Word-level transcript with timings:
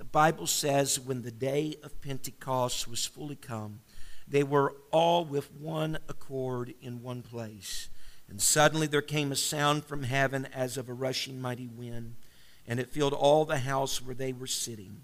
The 0.00 0.04
Bible 0.04 0.46
says, 0.46 0.98
When 0.98 1.20
the 1.20 1.30
day 1.30 1.76
of 1.82 2.00
Pentecost 2.00 2.88
was 2.88 3.04
fully 3.04 3.36
come, 3.36 3.80
they 4.26 4.42
were 4.42 4.74
all 4.90 5.26
with 5.26 5.52
one 5.52 5.98
accord 6.08 6.72
in 6.80 7.02
one 7.02 7.20
place. 7.20 7.90
And 8.26 8.40
suddenly 8.40 8.86
there 8.86 9.02
came 9.02 9.30
a 9.30 9.36
sound 9.36 9.84
from 9.84 10.04
heaven 10.04 10.48
as 10.54 10.78
of 10.78 10.88
a 10.88 10.94
rushing 10.94 11.38
mighty 11.38 11.66
wind, 11.66 12.14
and 12.66 12.80
it 12.80 12.88
filled 12.88 13.12
all 13.12 13.44
the 13.44 13.58
house 13.58 14.00
where 14.00 14.14
they 14.14 14.32
were 14.32 14.46
sitting. 14.46 15.02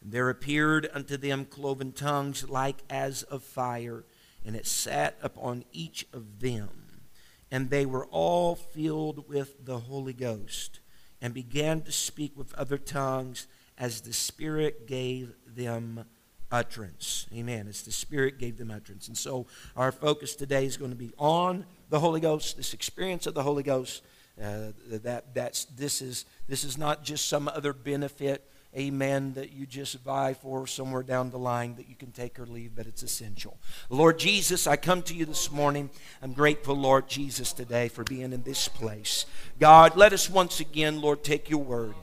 And 0.00 0.12
there 0.12 0.30
appeared 0.30 0.88
unto 0.94 1.18
them 1.18 1.44
cloven 1.44 1.92
tongues 1.92 2.48
like 2.48 2.78
as 2.88 3.24
of 3.24 3.44
fire, 3.44 4.06
and 4.46 4.56
it 4.56 4.66
sat 4.66 5.18
upon 5.20 5.66
each 5.72 6.06
of 6.14 6.40
them. 6.40 7.02
And 7.50 7.68
they 7.68 7.84
were 7.84 8.06
all 8.06 8.54
filled 8.54 9.28
with 9.28 9.66
the 9.66 9.80
Holy 9.80 10.14
Ghost, 10.14 10.80
and 11.20 11.34
began 11.34 11.82
to 11.82 11.92
speak 11.92 12.32
with 12.34 12.54
other 12.54 12.78
tongues 12.78 13.46
as 13.78 14.00
the 14.02 14.12
Spirit 14.12 14.86
gave 14.86 15.32
them 15.46 16.04
utterance. 16.50 17.26
Amen. 17.34 17.66
As 17.68 17.82
the 17.82 17.92
Spirit 17.92 18.38
gave 18.38 18.58
them 18.58 18.70
utterance. 18.70 19.08
And 19.08 19.16
so 19.16 19.46
our 19.76 19.92
focus 19.92 20.34
today 20.34 20.66
is 20.66 20.76
going 20.76 20.90
to 20.90 20.96
be 20.96 21.12
on 21.18 21.64
the 21.88 22.00
Holy 22.00 22.20
Ghost, 22.20 22.56
this 22.56 22.74
experience 22.74 23.26
of 23.26 23.34
the 23.34 23.42
Holy 23.42 23.62
Ghost. 23.62 24.02
Uh, 24.40 24.70
that 24.88 25.34
that's 25.34 25.64
this 25.64 26.00
is 26.00 26.24
this 26.46 26.62
is 26.62 26.78
not 26.78 27.02
just 27.02 27.28
some 27.28 27.48
other 27.48 27.72
benefit 27.72 28.48
amen, 28.76 29.32
that 29.34 29.52
you 29.52 29.66
just 29.66 29.98
vie 30.00 30.34
for 30.34 30.66
somewhere 30.66 31.02
down 31.02 31.30
the 31.30 31.38
line 31.38 31.74
that 31.76 31.88
you 31.88 31.94
can 31.94 32.12
take 32.12 32.38
or 32.38 32.46
leave, 32.46 32.74
but 32.74 32.86
it's 32.86 33.02
essential. 33.02 33.56
Lord 33.88 34.18
Jesus, 34.18 34.66
I 34.66 34.76
come 34.76 35.02
to 35.02 35.14
you 35.14 35.24
this 35.24 35.50
morning. 35.50 35.90
I'm 36.22 36.32
grateful, 36.32 36.74
Lord 36.74 37.08
Jesus, 37.08 37.52
today 37.52 37.88
for 37.88 38.04
being 38.04 38.32
in 38.32 38.42
this 38.42 38.68
place. 38.68 39.26
God, 39.58 39.96
let 39.96 40.12
us 40.12 40.28
once 40.28 40.60
again, 40.60 41.00
Lord, 41.00 41.24
take 41.24 41.48
your 41.48 41.62
word. 41.62 41.94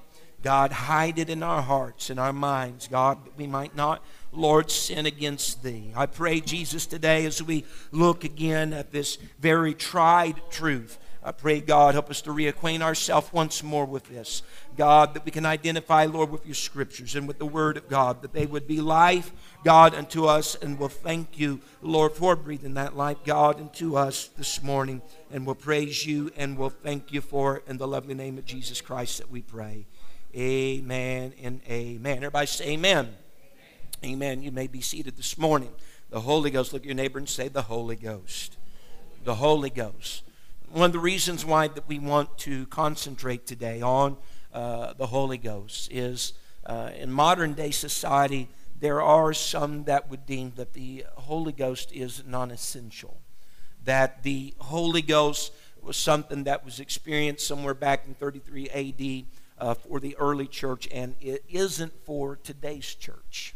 God, 0.46 0.72
hide 0.72 1.18
it 1.18 1.32
in 1.32 1.42
our 1.42 1.64
hearts 1.64 2.12
and 2.12 2.20
our 2.20 2.32
minds, 2.32 2.88
God, 2.88 3.26
that 3.26 3.36
we 3.36 3.48
might 3.48 3.76
not, 3.76 4.06
Lord, 4.32 4.70
sin 4.70 5.08
against 5.08 5.64
thee. 5.64 5.92
I 5.96 6.06
pray, 6.06 6.40
Jesus, 6.40 6.86
today 6.86 7.26
as 7.26 7.42
we 7.42 7.66
look 7.92 8.24
again 8.24 8.72
at 8.72 8.92
this 8.92 9.18
very 9.40 9.74
tried 9.74 10.40
truth. 10.52 11.00
I 11.24 11.32
pray, 11.32 11.62
God, 11.62 11.96
help 11.96 12.12
us 12.12 12.22
to 12.22 12.30
reacquaint 12.30 12.84
ourselves 12.84 13.34
once 13.34 13.64
more 13.64 13.86
with 13.86 14.08
this. 14.08 14.44
God, 14.78 15.16
that 15.16 15.26
we 15.26 15.32
can 15.32 15.48
identify, 15.48 16.06
Lord, 16.06 16.30
with 16.30 16.46
your 16.46 16.54
scriptures 16.54 17.16
and 17.16 17.28
with 17.28 17.40
the 17.40 17.48
word 17.48 17.76
of 17.76 17.90
God, 17.90 18.22
that 18.22 18.34
they 18.34 18.46
would 18.46 18.68
be 18.68 18.82
life, 18.82 19.32
God, 19.64 19.96
unto 19.96 20.26
us. 20.26 20.54
And 20.54 20.78
we'll 20.78 20.90
thank 20.90 21.40
you, 21.40 21.60
Lord, 21.82 22.12
for 22.12 22.36
breathing 22.36 22.76
that 22.76 22.96
life, 22.96 23.18
God, 23.26 23.60
into 23.60 23.98
us 23.98 24.28
this 24.38 24.62
morning. 24.62 25.02
And 25.32 25.44
we'll 25.48 25.56
praise 25.56 26.06
you 26.06 26.30
and 26.38 26.56
we'll 26.56 26.70
thank 26.70 27.12
you 27.12 27.22
for 27.22 27.58
it 27.58 27.64
in 27.68 27.80
the 27.80 27.88
lovely 27.88 28.14
name 28.14 28.38
of 28.38 28.46
Jesus 28.46 28.80
Christ 28.80 29.18
that 29.18 29.32
we 29.32 29.42
pray. 29.42 29.88
Amen 30.36 31.32
and 31.42 31.62
amen. 31.70 32.18
Everybody 32.18 32.48
say 32.48 32.72
amen. 32.72 33.16
Amen. 34.04 34.16
amen. 34.16 34.42
You 34.42 34.52
may 34.52 34.68
be 34.68 34.82
seated 34.82 35.16
this 35.16 35.38
morning. 35.38 35.70
The 36.10 36.20
Holy 36.20 36.52
Ghost. 36.52 36.74
Look 36.74 36.82
at 36.82 36.86
your 36.86 36.94
neighbor 36.94 37.20
and 37.20 37.30
say, 37.30 37.48
The 37.48 37.62
Holy 37.62 37.96
Ghost. 37.96 38.58
The 39.24 39.36
Holy 39.36 39.70
Ghost. 39.70 40.24
One 40.70 40.88
of 40.88 40.92
the 40.92 41.00
reasons 41.00 41.46
why 41.46 41.70
that 41.70 41.88
we 41.88 42.00
want 42.00 42.38
to 42.40 42.66
concentrate 42.66 43.46
today 43.46 43.82
on 43.82 44.18
uh, 44.54 44.92
the 44.98 45.08
Holy 45.08 45.38
Ghost 45.38 45.90
is 45.90 46.34
uh, 46.66 46.90
in 46.98 47.14
modern 47.14 47.54
day 47.54 47.72
society, 47.72 48.50
there 48.78 49.02
are 49.02 49.34
some 49.34 49.86
that 49.86 50.10
would 50.10 50.26
deem 50.26 50.52
that 50.58 50.74
the 50.74 51.06
Holy 51.16 51.54
Ghost 51.54 51.94
is 51.94 52.24
non 52.28 52.52
essential. 52.52 53.22
That 53.86 54.24
the 54.24 54.54
Holy 54.58 55.02
Ghost 55.02 55.54
was 55.82 55.96
something 55.96 56.44
that 56.44 56.66
was 56.66 56.82
experienced 56.82 57.48
somewhere 57.48 57.74
back 57.74 58.06
in 58.06 58.16
33 58.16 58.70
AD 58.70 59.26
uh, 59.58 59.74
for 59.74 60.00
the 60.00 60.16
early 60.18 60.48
church, 60.48 60.88
and 60.92 61.16
it 61.22 61.44
isn't 61.50 61.94
for 62.06 62.38
today's 62.38 62.94
church. 62.96 63.56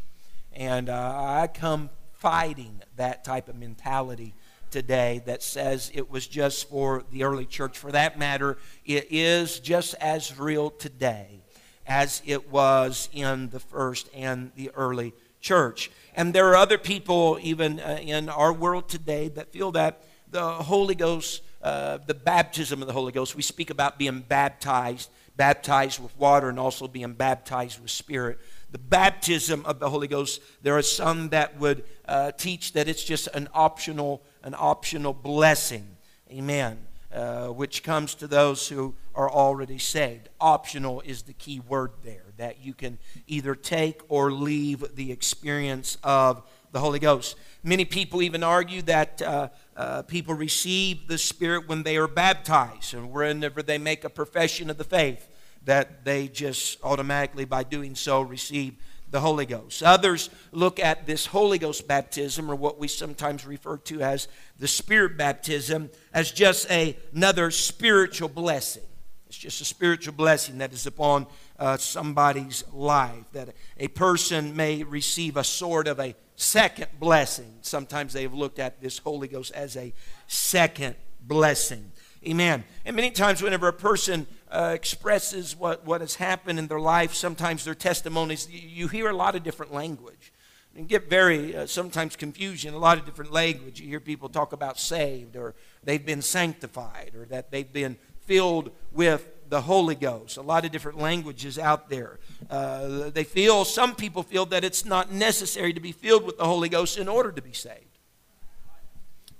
And 0.52 0.88
uh, 0.88 1.14
I 1.16 1.46
come 1.46 1.90
fighting 2.12 2.82
that 2.96 3.24
type 3.24 3.48
of 3.48 3.56
mentality 3.56 4.34
today 4.70 5.22
that 5.26 5.42
says 5.42 5.90
it 5.94 6.10
was 6.10 6.26
just 6.26 6.68
for 6.68 7.04
the 7.10 7.24
early 7.24 7.46
church. 7.46 7.78
For 7.78 7.92
that 7.92 8.18
matter, 8.18 8.58
it 8.84 9.08
is 9.10 9.58
just 9.60 9.94
as 9.94 10.38
real 10.38 10.70
today 10.70 11.40
as 11.86 12.22
it 12.24 12.50
was 12.50 13.08
in 13.12 13.50
the 13.50 13.60
first 13.60 14.08
and 14.14 14.52
the 14.54 14.70
early 14.74 15.12
church. 15.40 15.90
And 16.14 16.32
there 16.32 16.48
are 16.48 16.56
other 16.56 16.78
people, 16.78 17.38
even 17.42 17.80
uh, 17.80 17.98
in 18.00 18.28
our 18.28 18.52
world 18.52 18.88
today, 18.88 19.28
that 19.28 19.52
feel 19.52 19.72
that 19.72 20.04
the 20.30 20.44
Holy 20.44 20.94
Ghost, 20.94 21.42
uh, 21.62 21.98
the 22.06 22.14
baptism 22.14 22.80
of 22.80 22.86
the 22.86 22.94
Holy 22.94 23.12
Ghost, 23.12 23.34
we 23.34 23.42
speak 23.42 23.70
about 23.70 23.98
being 23.98 24.20
baptized 24.20 25.10
baptized 25.40 26.02
with 26.02 26.14
water 26.18 26.50
and 26.50 26.58
also 26.58 26.86
being 26.86 27.14
baptized 27.14 27.80
with 27.80 27.90
spirit. 27.90 28.38
The 28.72 28.78
baptism 28.78 29.64
of 29.64 29.78
the 29.78 29.88
Holy 29.88 30.06
Ghost, 30.06 30.42
there 30.60 30.76
are 30.76 30.82
some 30.82 31.30
that 31.30 31.58
would 31.58 31.82
uh, 32.06 32.32
teach 32.32 32.74
that 32.74 32.88
it's 32.88 33.02
just 33.02 33.26
an 33.28 33.48
optional, 33.54 34.22
an 34.42 34.54
optional 34.54 35.14
blessing. 35.14 35.96
Amen. 36.30 36.76
Uh, 37.10 37.46
which 37.46 37.82
comes 37.82 38.14
to 38.16 38.26
those 38.26 38.68
who 38.68 38.94
are 39.14 39.30
already 39.30 39.78
saved. 39.78 40.28
Optional 40.42 41.00
is 41.06 41.22
the 41.22 41.32
key 41.32 41.60
word 41.66 41.92
there, 42.04 42.26
that 42.36 42.62
you 42.62 42.74
can 42.74 42.98
either 43.26 43.54
take 43.54 44.02
or 44.10 44.30
leave 44.30 44.94
the 44.94 45.10
experience 45.10 45.96
of 46.04 46.42
the 46.72 46.80
Holy 46.80 46.98
Ghost. 46.98 47.36
Many 47.62 47.84
people 47.84 48.22
even 48.22 48.42
argue 48.42 48.82
that 48.82 49.20
uh, 49.22 49.48
uh, 49.76 50.02
people 50.02 50.34
receive 50.34 51.08
the 51.08 51.18
Spirit 51.18 51.68
when 51.68 51.82
they 51.82 51.96
are 51.96 52.08
baptized, 52.08 52.94
and 52.94 53.10
whenever 53.10 53.62
they 53.62 53.78
make 53.78 54.04
a 54.04 54.10
profession 54.10 54.70
of 54.70 54.78
the 54.78 54.84
faith 54.84 55.28
that 55.64 56.04
they 56.04 56.28
just 56.28 56.78
automatically, 56.82 57.44
by 57.44 57.62
doing 57.62 57.94
so, 57.94 58.22
receive 58.22 58.76
the 59.10 59.20
Holy 59.20 59.44
Ghost. 59.44 59.82
Others 59.82 60.30
look 60.52 60.78
at 60.78 61.06
this 61.06 61.26
Holy 61.26 61.58
Ghost 61.58 61.86
baptism, 61.86 62.50
or 62.50 62.54
what 62.54 62.78
we 62.78 62.88
sometimes 62.88 63.44
refer 63.44 63.76
to 63.78 64.00
as 64.00 64.28
the 64.58 64.68
Spirit 64.68 65.16
baptism, 65.16 65.90
as 66.14 66.30
just 66.30 66.70
a, 66.70 66.96
another 67.12 67.50
spiritual 67.50 68.28
blessing. 68.28 68.84
It's 69.26 69.38
just 69.38 69.60
a 69.60 69.64
spiritual 69.64 70.14
blessing 70.14 70.58
that 70.58 70.72
is 70.72 70.86
upon 70.86 71.26
uh, 71.58 71.76
somebody's 71.76 72.64
life, 72.72 73.24
that 73.32 73.54
a 73.78 73.88
person 73.88 74.56
may 74.56 74.82
receive 74.82 75.36
a 75.36 75.44
sort 75.44 75.86
of 75.86 76.00
a 76.00 76.14
second 76.40 76.88
blessing. 76.98 77.52
Sometimes 77.60 78.14
they 78.14 78.22
have 78.22 78.32
looked 78.32 78.58
at 78.58 78.80
this 78.80 78.98
Holy 78.98 79.28
Ghost 79.28 79.52
as 79.52 79.76
a 79.76 79.92
second 80.26 80.96
blessing. 81.20 81.92
Amen. 82.26 82.64
And 82.84 82.96
many 82.96 83.10
times, 83.10 83.42
whenever 83.42 83.68
a 83.68 83.72
person 83.72 84.26
uh, 84.50 84.72
expresses 84.74 85.54
what, 85.54 85.84
what 85.84 86.00
has 86.00 86.14
happened 86.14 86.58
in 86.58 86.66
their 86.66 86.80
life, 86.80 87.14
sometimes 87.14 87.64
their 87.64 87.74
testimonies, 87.74 88.48
you, 88.50 88.88
hear 88.88 89.10
a 89.10 89.16
lot 89.16 89.36
of 89.36 89.42
different 89.42 89.72
language. 89.72 90.32
And 90.76 90.88
get 90.88 91.10
very, 91.10 91.56
uh, 91.56 91.66
sometimes 91.66 92.16
confusion, 92.16 92.74
a 92.74 92.78
lot 92.78 92.96
of 92.96 93.04
different 93.04 93.32
language. 93.32 93.80
You 93.80 93.88
hear 93.88 94.00
people 94.00 94.28
talk 94.28 94.52
about 94.52 94.78
saved, 94.78 95.36
or 95.36 95.54
they've 95.82 96.04
been 96.04 96.22
sanctified, 96.22 97.12
or 97.14 97.26
that 97.26 97.50
they've 97.50 97.72
been 97.72 97.96
filled 98.24 98.70
with 98.92 99.26
the 99.50 99.60
Holy 99.62 99.94
Ghost. 99.94 100.36
A 100.36 100.42
lot 100.42 100.64
of 100.64 100.70
different 100.70 100.98
languages 100.98 101.58
out 101.58 101.90
there. 101.90 102.18
Uh, 102.48 103.10
they 103.10 103.24
feel, 103.24 103.64
some 103.64 103.94
people 103.94 104.22
feel 104.22 104.46
that 104.46 104.64
it's 104.64 104.84
not 104.84 105.12
necessary 105.12 105.72
to 105.72 105.80
be 105.80 105.92
filled 105.92 106.24
with 106.24 106.38
the 106.38 106.44
Holy 106.44 106.68
Ghost 106.68 106.96
in 106.96 107.08
order 107.08 107.32
to 107.32 107.42
be 107.42 107.52
saved 107.52 107.90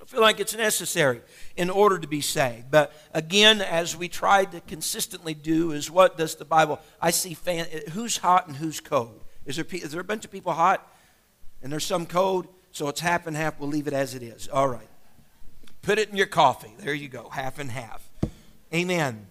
I 0.00 0.04
feel 0.06 0.20
like 0.20 0.40
it's 0.40 0.56
necessary 0.56 1.20
in 1.56 1.70
order 1.70 1.96
to 1.96 2.08
be 2.08 2.20
saved. 2.20 2.68
But 2.68 2.92
again, 3.14 3.60
as 3.62 3.96
we 3.96 4.08
try 4.08 4.44
to 4.44 4.60
consistently 4.62 5.34
do, 5.34 5.70
is 5.70 5.88
what 5.88 6.18
does 6.18 6.34
the 6.34 6.44
Bible? 6.44 6.80
I 7.00 7.12
see 7.12 7.34
fan, 7.34 7.68
who's 7.92 8.16
hot 8.16 8.48
and 8.48 8.56
who's 8.56 8.80
cold. 8.80 9.22
Is 9.46 9.54
there, 9.54 9.66
is 9.70 9.92
there 9.92 10.00
a 10.00 10.04
bunch 10.04 10.24
of 10.24 10.32
people 10.32 10.52
hot 10.52 10.84
and 11.62 11.70
there's 11.70 11.84
some 11.84 12.06
cold? 12.06 12.48
So 12.72 12.88
it's 12.88 13.00
half 13.00 13.28
and 13.28 13.36
half. 13.36 13.60
We'll 13.60 13.68
leave 13.68 13.86
it 13.86 13.92
as 13.92 14.16
it 14.16 14.22
is. 14.24 14.48
All 14.48 14.68
right. 14.68 14.88
Put 15.82 15.98
it 15.98 16.08
in 16.08 16.16
your 16.16 16.26
coffee. 16.26 16.74
There 16.80 16.94
you 16.94 17.08
go, 17.08 17.28
half 17.28 17.60
and 17.60 17.70
half. 17.70 18.10
Amen 18.74 19.26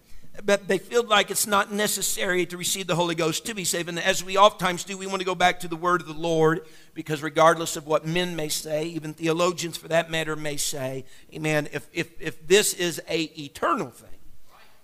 but 0.46 0.68
they 0.68 0.78
feel 0.78 1.04
like 1.04 1.32
it's 1.32 1.48
not 1.48 1.72
necessary 1.72 2.46
to 2.46 2.58
receive 2.58 2.88
the 2.88 2.96
Holy 2.96 3.16
Ghost 3.16 3.46
to 3.46 3.56
be 3.56 3.64
saved. 3.64 3.90
And 3.90 4.00
as 4.00 4.24
we 4.24 4.38
oftentimes 4.38 4.84
do, 4.84 4.98
we 4.98 5.08
want 5.08 5.20
to 5.20 5.26
go 5.26 5.36
back 5.36 5.60
to 5.62 5.68
the 5.68 5.76
word 5.76 6.02
of 6.02 6.08
the 6.08 6.14
Lord 6.14 6.66
because 6.94 7.22
regardless 7.22 7.76
of 7.76 7.88
what 7.88 8.06
men 8.06 8.36
may 8.36 8.50
say, 8.50 8.86
even 8.86 9.14
theologians 9.14 9.78
for 9.78 9.88
that 9.88 10.12
matter 10.12 10.36
may 10.36 10.58
say, 10.58 11.06
amen, 11.34 11.68
if, 11.72 11.88
if, 11.94 12.10
if 12.20 12.48
this 12.48 12.74
is 12.74 13.02
a 13.10 13.24
eternal 13.40 13.90
thing, 13.90 14.10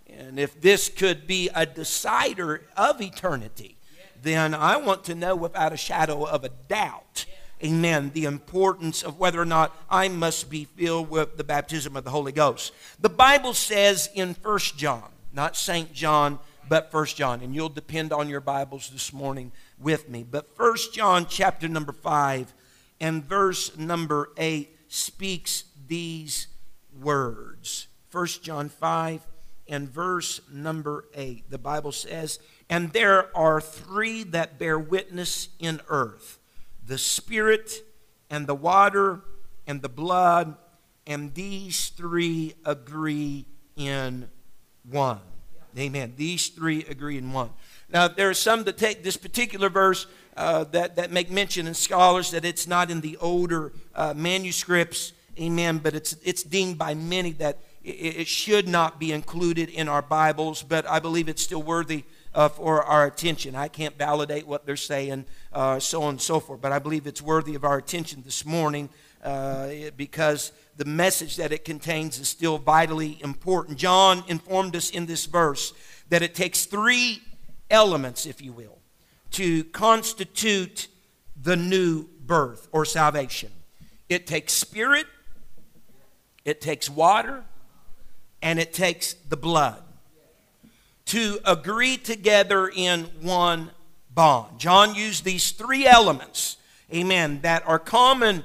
and 0.07 0.39
if 0.39 0.59
this 0.61 0.89
could 0.89 1.27
be 1.27 1.49
a 1.53 1.65
decider 1.65 2.61
of 2.77 3.01
eternity, 3.01 3.77
then 4.21 4.53
I 4.53 4.77
want 4.77 5.03
to 5.05 5.15
know 5.15 5.35
without 5.35 5.73
a 5.73 5.77
shadow 5.77 6.25
of 6.25 6.43
a 6.43 6.49
doubt 6.49 7.25
amen, 7.63 8.11
the 8.13 8.25
importance 8.25 9.01
of 9.01 9.17
whether 9.17 9.39
or 9.41 9.45
not 9.45 9.75
I 9.89 10.09
must 10.09 10.49
be 10.49 10.65
filled 10.65 11.09
with 11.09 11.37
the 11.37 11.43
baptism 11.43 11.95
of 11.95 12.03
the 12.03 12.09
Holy 12.09 12.31
Ghost. 12.31 12.73
The 12.99 13.09
Bible 13.09 13.53
says 13.53 14.09
in 14.13 14.33
First 14.33 14.77
John, 14.77 15.09
not 15.35 15.57
St. 15.57 15.91
John, 15.93 16.39
but 16.69 16.89
First 16.91 17.17
John, 17.17 17.41
and 17.41 17.53
you'll 17.53 17.69
depend 17.69 18.13
on 18.13 18.29
your 18.29 18.39
Bibles 18.39 18.89
this 18.89 19.11
morning 19.11 19.51
with 19.77 20.09
me. 20.09 20.23
But 20.23 20.55
First 20.55 20.93
John 20.93 21.27
chapter 21.29 21.67
number 21.67 21.91
5 21.91 22.53
and 23.01 23.23
verse 23.25 23.77
number 23.77 24.31
8 24.37 24.73
speaks 24.87 25.65
these 25.87 26.47
words. 26.97 27.87
First 28.07 28.43
John 28.43 28.69
5 28.69 29.27
and 29.67 29.89
verse 29.89 30.39
number 30.51 31.05
8. 31.13 31.51
The 31.51 31.57
Bible 31.57 31.91
says, 31.91 32.39
And 32.69 32.93
there 32.93 33.35
are 33.37 33.59
three 33.59 34.23
that 34.23 34.57
bear 34.57 34.79
witness 34.79 35.49
in 35.59 35.81
earth 35.89 36.39
the 36.87 36.97
Spirit, 36.99 37.83
and 38.29 38.45
the 38.45 38.55
water, 38.55 39.21
and 39.65 39.81
the 39.81 39.89
blood, 39.89 40.55
and 41.07 41.33
these 41.33 41.89
three 41.89 42.53
agree 42.63 43.47
in 43.75 44.29
one. 44.89 45.19
Amen. 45.77 46.13
These 46.15 46.49
three 46.49 46.85
agree 46.85 47.17
in 47.17 47.33
one. 47.33 47.49
Now, 47.89 48.07
there 48.07 48.29
are 48.29 48.33
some 48.35 48.63
that 48.63 48.77
take 48.77 49.03
this 49.03 49.17
particular 49.17 49.69
verse 49.69 50.07
uh, 50.37 50.63
that, 50.65 50.95
that 50.95 51.11
make 51.11 51.29
mention 51.29 51.67
in 51.67 51.73
scholars 51.73 52.31
that 52.31 52.45
it's 52.45 52.67
not 52.67 52.89
in 52.89 53.01
the 53.01 53.17
older 53.17 53.73
uh, 53.93 54.13
manuscripts, 54.15 55.13
amen, 55.39 55.79
but 55.79 55.95
it's, 55.95 56.15
it's 56.23 56.43
deemed 56.43 56.77
by 56.77 56.93
many 56.93 57.31
that 57.33 57.59
it 57.83 58.27
should 58.27 58.67
not 58.67 58.99
be 58.99 59.11
included 59.11 59.69
in 59.69 59.87
our 59.87 60.01
Bibles, 60.01 60.63
but 60.63 60.89
I 60.89 60.97
believe 60.99 61.29
it's 61.29 61.43
still 61.43 61.61
worthy 61.61 62.03
uh, 62.33 62.49
for 62.49 62.83
our 62.83 63.05
attention. 63.05 63.55
I 63.55 63.67
can't 63.67 63.95
validate 63.95 64.47
what 64.47 64.65
they're 64.65 64.75
saying, 64.75 65.25
uh, 65.53 65.79
so 65.79 66.01
on 66.01 66.09
and 66.09 66.21
so 66.21 66.39
forth, 66.39 66.61
but 66.61 66.71
I 66.71 66.79
believe 66.79 67.05
it's 67.05 67.21
worthy 67.21 67.53
of 67.53 67.63
our 67.63 67.77
attention 67.77 68.23
this 68.25 68.43
morning 68.43 68.89
uh, 69.23 69.69
because 69.95 70.51
the 70.77 70.85
message 70.85 71.37
that 71.37 71.51
it 71.51 71.63
contains 71.65 72.19
is 72.19 72.27
still 72.27 72.57
vitally 72.57 73.17
important. 73.21 73.77
John 73.77 74.23
informed 74.27 74.75
us 74.75 74.89
in 74.89 75.05
this 75.05 75.25
verse 75.25 75.73
that 76.09 76.21
it 76.21 76.35
takes 76.35 76.65
three 76.65 77.21
elements, 77.69 78.25
if 78.25 78.41
you 78.41 78.51
will, 78.53 78.77
to 79.31 79.63
constitute 79.65 80.87
the 81.41 81.55
new 81.55 82.07
birth 82.25 82.67
or 82.71 82.85
salvation 82.85 83.51
it 84.09 84.27
takes 84.27 84.53
spirit, 84.53 85.07
it 86.43 86.61
takes 86.61 86.89
water, 86.89 87.43
and 88.41 88.59
it 88.59 88.73
takes 88.73 89.13
the 89.13 89.37
blood 89.37 89.81
to 91.05 91.39
agree 91.45 91.97
together 91.97 92.67
in 92.67 93.03
one 93.21 93.71
bond. 94.13 94.59
John 94.59 94.95
used 94.95 95.23
these 95.23 95.51
three 95.51 95.87
elements, 95.87 96.57
amen, 96.93 97.41
that 97.41 97.67
are 97.67 97.79
common 97.79 98.43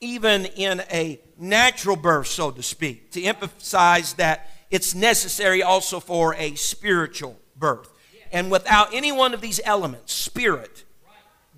even 0.00 0.44
in 0.46 0.82
a 0.90 1.20
natural 1.38 1.96
birth, 1.96 2.26
so 2.26 2.50
to 2.50 2.62
speak, 2.62 3.12
to 3.12 3.22
emphasize 3.22 4.14
that 4.14 4.50
it's 4.70 4.94
necessary 4.94 5.62
also 5.62 6.00
for 6.00 6.34
a 6.34 6.54
spiritual 6.56 7.38
birth. 7.56 7.92
And 8.30 8.50
without 8.50 8.92
any 8.92 9.12
one 9.12 9.32
of 9.32 9.40
these 9.40 9.60
elements, 9.64 10.12
spirit, 10.12 10.84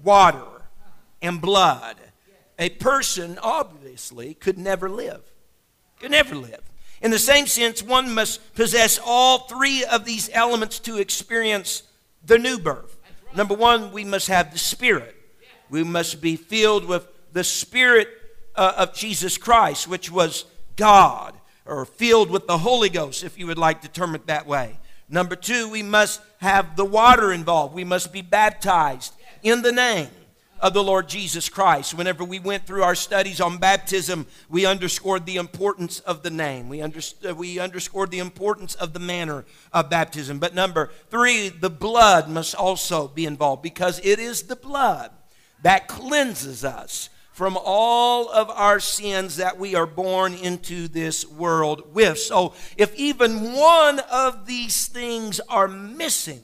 water, 0.03 0.63
and 1.21 1.41
blood, 1.41 1.97
a 2.59 2.69
person 2.69 3.39
obviously 3.43 4.35
could 4.35 4.59
never 4.59 4.89
live. 4.89 5.23
Could 5.99 6.13
never 6.13 6.35
live. 6.35 6.63
In 7.03 7.11
the 7.11 7.19
same 7.19 7.47
sense, 7.47 7.83
one 7.83 8.15
must 8.15 8.55
possess 8.55 9.01
all 9.05 9.41
three 9.41 9.85
of 9.85 10.05
these 10.05 10.29
elements 10.33 10.79
to 10.81 10.99
experience 10.99 11.83
the 12.25 12.39
new 12.39 12.59
birth. 12.59 12.99
Number 13.35 13.55
one, 13.55 13.93
we 13.93 14.05
must 14.05 14.29
have 14.29 14.53
the 14.53 14.59
Spirit. 14.59 15.17
We 15.71 15.83
must 15.83 16.21
be 16.21 16.37
filled 16.37 16.85
with 16.85 17.07
the 17.33 17.45
Spirit 17.45 18.09
uh, 18.57 18.75
of 18.77 18.95
Jesus 18.95 19.39
Christ, 19.39 19.89
which 19.89 20.11
was 20.11 20.45
God, 20.77 21.35
or 21.65 21.85
filled 21.85 22.31
with 22.31 22.47
the 22.47 22.59
Holy 22.59 22.89
Ghost, 22.89 23.25
if 23.25 23.39
you 23.39 23.47
would 23.47 23.59
like 23.59 23.83
to 23.83 23.89
term 23.89 24.15
it 24.15 24.27
that 24.27 24.47
way. 24.47 24.79
Number 25.09 25.37
two, 25.37 25.69
we 25.69 25.83
must 25.83 26.21
have 26.39 26.77
the 26.77 26.85
water 26.85 27.33
involved. 27.33 27.75
We 27.75 27.85
must 27.85 28.13
be 28.13 28.23
baptized 28.23 29.13
in 29.43 29.63
the 29.63 29.73
name 29.73 30.09
of 30.61 30.75
the 30.75 30.85
Lord 30.85 31.09
Jesus 31.09 31.49
Christ. 31.49 31.95
Whenever 31.95 32.23
we 32.23 32.39
went 32.39 32.67
through 32.67 32.83
our 32.83 32.95
studies 32.95 33.41
on 33.41 33.59
baptism, 33.59 34.27
we 34.49 34.67
underscored 34.67 35.27
the 35.27 35.37
importance 35.37 36.01
of 36.01 36.23
the 36.23 36.31
name. 36.31 36.69
We, 36.69 36.79
underst- 36.79 37.35
we 37.37 37.59
underscored 37.59 38.11
the 38.11 38.19
importance 38.19 38.75
of 38.75 38.93
the 38.93 39.01
manner 39.01 39.45
of 39.73 39.91
baptism. 39.91 40.39
But 40.39 40.55
number 40.55 40.91
three, 41.09 41.49
the 41.49 41.71
blood 41.71 42.29
must 42.29 42.55
also 42.55 43.09
be 43.09 43.27
involved 43.27 43.63
because 43.63 44.01
it 44.05 44.19
is 44.19 44.45
the 44.45 44.57
blood 44.57 45.11
that 45.63 45.89
cleanses 45.89 46.65
us 46.65 47.09
from 47.33 47.57
all 47.63 48.29
of 48.31 48.51
our 48.51 48.81
sins 48.81 49.37
that 49.37 49.59
we 49.59 49.75
are 49.75 49.87
born 49.87 50.35
into 50.35 50.89
this 50.89 51.27
world 51.27 51.95
with. 51.95 52.19
So 52.19 52.55
if 52.77 52.95
even 52.97 53.53
one 53.55 54.01
of 54.11 54.47
these 54.47 54.89
things 54.89 55.41
are 55.49 55.69
missing, 55.69 56.43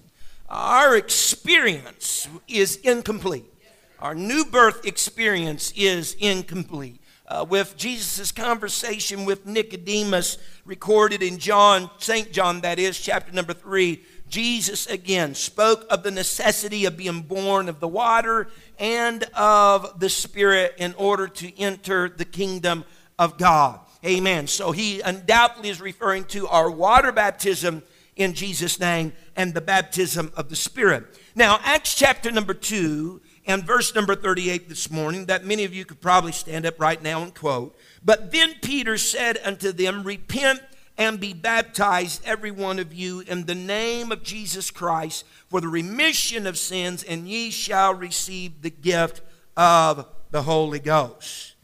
our 0.49 0.97
experience 0.97 2.29
is 2.47 2.77
incomplete. 2.77 3.53
Our 3.99 4.15
new 4.15 4.45
birth 4.45 4.87
experience 4.87 5.73
is 5.77 6.15
incomplete. 6.21 7.01
Uh, 7.29 7.45
with 7.49 7.77
Jesus' 7.77 8.31
conversation 8.31 9.25
with 9.25 9.47
Nicodemus, 9.47 10.39
recorded 10.65 11.25
in 11.25 11.39
John, 11.39 11.91
St. 11.99 12.31
John, 12.31 12.61
that 12.61 12.79
is, 12.79 13.01
chapter 13.01 13.33
number 13.33 13.53
three, 13.53 14.03
Jesus 14.29 14.87
again 14.87 15.35
spoke 15.35 15.87
of 15.91 16.03
the 16.03 16.11
necessity 16.11 16.85
of 16.85 16.97
being 16.97 17.23
born 17.23 17.69
of 17.69 17.81
the 17.81 17.89
water 17.89 18.49
and 18.79 19.25
of 19.35 20.01
the 20.01 20.09
Spirit 20.09 20.75
in 20.79 20.95
order 20.95 21.29
to 21.29 21.59
enter 21.59 22.09
the 22.09 22.25
kingdom 22.25 22.85
of 23.19 23.39
God. 23.39 23.81
Amen. 24.05 24.47
So 24.47 24.73
he 24.73 25.01
undoubtedly 25.01 25.69
is 25.69 25.81
referring 25.81 26.25
to 26.27 26.47
our 26.49 26.71
water 26.71 27.13
baptism 27.13 27.83
in 28.17 28.33
Jesus' 28.33 28.81
name 28.81 29.13
and 29.37 29.55
the 29.55 29.61
baptism 29.61 30.33
of 30.37 30.49
the 30.49 30.57
Spirit. 30.57 31.05
Now, 31.35 31.59
Acts 31.63 31.95
chapter 31.95 32.31
number 32.31 32.55
2 32.55 33.21
and 33.47 33.65
verse 33.65 33.95
number 33.95 34.15
38 34.15 34.69
this 34.69 34.91
morning 34.91 35.27
that 35.27 35.45
many 35.45 35.65
of 35.65 35.75
you 35.75 35.85
could 35.85 36.01
probably 36.01 36.33
stand 36.33 36.67
up 36.67 36.81
right 36.81 37.01
now 37.03 37.23
and 37.23 37.35
quote. 37.35 37.77
But 38.05 38.33
then 38.33 38.55
Peter 38.63 38.99
said 38.99 39.39
unto 39.45 39.73
them, 39.73 40.03
Repent 40.03 40.61
and 40.99 41.21
be 41.21 41.33
baptized, 41.33 42.23
every 42.25 42.51
one 42.51 42.79
of 42.79 42.93
you, 42.95 43.21
in 43.21 43.45
the 43.45 43.55
name 43.55 44.11
of 44.11 44.23
Jesus 44.23 44.71
Christ 44.71 45.25
for 45.49 45.61
the 45.61 45.69
remission 45.69 46.47
of 46.47 46.59
sins, 46.59 47.03
and 47.03 47.29
ye 47.29 47.51
shall 47.51 47.95
receive 47.95 48.63
the 48.63 48.71
gift 48.71 49.21
of 49.57 50.07
the 50.31 50.43
Holy 50.43 50.79
Ghost. 50.79 51.55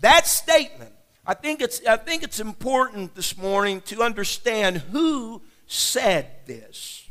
That 0.00 0.26
statement, 0.26 0.92
I 1.26 1.34
think 1.34 1.60
it's, 1.60 1.84
I 1.86 1.96
think 1.96 2.22
it's 2.22 2.40
important 2.40 3.14
this 3.14 3.36
morning 3.36 3.80
to 3.82 4.02
understand 4.02 4.78
who 4.78 5.42
said 5.66 6.26
this. 6.46 7.08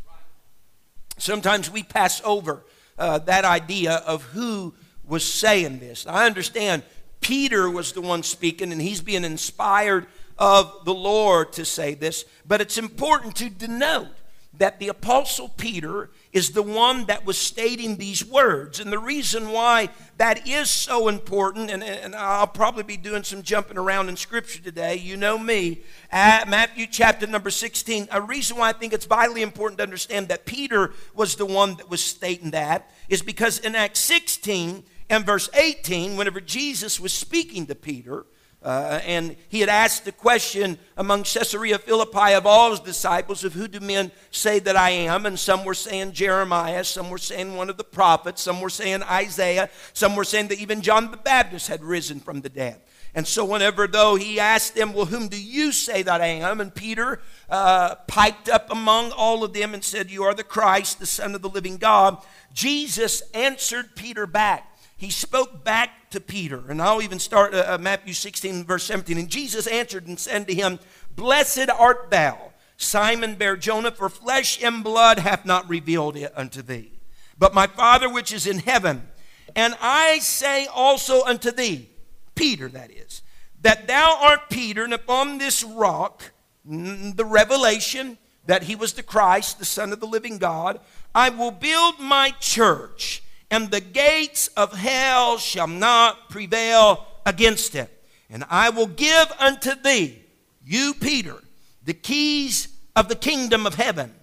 Sometimes 1.17 1.70
we 1.70 1.84
pass 1.84 2.22
over 2.24 2.63
uh, 2.98 3.20
that 3.20 3.46
idea 3.46 3.96
of 4.05 4.24
who 4.24 4.74
was 5.05 5.29
saying 5.29 5.79
this. 5.79 6.08
I 6.08 6.25
understand 6.25 6.84
Peter 7.22 7.70
was 7.70 7.91
the 7.91 8.01
one 8.01 8.24
speaking, 8.24 8.72
and 8.72 8.82
he's 8.82 9.01
being 9.01 9.24
inspired 9.24 10.08
of 10.38 10.86
the 10.86 10.94
Lord 10.94 11.54
to 11.54 11.65
say 11.65 11.94
this, 11.94 12.25
but 12.46 12.62
it's 12.62 12.77
important 12.77 13.36
to 13.38 13.50
denote 13.50 14.10
that 14.58 14.80
the 14.80 14.88
Apostle 14.88 15.50
Peter 15.50 16.10
is 16.32 16.51
the 16.51 16.63
one 16.63 17.06
that 17.06 17.25
was 17.25 17.38
stating 17.38 17.98
these 17.98 18.25
words. 18.25 18.80
And 18.80 18.92
the 18.92 19.00
reason 19.00 19.51
why 19.51 19.89
that 20.18 20.48
is 20.48 20.70
so 20.70 21.08
important, 21.08 21.70
and, 21.70 21.84
and 21.84 22.15
I'll 22.15 22.48
probably 22.48 22.84
be 22.84 22.98
doing 22.98 23.24
some 23.24 23.42
jumping 23.42 23.77
around 23.77 24.10
in 24.10 24.15
Scripture 24.15 24.62
today, 24.62 24.96
you 24.96 25.18
know 25.18 25.38
me, 25.38 25.82
at 26.12 26.48
Matthew 26.48 26.88
chapter 26.88 27.27
number 27.27 27.50
16, 27.50 28.08
a 28.12 28.22
reason 28.22 28.58
why 28.58 28.70
I 28.70 28.74
think 28.74 28.94
it's 28.94 29.06
vitally 29.06 29.42
important 29.42 29.77
to 29.80 29.84
understand 29.84 30.27
that 30.30 30.46
Peter 30.46 30.94
was 31.13 31.36
the 31.36 31.46
one 31.46 31.75
that 31.75 31.89
was 31.89 32.04
stating 32.04 32.51
that 32.51 32.89
is 33.10 33.22
because 33.22 33.60
in 33.60 33.75
Acts 33.75 34.00
16 34.01 34.84
and 35.10 35.25
verse 35.25 35.50
18, 35.54 36.18
whenever 36.18 36.42
Jesus 36.42 37.00
was 37.00 37.13
speaking 37.13 37.65
to 37.68 37.75
Peter, 37.75 38.25
uh, 38.65 39.00
and 39.05 39.36
he 39.48 39.60
had 39.60 39.69
asked 39.69 40.05
the 40.05 40.12
question 40.12 40.79
among 40.98 41.22
Caesarea 41.22 41.77
Philippi 41.77 42.34
of 42.34 42.48
all 42.48 42.72
his 42.72 42.79
disciples 42.79 43.43
of 43.43 43.53
who 43.53 43.67
do 43.67 43.79
men 43.79 44.12
say 44.31 44.57
that 44.57 44.75
I 44.75 44.89
am? 44.89 45.27
And 45.27 45.38
some 45.38 45.63
were 45.65 45.75
saying 45.75 46.13
Jeremiah, 46.13 46.84
some 46.84 47.12
were 47.12 47.19
saying 47.19 47.55
one 47.55 47.69
of 47.69 47.77
the 47.77 47.84
prophets, 47.84 48.41
some 48.41 48.60
were 48.60 48.72
saying 48.72 49.03
Isaiah, 49.03 49.69
some 49.93 50.15
were 50.15 50.24
saying 50.24 50.48
that 50.48 50.60
even 50.60 50.81
John 50.81 51.12
the 51.12 51.17
Baptist 51.17 51.67
had 51.67 51.84
risen 51.84 52.19
from 52.19 52.41
the 52.41 52.50
dead. 52.50 52.81
And 53.13 53.27
so, 53.27 53.45
whenever 53.45 53.86
though 53.86 54.15
he 54.15 54.39
asked 54.39 54.74
them, 54.74 54.93
Well, 54.93 55.05
whom 55.05 55.27
do 55.27 55.41
you 55.41 55.72
say 55.72 56.01
that 56.01 56.19
I 56.19 56.25
am? 56.25 56.60
And 56.60 56.74
Peter 56.74 57.22
uh, 57.50 57.95
piped 58.07 58.50
up 58.50 58.72
among 58.72 59.12
all 59.12 59.43
of 59.43 59.53
them 59.53 59.75
and 59.75 59.84
said, 59.84 60.10
You 60.10 60.24
are 60.24 60.34
the 60.34 60.43
Christ, 60.43 61.00
the 61.00 61.05
Son 61.05 61.36
of 61.36 61.43
the 61.43 61.50
living 61.50 61.77
God. 61.77 62.17
Jesus 62.51 63.22
answered 63.34 63.95
Peter 63.95 64.25
back 64.25 64.75
he 64.98 65.10
spoke 65.10 65.64
back 65.64 66.10
to 66.12 66.20
Peter. 66.20 66.64
And 66.70 66.82
I'll 66.82 67.02
even 67.02 67.20
start 67.20 67.54
uh, 67.54 67.66
uh, 67.68 67.78
Matthew 67.80 68.14
16, 68.14 68.64
verse 68.64 68.84
17. 68.86 69.18
And 69.18 69.30
Jesus 69.30 69.68
answered 69.68 70.08
and 70.08 70.20
said 70.20 70.48
to 70.48 70.54
him, 70.54 70.80
Blessed 71.16 71.70
art 71.70 72.10
thou, 72.12 72.54
Simon 72.78 73.36
Bar 73.36 73.58
Jonah, 73.58 73.92
for 73.92 74.10
flesh 74.10 74.62
and 74.64 74.84
blood 74.84 75.20
hath 75.20 75.46
not 75.46 75.70
revealed 75.70 76.16
it 76.16 76.32
unto 76.36 76.62
thee, 76.62 76.92
but 77.38 77.54
my 77.54 77.68
Father 77.68 78.10
which 78.10 78.34
is 78.34 78.48
in 78.48 78.60
heaven. 78.60 79.08
And 79.56 79.75
I 79.82 80.20
say 80.20 80.68
also 80.68 81.24
unto 81.24 81.52
thee, 81.52 81.90
Peter 82.36 82.68
that 82.70 82.92
is, 82.92 83.22
that 83.62 83.88
thou 83.88 84.18
art 84.22 84.50
Peter, 84.50 84.84
and 84.84 84.94
upon 84.94 85.38
this 85.38 85.64
rock, 85.64 86.32
the 86.66 87.25
revelation 87.25 88.18
that 88.46 88.64
he 88.64 88.75
was 88.75 88.94
the 88.94 89.04
Christ, 89.04 89.60
the 89.60 89.66
Son 89.66 89.92
of 89.92 90.00
the 90.00 90.06
living 90.06 90.38
God, 90.38 90.80
I 91.14 91.30
will 91.30 91.52
build 91.52 92.00
my 92.00 92.32
church, 92.40 93.24
and 93.52 93.72
the 93.72 93.82
gates 93.82 94.48
of 94.50 94.74
hell 94.74 95.38
shall 95.38 95.68
not 95.68 96.30
prevail 96.30 97.06
against 97.25 97.75
it. 97.75 97.92
And 98.30 98.44
I 98.50 98.70
will 98.70 98.88
give 98.88 99.32
unto 99.40 99.75
thee, 99.75 100.22
you, 100.64 100.94
Peter, 100.94 101.42
the 101.84 101.94
keys 101.94 102.68
of 102.96 103.08
the 103.08 103.16
kingdom 103.16 103.68
of 103.68 103.75
heaven. 103.75 104.14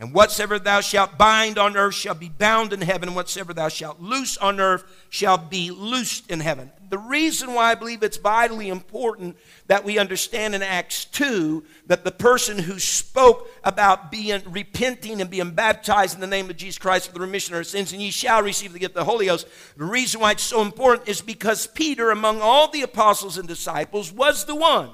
And 0.00 0.14
whatsoever 0.14 0.58
thou 0.58 0.80
shalt 0.80 1.18
bind 1.18 1.58
on 1.58 1.76
earth 1.76 1.94
shall 1.94 2.14
be 2.14 2.30
bound 2.30 2.72
in 2.72 2.80
heaven, 2.80 3.10
and 3.10 3.14
whatsoever 3.14 3.52
thou 3.52 3.68
shalt 3.68 4.00
loose 4.00 4.38
on 4.38 4.58
earth 4.58 4.82
shall 5.10 5.36
be 5.36 5.70
loosed 5.70 6.30
in 6.30 6.40
heaven. 6.40 6.70
The 6.88 6.96
reason 6.96 7.52
why 7.52 7.70
I 7.70 7.74
believe 7.74 8.02
it's 8.02 8.16
vitally 8.16 8.70
important 8.70 9.36
that 9.66 9.84
we 9.84 9.98
understand 9.98 10.54
in 10.54 10.62
Acts 10.62 11.04
2 11.04 11.62
that 11.88 12.04
the 12.04 12.12
person 12.12 12.58
who 12.58 12.78
spoke 12.78 13.50
about 13.62 14.10
being 14.10 14.40
repenting 14.46 15.20
and 15.20 15.28
being 15.28 15.50
baptized 15.50 16.14
in 16.14 16.22
the 16.22 16.26
name 16.26 16.48
of 16.48 16.56
Jesus 16.56 16.78
Christ 16.78 17.08
for 17.08 17.12
the 17.12 17.20
remission 17.20 17.52
of 17.52 17.58
our 17.58 17.64
sins, 17.64 17.92
and 17.92 18.00
ye 18.00 18.10
shall 18.10 18.42
receive 18.42 18.72
the 18.72 18.78
gift 18.78 18.96
of 18.96 19.04
the 19.06 19.10
Holy 19.10 19.26
Ghost. 19.26 19.46
The 19.76 19.84
reason 19.84 20.22
why 20.22 20.30
it's 20.30 20.42
so 20.42 20.62
important 20.62 21.10
is 21.10 21.20
because 21.20 21.66
Peter, 21.66 22.10
among 22.10 22.40
all 22.40 22.70
the 22.70 22.82
apostles 22.82 23.36
and 23.36 23.46
disciples, 23.46 24.10
was 24.10 24.46
the 24.46 24.56
one 24.56 24.88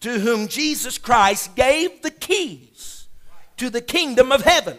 to 0.00 0.18
whom 0.18 0.46
Jesus 0.46 0.98
Christ 0.98 1.56
gave 1.56 2.02
the 2.02 2.10
keys 2.10 2.71
to 3.62 3.70
the 3.70 3.80
kingdom 3.80 4.32
of 4.32 4.42
heaven. 4.42 4.76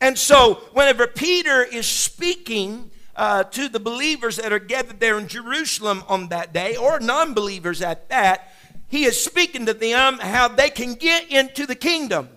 And 0.00 0.16
so, 0.16 0.62
whenever 0.74 1.08
Peter 1.08 1.64
is 1.64 1.88
speaking 1.88 2.92
uh, 3.16 3.42
to 3.42 3.68
the 3.68 3.80
believers 3.80 4.36
that 4.36 4.52
are 4.52 4.60
gathered 4.60 5.00
there 5.00 5.18
in 5.18 5.26
Jerusalem 5.26 6.04
on 6.06 6.28
that 6.28 6.52
day, 6.52 6.76
or 6.76 7.00
non 7.00 7.34
believers 7.34 7.82
at 7.82 8.08
that, 8.10 8.52
he 8.86 9.06
is 9.06 9.20
speaking 9.20 9.66
to 9.66 9.74
them 9.74 10.18
how 10.18 10.46
they 10.46 10.70
can 10.70 10.94
get 10.94 11.32
into 11.32 11.66
the 11.66 11.74
kingdom. 11.74 12.28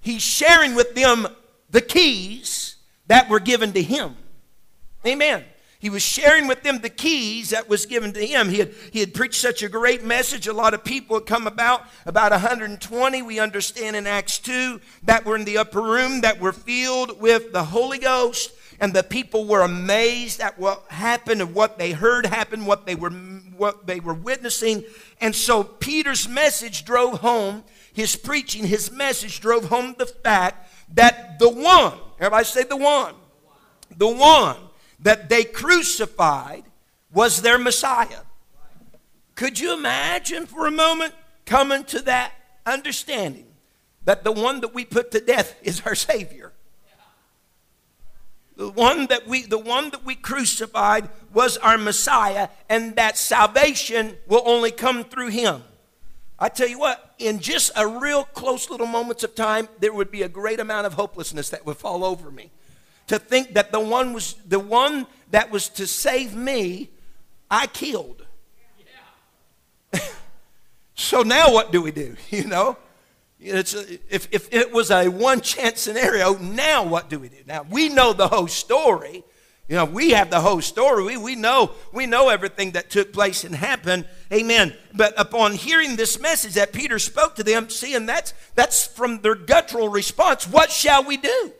He's 0.00 0.22
sharing 0.22 0.74
with 0.74 0.94
them 0.94 1.28
the 1.68 1.82
keys 1.82 2.76
that 3.06 3.28
were 3.28 3.38
given 3.38 3.74
to 3.74 3.82
him. 3.82 4.16
Amen. 5.06 5.44
He 5.80 5.88
was 5.88 6.02
sharing 6.02 6.46
with 6.46 6.62
them 6.62 6.80
the 6.80 6.90
keys 6.90 7.50
that 7.50 7.70
was 7.70 7.86
given 7.86 8.12
to 8.12 8.24
him. 8.24 8.50
He 8.50 8.58
had, 8.58 8.74
he 8.92 9.00
had 9.00 9.14
preached 9.14 9.40
such 9.40 9.62
a 9.62 9.68
great 9.68 10.04
message. 10.04 10.46
A 10.46 10.52
lot 10.52 10.74
of 10.74 10.84
people 10.84 11.16
had 11.16 11.24
come 11.24 11.46
about, 11.46 11.84
about 12.04 12.32
120, 12.32 13.22
we 13.22 13.40
understand 13.40 13.96
in 13.96 14.06
Acts 14.06 14.38
2, 14.40 14.78
that 15.04 15.24
were 15.24 15.36
in 15.36 15.46
the 15.46 15.56
upper 15.56 15.80
room, 15.80 16.20
that 16.20 16.38
were 16.38 16.52
filled 16.52 17.18
with 17.18 17.52
the 17.52 17.64
Holy 17.64 17.96
Ghost. 17.96 18.52
And 18.78 18.92
the 18.92 19.02
people 19.02 19.46
were 19.46 19.62
amazed 19.62 20.42
at 20.42 20.58
what 20.58 20.84
happened 20.90 21.40
and 21.40 21.54
what 21.54 21.78
they 21.78 21.92
heard 21.92 22.26
happen, 22.26 22.66
what 22.66 22.84
they 22.84 22.94
were, 22.94 23.10
what 23.10 23.86
they 23.86 24.00
were 24.00 24.14
witnessing. 24.14 24.84
And 25.18 25.34
so 25.34 25.64
Peter's 25.64 26.28
message 26.28 26.84
drove 26.84 27.20
home, 27.20 27.64
his 27.94 28.16
preaching, 28.16 28.66
his 28.66 28.92
message 28.92 29.40
drove 29.40 29.64
home 29.64 29.94
the 29.96 30.06
fact 30.06 30.70
that 30.94 31.38
the 31.38 31.48
one, 31.48 31.94
everybody 32.18 32.44
say 32.44 32.64
the 32.64 32.76
one, 32.76 33.14
the 33.96 34.08
one 34.08 34.56
that 35.02 35.28
they 35.28 35.44
crucified 35.44 36.64
was 37.12 37.42
their 37.42 37.58
Messiah. 37.58 38.20
Could 39.34 39.58
you 39.58 39.72
imagine 39.72 40.46
for 40.46 40.66
a 40.66 40.70
moment 40.70 41.14
coming 41.46 41.84
to 41.84 42.00
that 42.02 42.32
understanding 42.66 43.46
that 44.04 44.24
the 44.24 44.32
one 44.32 44.60
that 44.60 44.74
we 44.74 44.84
put 44.84 45.10
to 45.12 45.20
death 45.20 45.56
is 45.62 45.82
our 45.86 45.94
Savior? 45.94 46.52
The 48.56 48.68
one 48.68 49.06
that 49.06 49.26
we 49.26 49.42
the 49.42 49.58
one 49.58 49.88
that 49.90 50.04
we 50.04 50.14
crucified 50.14 51.08
was 51.32 51.56
our 51.56 51.78
Messiah 51.78 52.48
and 52.68 52.94
that 52.96 53.16
salvation 53.16 54.18
will 54.26 54.42
only 54.44 54.70
come 54.70 55.04
through 55.04 55.28
him. 55.28 55.62
I 56.38 56.50
tell 56.50 56.68
you 56.68 56.78
what, 56.78 57.14
in 57.18 57.38
just 57.38 57.70
a 57.74 57.86
real 57.86 58.24
close 58.24 58.68
little 58.68 58.86
moments 58.86 59.24
of 59.24 59.34
time, 59.34 59.68
there 59.78 59.94
would 59.94 60.10
be 60.10 60.22
a 60.22 60.28
great 60.28 60.60
amount 60.60 60.86
of 60.86 60.94
hopelessness 60.94 61.48
that 61.50 61.64
would 61.64 61.78
fall 61.78 62.04
over 62.04 62.30
me 62.30 62.50
to 63.10 63.18
think 63.18 63.54
that 63.54 63.72
the 63.72 63.80
one 63.80 64.12
was 64.12 64.34
the 64.46 64.60
one 64.60 65.04
that 65.32 65.50
was 65.50 65.68
to 65.70 65.86
save 65.88 66.32
me, 66.32 66.90
I 67.50 67.66
killed. 67.66 68.24
So 70.94 71.22
now 71.22 71.50
what 71.50 71.72
do 71.72 71.82
we 71.82 71.90
do? 71.90 72.16
You 72.30 72.44
know? 72.44 72.76
It's 73.40 73.74
a, 73.74 73.98
if, 74.14 74.28
if 74.30 74.52
it 74.52 74.70
was 74.70 74.90
a 74.90 75.08
one 75.08 75.40
chance 75.40 75.80
scenario, 75.80 76.36
now 76.36 76.84
what 76.84 77.08
do 77.08 77.18
we 77.18 77.30
do? 77.30 77.38
Now 77.46 77.66
we 77.68 77.88
know 77.88 78.12
the 78.12 78.28
whole 78.28 78.46
story. 78.46 79.24
You 79.66 79.76
know, 79.76 79.86
we 79.86 80.10
have 80.10 80.30
the 80.30 80.40
whole 80.40 80.60
story. 80.60 81.04
We, 81.04 81.16
we 81.16 81.34
know 81.36 81.72
we 81.92 82.06
know 82.06 82.28
everything 82.28 82.72
that 82.72 82.90
took 82.90 83.12
place 83.12 83.42
and 83.42 83.54
happened. 83.56 84.04
Amen. 84.32 84.76
But 84.94 85.14
upon 85.18 85.54
hearing 85.54 85.96
this 85.96 86.20
message 86.20 86.54
that 86.54 86.72
Peter 86.72 86.98
spoke 87.00 87.34
to 87.36 87.42
them, 87.42 87.70
seeing 87.70 88.06
that's 88.06 88.34
that's 88.54 88.86
from 88.86 89.22
their 89.22 89.34
guttural 89.34 89.88
response, 89.88 90.46
what 90.46 90.70
shall 90.70 91.02
we 91.02 91.16
do? 91.16 91.52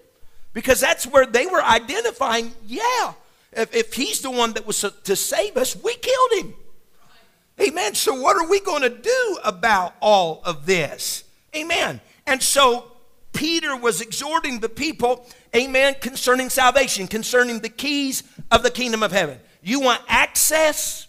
Because 0.52 0.80
that's 0.80 1.07
where 1.07 1.26
they 1.26 1.47
were 1.47 1.62
identifying, 1.62 2.52
yeah, 2.66 3.12
if, 3.52 3.75
if 3.75 3.95
he's 3.95 4.21
the 4.21 4.30
one 4.30 4.52
that 4.54 4.66
was 4.66 4.80
to 4.80 5.16
save 5.16 5.57
us, 5.57 5.76
we 5.76 5.95
killed 5.95 6.33
him. 6.33 6.54
Amen. 7.61 7.95
So, 7.95 8.21
what 8.21 8.37
are 8.37 8.49
we 8.49 8.61
going 8.61 8.83
to 8.83 8.88
do 8.88 9.38
about 9.45 9.95
all 10.00 10.40
of 10.45 10.66
this? 10.66 11.25
Amen. 11.54 12.00
And 12.26 12.42
so, 12.42 12.92
Peter 13.33 13.76
was 13.76 14.00
exhorting 14.00 14.61
the 14.61 14.69
people, 14.69 15.26
amen, 15.54 15.97
concerning 16.00 16.49
salvation, 16.49 17.07
concerning 17.07 17.61
the 17.61 17.69
keys 17.69 18.23
of 18.50 18.62
the 18.62 18.71
kingdom 18.71 19.02
of 19.02 19.12
heaven. 19.12 19.38
You 19.62 19.80
want 19.80 20.00
access? 20.09 21.07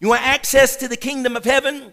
You 0.00 0.08
want 0.08 0.22
access 0.22 0.76
to 0.76 0.88
the 0.88 0.96
kingdom 0.96 1.36
of 1.36 1.44
heaven? 1.44 1.92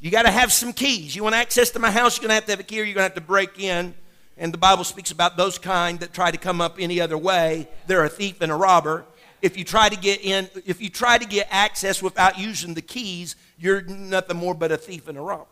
You 0.00 0.10
got 0.10 0.22
to 0.22 0.30
have 0.30 0.52
some 0.52 0.72
keys. 0.72 1.14
You 1.14 1.22
want 1.22 1.36
access 1.36 1.70
to 1.70 1.78
my 1.78 1.90
house? 1.90 2.16
You're 2.16 2.28
going 2.28 2.30
to 2.30 2.34
have 2.34 2.46
to 2.46 2.52
have 2.52 2.60
a 2.60 2.64
key, 2.64 2.80
or 2.80 2.84
you're 2.84 2.94
going 2.94 3.08
to 3.08 3.14
have 3.14 3.14
to 3.14 3.20
break 3.20 3.58
in 3.60 3.94
and 4.40 4.54
the 4.54 4.58
Bible 4.58 4.84
speaks 4.84 5.10
about 5.10 5.36
those 5.36 5.58
kind 5.58 6.00
that 6.00 6.14
try 6.14 6.30
to 6.30 6.38
come 6.38 6.62
up 6.62 6.76
any 6.80 6.98
other 6.98 7.18
way. 7.18 7.68
They're 7.86 8.04
a 8.04 8.08
thief 8.08 8.40
and 8.40 8.50
a 8.50 8.54
robber. 8.54 9.04
If 9.42 9.58
you 9.58 9.64
try 9.64 9.90
to 9.90 9.96
get 9.96 10.24
in, 10.24 10.48
if 10.64 10.80
you 10.80 10.88
try 10.88 11.18
to 11.18 11.26
get 11.26 11.46
access 11.50 12.02
without 12.02 12.38
using 12.38 12.72
the 12.72 12.80
keys, 12.80 13.36
you're 13.58 13.82
nothing 13.82 14.38
more 14.38 14.54
but 14.54 14.72
a 14.72 14.78
thief 14.78 15.08
and 15.08 15.18
a 15.18 15.20
robber. 15.20 15.44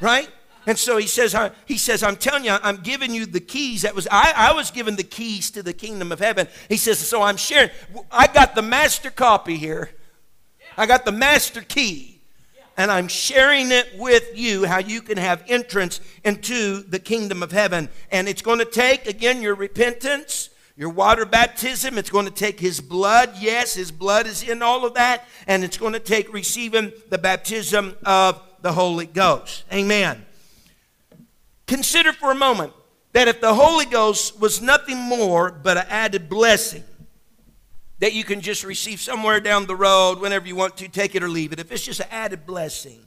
Right? 0.00 0.30
And 0.66 0.78
so 0.78 0.96
he 0.96 1.06
says, 1.06 1.36
he 1.66 1.76
says, 1.76 2.02
I'm 2.02 2.16
telling 2.16 2.44
you, 2.44 2.56
I'm 2.62 2.78
giving 2.78 3.12
you 3.14 3.26
the 3.26 3.40
keys. 3.40 3.82
That 3.82 3.94
was 3.94 4.08
I, 4.10 4.32
I 4.34 4.52
was 4.54 4.70
given 4.70 4.96
the 4.96 5.02
keys 5.02 5.50
to 5.52 5.62
the 5.62 5.74
kingdom 5.74 6.10
of 6.10 6.20
heaven. 6.20 6.48
He 6.70 6.78
says, 6.78 6.98
so 6.98 7.20
I'm 7.20 7.36
sharing. 7.36 7.70
I 8.10 8.26
got 8.26 8.54
the 8.54 8.62
master 8.62 9.10
copy 9.10 9.56
here. 9.56 9.90
I 10.78 10.86
got 10.86 11.04
the 11.04 11.12
master 11.12 11.60
key 11.60 12.19
and 12.80 12.90
I'm 12.90 13.08
sharing 13.08 13.72
it 13.72 13.90
with 13.98 14.38
you 14.38 14.64
how 14.64 14.78
you 14.78 15.02
can 15.02 15.18
have 15.18 15.44
entrance 15.46 16.00
into 16.24 16.82
the 16.82 16.98
kingdom 16.98 17.42
of 17.42 17.52
heaven. 17.52 17.90
And 18.10 18.26
it's 18.26 18.40
going 18.40 18.58
to 18.58 18.64
take, 18.64 19.06
again, 19.06 19.42
your 19.42 19.54
repentance, 19.54 20.48
your 20.78 20.88
water 20.88 21.26
baptism. 21.26 21.98
It's 21.98 22.08
going 22.08 22.24
to 22.24 22.32
take 22.32 22.58
His 22.58 22.80
blood. 22.80 23.34
Yes, 23.38 23.74
His 23.74 23.92
blood 23.92 24.26
is 24.26 24.42
in 24.42 24.62
all 24.62 24.86
of 24.86 24.94
that. 24.94 25.26
And 25.46 25.62
it's 25.62 25.76
going 25.76 25.92
to 25.92 26.00
take 26.00 26.32
receiving 26.32 26.90
the 27.10 27.18
baptism 27.18 27.96
of 28.06 28.40
the 28.62 28.72
Holy 28.72 29.04
Ghost. 29.04 29.64
Amen. 29.70 30.24
Consider 31.66 32.14
for 32.14 32.30
a 32.30 32.34
moment 32.34 32.72
that 33.12 33.28
if 33.28 33.42
the 33.42 33.52
Holy 33.52 33.84
Ghost 33.84 34.40
was 34.40 34.62
nothing 34.62 34.96
more 34.96 35.50
but 35.50 35.76
an 35.76 35.84
added 35.90 36.30
blessing, 36.30 36.84
that 38.00 38.12
you 38.14 38.24
can 38.24 38.40
just 38.40 38.64
receive 38.64 39.00
somewhere 39.00 39.40
down 39.40 39.66
the 39.66 39.76
road 39.76 40.18
whenever 40.18 40.46
you 40.46 40.56
want 40.56 40.76
to, 40.78 40.88
take 40.88 41.14
it 41.14 41.22
or 41.22 41.28
leave 41.28 41.52
it, 41.52 41.60
if 41.60 41.70
it's 41.70 41.84
just 41.84 42.00
an 42.00 42.06
added 42.10 42.46
blessing, 42.46 43.00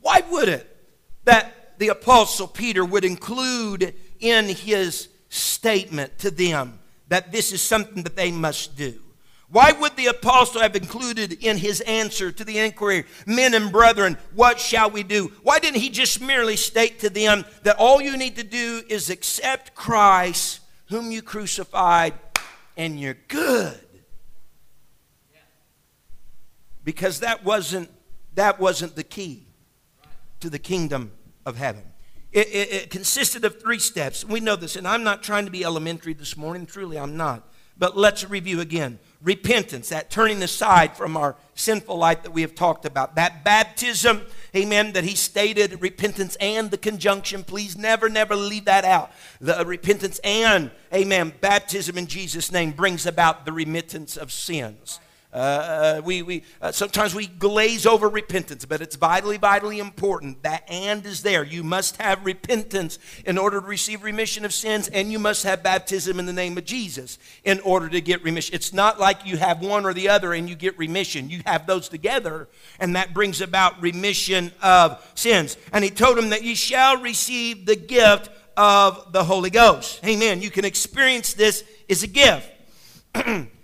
why 0.00 0.22
would 0.30 0.48
it 0.48 0.76
that 1.24 1.78
the 1.78 1.88
Apostle 1.88 2.46
Peter 2.46 2.84
would 2.84 3.04
include 3.04 3.94
in 4.20 4.46
his 4.46 5.08
statement 5.28 6.18
to 6.18 6.30
them 6.30 6.78
that 7.08 7.32
this 7.32 7.52
is 7.52 7.60
something 7.60 8.02
that 8.04 8.16
they 8.16 8.30
must 8.30 8.76
do? 8.76 9.00
Why 9.50 9.72
would 9.72 9.96
the 9.96 10.08
apostle 10.08 10.60
have 10.60 10.76
included 10.76 11.42
in 11.42 11.56
his 11.56 11.80
answer 11.80 12.30
to 12.30 12.44
the 12.44 12.58
inquiry, 12.58 13.04
men 13.26 13.54
and 13.54 13.72
brethren, 13.72 14.18
what 14.34 14.60
shall 14.60 14.90
we 14.90 15.02
do? 15.02 15.32
Why 15.42 15.58
didn't 15.58 15.80
he 15.80 15.88
just 15.88 16.20
merely 16.20 16.56
state 16.56 16.98
to 17.00 17.08
them 17.08 17.46
that 17.62 17.76
all 17.78 18.02
you 18.02 18.18
need 18.18 18.36
to 18.36 18.44
do 18.44 18.82
is 18.90 19.08
accept 19.08 19.74
Christ, 19.74 20.60
whom 20.88 21.10
you 21.10 21.22
crucified, 21.22 22.12
and 22.76 23.00
you're 23.00 23.16
good? 23.28 23.80
Because 26.88 27.20
that 27.20 27.44
wasn't 27.44 27.90
that 28.34 28.58
wasn't 28.58 28.96
the 28.96 29.04
key 29.04 29.46
to 30.40 30.48
the 30.48 30.58
kingdom 30.58 31.12
of 31.44 31.54
heaven 31.54 31.82
it, 32.32 32.46
it, 32.46 32.72
it, 32.72 32.90
consisted 32.90 33.44
of 33.44 33.60
three 33.60 33.78
steps 33.78 34.24
we 34.24 34.40
know 34.40 34.56
this 34.56 34.74
and 34.74 34.88
i'm 34.88 35.04
not 35.04 35.22
trying 35.22 35.44
to 35.44 35.50
be 35.50 35.62
elementary 35.62 36.14
this 36.14 36.34
morning 36.34 36.64
truly 36.64 36.98
i'm 36.98 37.14
not 37.14 37.46
but 37.76 37.94
let's 37.94 38.26
review 38.30 38.62
again 38.62 38.98
repentance, 39.20 39.88
that 39.88 40.10
turning 40.10 40.42
aside 40.42 40.96
from 40.96 41.16
our 41.16 41.36
sinful 41.54 41.98
life 41.98 42.22
that 42.22 42.30
we 42.30 42.42
have 42.42 42.54
talked 42.54 42.84
about. 42.84 43.16
That 43.16 43.42
baptism, 43.42 44.22
amen, 44.54 44.92
that 44.92 45.02
he 45.02 45.16
stated, 45.16 45.82
repentance 45.82 46.36
and 46.40 46.70
the 46.70 46.78
conjunction. 46.78 47.42
Please 47.42 47.76
never, 47.76 48.08
never 48.08 48.36
leave 48.36 48.66
that 48.66 48.84
out. 48.84 49.10
The 49.40 49.66
repentance 49.66 50.20
and, 50.22 50.70
amen, 50.94 51.34
baptism 51.40 51.98
in 51.98 52.06
Jesus' 52.06 52.52
name 52.52 52.70
brings 52.70 53.06
about 53.06 53.44
the 53.44 53.52
remittance 53.52 54.16
of 54.16 54.30
sins. 54.30 55.00
Uh, 55.30 56.00
we, 56.04 56.22
we, 56.22 56.42
uh, 56.62 56.72
sometimes 56.72 57.14
we 57.14 57.26
glaze 57.26 57.84
over 57.84 58.08
repentance, 58.08 58.64
but 58.64 58.80
it's 58.80 58.96
vitally, 58.96 59.36
vitally 59.36 59.78
important. 59.78 60.42
That 60.42 60.64
and 60.70 61.04
is 61.04 61.22
there. 61.22 61.44
You 61.44 61.62
must 61.62 61.98
have 61.98 62.24
repentance 62.24 62.98
in 63.26 63.36
order 63.36 63.60
to 63.60 63.66
receive 63.66 64.02
remission 64.02 64.46
of 64.46 64.54
sins, 64.54 64.88
and 64.88 65.12
you 65.12 65.18
must 65.18 65.44
have 65.44 65.62
baptism 65.62 66.18
in 66.18 66.24
the 66.24 66.32
name 66.32 66.56
of 66.56 66.64
Jesus 66.64 67.18
in 67.44 67.60
order 67.60 67.90
to 67.90 68.00
get 68.00 68.22
remission. 68.22 68.54
It's 68.54 68.72
not 68.72 68.98
like 68.98 69.26
you 69.26 69.36
have 69.36 69.60
one 69.60 69.84
or 69.84 69.92
the 69.92 70.08
other 70.08 70.32
and 70.32 70.48
you 70.48 70.54
get 70.54 70.78
remission. 70.78 71.28
You 71.28 71.42
have 71.44 71.66
those 71.66 71.90
together, 71.90 72.48
and 72.80 72.96
that 72.96 73.12
brings 73.12 73.42
about 73.42 73.82
remission 73.82 74.50
of 74.62 75.06
sins. 75.14 75.58
And 75.74 75.84
he 75.84 75.90
told 75.90 76.16
him 76.16 76.30
that 76.30 76.42
you 76.42 76.56
shall 76.56 77.02
receive 77.02 77.66
the 77.66 77.76
gift 77.76 78.30
of 78.56 79.12
the 79.12 79.24
Holy 79.24 79.50
Ghost. 79.50 80.02
Amen. 80.06 80.40
You 80.40 80.50
can 80.50 80.64
experience 80.64 81.34
this 81.34 81.64
as 81.90 82.02
a 82.02 82.06
gift. 82.06 82.50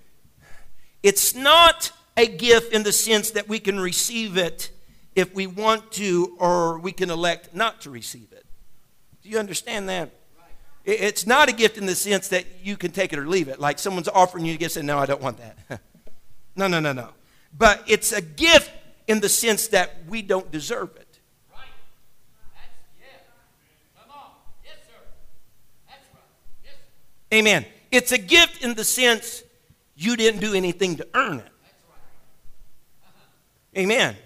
It's 1.04 1.34
not 1.34 1.92
a 2.16 2.26
gift 2.26 2.73
in 2.73 2.82
the 2.82 2.90
sense 2.90 3.32
that 3.32 3.46
we 3.46 3.58
can 3.58 3.78
receive 3.78 4.38
it 4.38 4.70
if 5.14 5.34
we 5.34 5.46
want 5.46 5.92
to, 5.92 6.34
or 6.40 6.78
we 6.78 6.92
can 6.92 7.11
elect 7.11 7.54
not 7.54 7.82
to 7.82 7.90
receive 7.90 8.32
it. 8.32 8.46
Do 9.23 9.28
you 9.28 9.38
understand 9.38 9.87
that? 9.90 10.12
It's 10.87 11.26
not 11.26 11.50
a 11.50 11.52
gift 11.52 11.76
in 11.76 11.84
the 11.84 11.94
sense 11.94 12.28
that 12.28 12.46
you 12.62 12.78
can 12.78 12.90
take 12.90 13.12
it 13.12 13.18
or 13.18 13.26
leave 13.26 13.49
it. 13.49 13.61
Like 13.61 13.78
someone's 13.78 14.08
offering 14.08 14.46
you 14.46 14.54
to 14.54 14.58
get, 14.58 14.73
say, 14.73 14.80
no, 14.80 14.99
I 14.99 15.04
don't 15.04 15.20
want 15.20 15.37
that. 15.37 15.82
no, 16.56 16.68
no, 16.68 16.80
no, 16.80 16.94
no. 16.94 17.11
But 17.56 17.82
it's 17.87 18.12
a 18.12 18.23
gift 18.23 18.70
in 19.06 19.20
the 19.20 19.28
sense 19.28 19.68
that 19.68 20.06
we 20.08 20.23
don't 20.23 20.50
deserve 20.50 20.96
it. 20.96 21.18
Right. 21.52 21.66
That's, 22.54 22.66
yeah. 22.99 24.00
Come 24.00 24.11
on. 24.11 24.30
Yes, 24.64 24.76
sir. 24.87 25.02
That's 25.87 26.06
right. 26.14 26.23
Yes. 26.64 26.75
Amen. 27.34 27.66
It's 27.90 28.12
a 28.12 28.18
gift 28.18 28.64
in 28.64 28.73
the 28.73 28.84
sense 28.84 29.44
you 29.97 30.17
didn't 30.17 30.41
do 30.41 30.55
anything 30.55 30.97
to 30.97 31.07
earn 31.15 31.39
it. 31.39 31.49
Amen. 33.77 34.17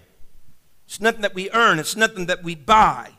It's 0.86 1.00
nothing 1.00 1.22
that 1.22 1.34
we 1.34 1.50
earn, 1.50 1.78
it's 1.78 1.96
nothing 1.96 2.26
that 2.26 2.42
we 2.42 2.54
buy. 2.54 3.10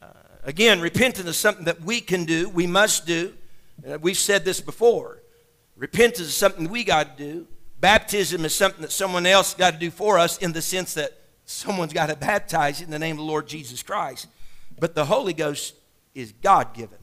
Uh, 0.00 0.06
again, 0.44 0.80
repentance 0.80 1.28
is 1.28 1.36
something 1.36 1.64
that 1.64 1.80
we 1.82 2.00
can 2.00 2.24
do, 2.24 2.48
we 2.48 2.66
must 2.66 3.06
do. 3.06 3.34
Uh, 3.88 3.98
we've 4.00 4.18
said 4.18 4.44
this 4.44 4.60
before. 4.60 5.22
Repentance 5.76 6.28
is 6.28 6.36
something 6.36 6.68
we 6.68 6.84
got 6.84 7.16
to 7.16 7.24
do. 7.24 7.46
Baptism 7.80 8.44
is 8.44 8.54
something 8.54 8.82
that 8.82 8.90
someone 8.90 9.24
else 9.24 9.54
got 9.54 9.74
to 9.74 9.78
do 9.78 9.90
for 9.90 10.18
us 10.18 10.38
in 10.38 10.52
the 10.52 10.60
sense 10.60 10.94
that 10.94 11.12
someone's 11.44 11.92
got 11.92 12.08
to 12.08 12.16
baptize 12.16 12.82
in 12.82 12.90
the 12.90 12.98
name 12.98 13.12
of 13.12 13.18
the 13.18 13.24
Lord 13.24 13.46
Jesus 13.46 13.82
Christ. 13.82 14.26
But 14.78 14.94
the 14.94 15.04
Holy 15.04 15.32
Ghost 15.32 15.74
is 16.14 16.32
God 16.32 16.74
given. 16.74 16.98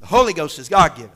The 0.00 0.06
Holy 0.06 0.34
Ghost 0.34 0.58
is 0.58 0.68
God 0.68 0.94
given. 0.94 1.10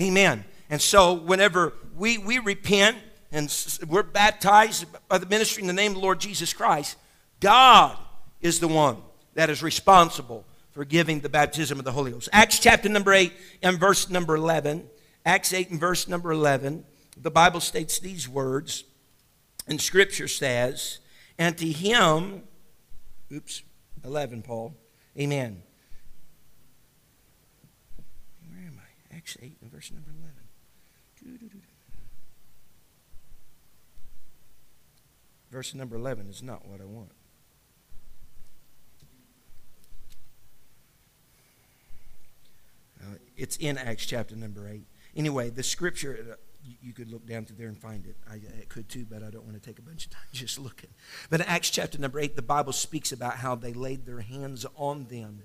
Amen. 0.00 0.44
And 0.70 0.80
so, 0.80 1.12
whenever 1.12 1.74
we, 1.96 2.16
we 2.16 2.38
repent 2.38 2.96
and 3.32 3.52
we're 3.88 4.04
baptized 4.04 4.86
by 5.08 5.18
the 5.18 5.26
ministry 5.26 5.62
in 5.62 5.66
the 5.66 5.72
name 5.72 5.90
of 5.90 5.96
the 5.96 6.02
Lord 6.02 6.20
Jesus 6.20 6.52
Christ, 6.52 6.96
God 7.40 7.98
is 8.40 8.60
the 8.60 8.68
one 8.68 8.98
that 9.34 9.50
is 9.50 9.62
responsible 9.64 10.46
for 10.70 10.84
giving 10.84 11.20
the 11.20 11.28
baptism 11.28 11.80
of 11.80 11.84
the 11.84 11.92
Holy 11.92 12.12
Ghost. 12.12 12.28
Acts 12.32 12.60
chapter 12.60 12.88
number 12.88 13.12
8 13.12 13.32
and 13.62 13.78
verse 13.78 14.08
number 14.08 14.36
11. 14.36 14.88
Acts 15.26 15.52
8 15.52 15.70
and 15.70 15.80
verse 15.80 16.06
number 16.06 16.30
11. 16.30 16.84
The 17.16 17.30
Bible 17.32 17.60
states 17.60 17.98
these 17.98 18.28
words, 18.28 18.84
and 19.66 19.80
Scripture 19.80 20.28
says, 20.28 21.00
And 21.36 21.58
to 21.58 21.66
him, 21.66 22.44
oops, 23.32 23.62
11, 24.04 24.42
Paul, 24.42 24.74
amen. 25.18 25.62
Where 28.48 28.66
am 28.66 28.80
I? 28.80 29.16
Acts 29.16 29.36
8 29.42 29.56
and 29.60 29.70
verse 29.70 29.90
number 29.90 30.10
11. 30.10 30.19
Verse 35.50 35.74
number 35.74 35.96
11 35.96 36.28
is 36.28 36.42
not 36.42 36.66
what 36.66 36.80
I 36.80 36.84
want. 36.84 37.10
Uh, 43.02 43.14
it's 43.36 43.56
in 43.56 43.78
Acts 43.78 44.06
chapter 44.06 44.36
number 44.36 44.68
8. 44.68 44.86
Anyway, 45.16 45.50
the 45.50 45.62
scripture, 45.62 46.18
uh, 46.32 46.34
you, 46.62 46.76
you, 46.82 46.92
could 46.92 47.10
look 47.10 47.26
down 47.26 47.46
through 47.46 47.56
there 47.56 47.66
and 47.66 47.78
find 47.78 48.06
it. 48.06 48.16
I, 48.30 48.34
I, 48.34 48.64
could 48.68 48.88
too, 48.88 49.06
but 49.10 49.22
I 49.22 49.30
don't 49.30 49.44
want 49.44 49.60
to 49.60 49.66
take 49.66 49.78
a 49.78 49.82
bunch 49.82 50.06
of 50.06 50.10
time 50.12 50.22
just 50.32 50.58
looking. 50.58 50.90
But 51.30 51.40
in 51.40 51.46
Acts 51.46 51.70
chapter 51.70 51.98
number 51.98 52.20
8, 52.20 52.36
the 52.36 52.42
Bible 52.42 52.72
speaks 52.72 53.10
about 53.10 53.36
how 53.36 53.54
they 53.54 53.72
laid 53.72 54.06
their 54.06 54.20
hands 54.20 54.66
on 54.76 55.06
them. 55.06 55.42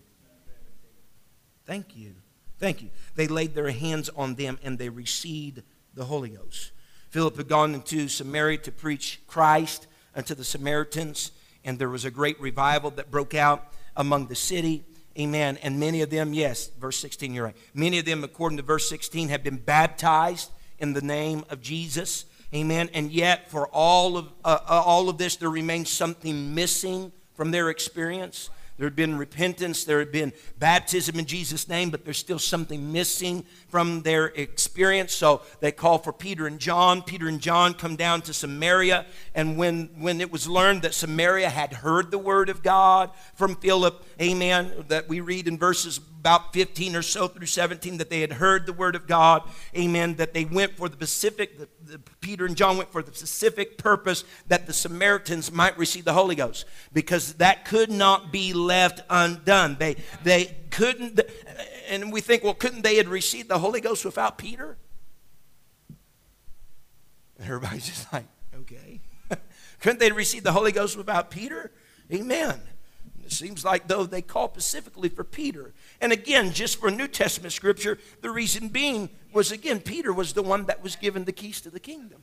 Thank 1.66 1.96
you. 1.96 2.16
Thank 2.60 2.82
you. 2.82 2.90
They 3.16 3.28
laid 3.28 3.56
their 3.56 3.72
hands 3.72 4.10
on 4.10 4.36
them 4.36 4.60
and 4.64 4.78
they 4.78 4.90
received 4.90 5.64
the 5.96 6.06
Holy 6.06 6.30
Ghost. 6.30 6.72
Philip 7.10 7.38
had 7.38 7.48
gone 7.48 7.74
into 7.74 8.08
Samaria 8.08 8.58
to 8.60 8.72
preach 8.72 9.22
Christ 9.28 9.88
unto 10.16 10.36
the 10.36 10.44
Samaritans, 10.44 11.32
and 11.64 11.80
there 11.80 11.90
was 11.90 12.06
a 12.06 12.12
great 12.12 12.40
revival 12.40 12.92
that 12.92 13.10
broke 13.10 13.34
out 13.34 13.74
among 13.96 14.28
the 14.28 14.36
city. 14.36 14.84
Amen. 15.18 15.58
And 15.64 15.80
many 15.80 16.02
of 16.02 16.10
them, 16.10 16.34
yes, 16.34 16.68
verse 16.68 16.98
16, 16.98 17.34
you're 17.34 17.46
right. 17.46 17.58
Many 17.74 18.00
of 18.00 18.06
them, 18.06 18.24
according 18.24 18.58
to 18.58 18.64
verse 18.64 18.90
16, 18.90 19.30
have 19.30 19.44
been 19.44 19.58
baptized 19.58 20.52
in 20.78 20.94
the 20.94 21.02
name 21.02 21.46
of 21.50 21.62
Jesus. 21.62 22.26
Amen. 22.54 22.90
And 22.94 23.12
yet, 23.12 23.50
for 23.50 23.68
all 23.68 24.18
of, 24.18 24.28
uh, 24.44 24.60
uh 24.68 24.84
all 24.86 25.08
of 25.08 25.18
this, 25.18 25.38
there 25.38 25.50
remains 25.50 25.90
something 25.90 26.54
missing 26.54 27.14
from 27.34 27.52
their 27.52 27.70
experience. 27.70 28.50
There 28.78 28.88
had 28.88 28.96
been 28.96 29.18
repentance, 29.18 29.86
there 29.86 30.00
had 30.00 30.12
been 30.12 30.34
baptism 30.60 31.18
in 31.18 31.26
Jesus' 31.26 31.70
name, 31.70 31.92
but 31.92 32.04
there's 32.04 32.18
still 32.18 32.40
something 32.40 32.92
missing 32.92 33.46
from 33.70 34.02
their 34.02 34.28
experience. 34.28 35.14
So 35.14 35.42
they 35.62 35.72
call 35.72 35.98
for 35.98 36.12
Peter 36.12 36.46
and 36.46 36.60
John. 36.60 37.02
Peter 37.02 37.30
and 37.30 37.40
John 37.40 37.74
come 37.74 37.96
down 37.96 38.22
to 38.24 38.34
Samaria. 38.34 39.06
And 39.34 39.58
when, 39.58 39.92
when 39.98 40.20
it 40.20 40.30
was 40.30 40.50
learned 40.50 40.82
that 40.82 40.94
Samaria 40.94 41.50
had 41.50 41.72
heard 41.72 42.12
the 42.12 42.18
word 42.18 42.50
of 42.50 42.64
God 42.64 43.12
from 43.36 43.56
Philip, 43.56 44.04
amen, 44.22 44.86
that 44.90 45.08
we 45.08 45.22
read 45.22 45.48
in 45.48 45.58
verses 45.58 46.02
about 46.26 46.54
15 46.54 46.96
or 46.96 47.04
so 47.04 47.28
through 47.28 47.46
17 47.46 47.98
that 47.98 48.10
they 48.10 48.22
had 48.22 48.34
heard 48.34 48.66
the 48.66 48.74
word 48.74 48.96
of 48.96 49.06
God, 49.06 49.44
amen, 49.78 50.16
that 50.16 50.34
they 50.34 50.44
went 50.44 50.76
for 50.76 50.90
the 50.90 50.96
specific, 50.96 51.60
the, 51.60 51.68
the, 51.84 52.00
Peter 52.20 52.48
and 52.48 52.58
John 52.58 52.78
went 52.78 52.92
for 52.92 53.04
the 53.04 53.14
specific 53.14 53.78
purpose 53.78 54.24
that 54.48 54.66
the 54.66 54.74
Samaritans 54.74 55.52
might 55.52 55.78
receive 55.78 56.04
the 56.04 56.14
Holy 56.14 56.34
Ghost 56.34 56.66
because 56.92 57.36
that 57.36 57.64
could 57.64 57.92
not 57.92 58.32
be 58.32 58.54
left 58.54 59.04
undone. 59.08 59.76
They, 59.78 59.98
they 60.24 60.58
couldn't, 60.72 61.22
and 61.90 62.12
we 62.12 62.22
think, 62.22 62.44
well, 62.44 62.56
couldn't 62.56 62.82
they 62.82 62.96
have 62.96 63.10
received 63.10 63.48
the 63.48 63.60
Holy 63.60 63.80
Ghost 63.80 64.04
without 64.04 64.40
Peter? 64.40 64.78
And 67.38 67.48
everybody's 67.48 67.86
just 67.86 68.12
like, 68.12 68.26
okay. 68.62 69.00
couldn't 69.80 70.00
they 70.00 70.12
receive 70.12 70.42
the 70.42 70.54
Holy 70.54 70.72
Ghost 70.72 70.98
without 70.98 71.30
Peter? 71.30 71.72
Amen. 72.12 72.60
It 73.26 73.32
seems 73.32 73.66
like, 73.66 73.88
though, 73.88 74.06
they 74.06 74.22
call 74.22 74.50
specifically 74.50 75.10
for 75.10 75.24
Peter. 75.24 75.74
And 76.00 76.12
again, 76.12 76.52
just 76.54 76.80
for 76.80 76.92
New 76.92 77.08
Testament 77.08 77.54
scripture, 77.54 77.98
the 78.22 78.30
reason 78.30 78.68
being 78.68 79.10
was, 79.34 79.52
again, 79.52 79.80
Peter 79.80 80.14
was 80.14 80.34
the 80.34 80.44
one 80.44 80.66
that 80.66 80.84
was 80.84 80.96
given 80.96 81.26
the 81.26 81.32
keys 81.32 81.60
to 81.62 81.72
the 81.72 81.80
kingdom. 81.80 82.22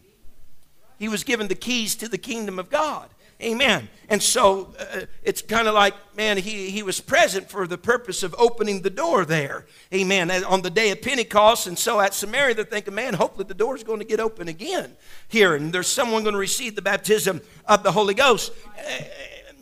He 0.99 1.09
was 1.09 1.25
given 1.25 1.49
the 1.49 1.57
keys 1.57 1.97
to 1.97 2.09
the 2.09 2.19
kingdom 2.19 2.61
of 2.61 2.71
God. 2.71 3.09
Amen. 3.43 3.89
And 4.09 4.23
so 4.23 4.73
uh, 4.79 5.01
it's 5.25 5.43
kind 5.43 5.67
of 5.67 5.75
like, 5.75 5.95
man, 6.17 6.37
he, 6.37 6.71
he 6.71 6.85
was 6.85 7.01
present 7.01 7.51
for 7.51 7.67
the 7.67 7.77
purpose 7.77 8.23
of 8.23 8.33
opening 8.39 8.83
the 8.83 8.91
door 8.91 9.25
there. 9.25 9.67
Amen. 9.93 10.31
On 10.45 10.63
the 10.63 10.71
day 10.71 10.93
of 10.93 11.03
Pentecost. 11.03 11.67
And 11.67 11.77
so 11.77 11.99
at 11.99 12.15
Samaria, 12.15 12.55
they're 12.55 12.65
thinking, 12.65 12.95
man, 12.95 13.15
hopefully 13.15 13.47
the 13.49 13.55
door's 13.55 13.83
going 13.83 13.99
to 13.99 14.05
get 14.05 14.21
open 14.21 14.47
again 14.47 14.97
here. 15.27 15.57
And 15.57 15.73
there's 15.73 15.89
someone 15.89 16.23
going 16.23 16.35
to 16.35 16.39
receive 16.39 16.77
the 16.77 16.83
baptism 16.83 17.41
of 17.67 17.83
the 17.83 17.91
Holy 17.91 18.15
Ghost. 18.15 18.53
Uh, 18.79 19.03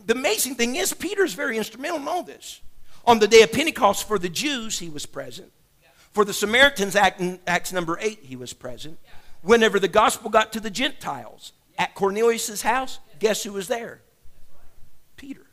the 0.05 0.13
amazing 0.13 0.55
thing 0.55 0.75
is, 0.75 0.93
Peter's 0.93 1.33
very 1.33 1.57
instrumental 1.57 1.99
in 1.99 2.07
all 2.07 2.23
this. 2.23 2.61
On 3.05 3.19
the 3.19 3.27
day 3.27 3.41
of 3.41 3.51
Pentecost, 3.51 4.07
for 4.07 4.19
the 4.19 4.29
Jews, 4.29 4.79
he 4.79 4.89
was 4.89 5.05
present. 5.05 5.51
For 6.11 6.25
the 6.25 6.33
Samaritans, 6.33 6.95
Acts 6.95 7.71
number 7.71 7.97
8, 7.99 8.19
he 8.21 8.35
was 8.35 8.53
present. 8.53 8.99
Whenever 9.41 9.79
the 9.79 9.87
gospel 9.87 10.29
got 10.29 10.53
to 10.53 10.59
the 10.59 10.69
Gentiles 10.69 11.53
at 11.77 11.95
Cornelius' 11.95 12.61
house, 12.61 12.99
guess 13.19 13.43
who 13.43 13.53
was 13.53 13.67
there? 13.67 14.01
Peter. 15.15 15.45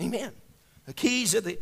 Amen. 0.00 0.32
The 0.86 0.94
keys 0.94 1.34
of 1.34 1.44
the. 1.44 1.58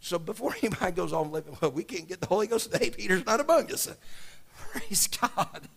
So 0.00 0.18
before 0.18 0.54
anybody 0.62 0.92
goes 0.92 1.12
on 1.12 1.30
living, 1.30 1.56
well, 1.60 1.72
we 1.72 1.84
can't 1.84 2.08
get 2.08 2.20
the 2.20 2.26
Holy 2.26 2.46
Ghost 2.46 2.72
today. 2.72 2.90
Peter's 2.90 3.26
not 3.26 3.40
among 3.40 3.70
us. 3.72 3.90
Praise 4.72 5.08
God. 5.08 5.68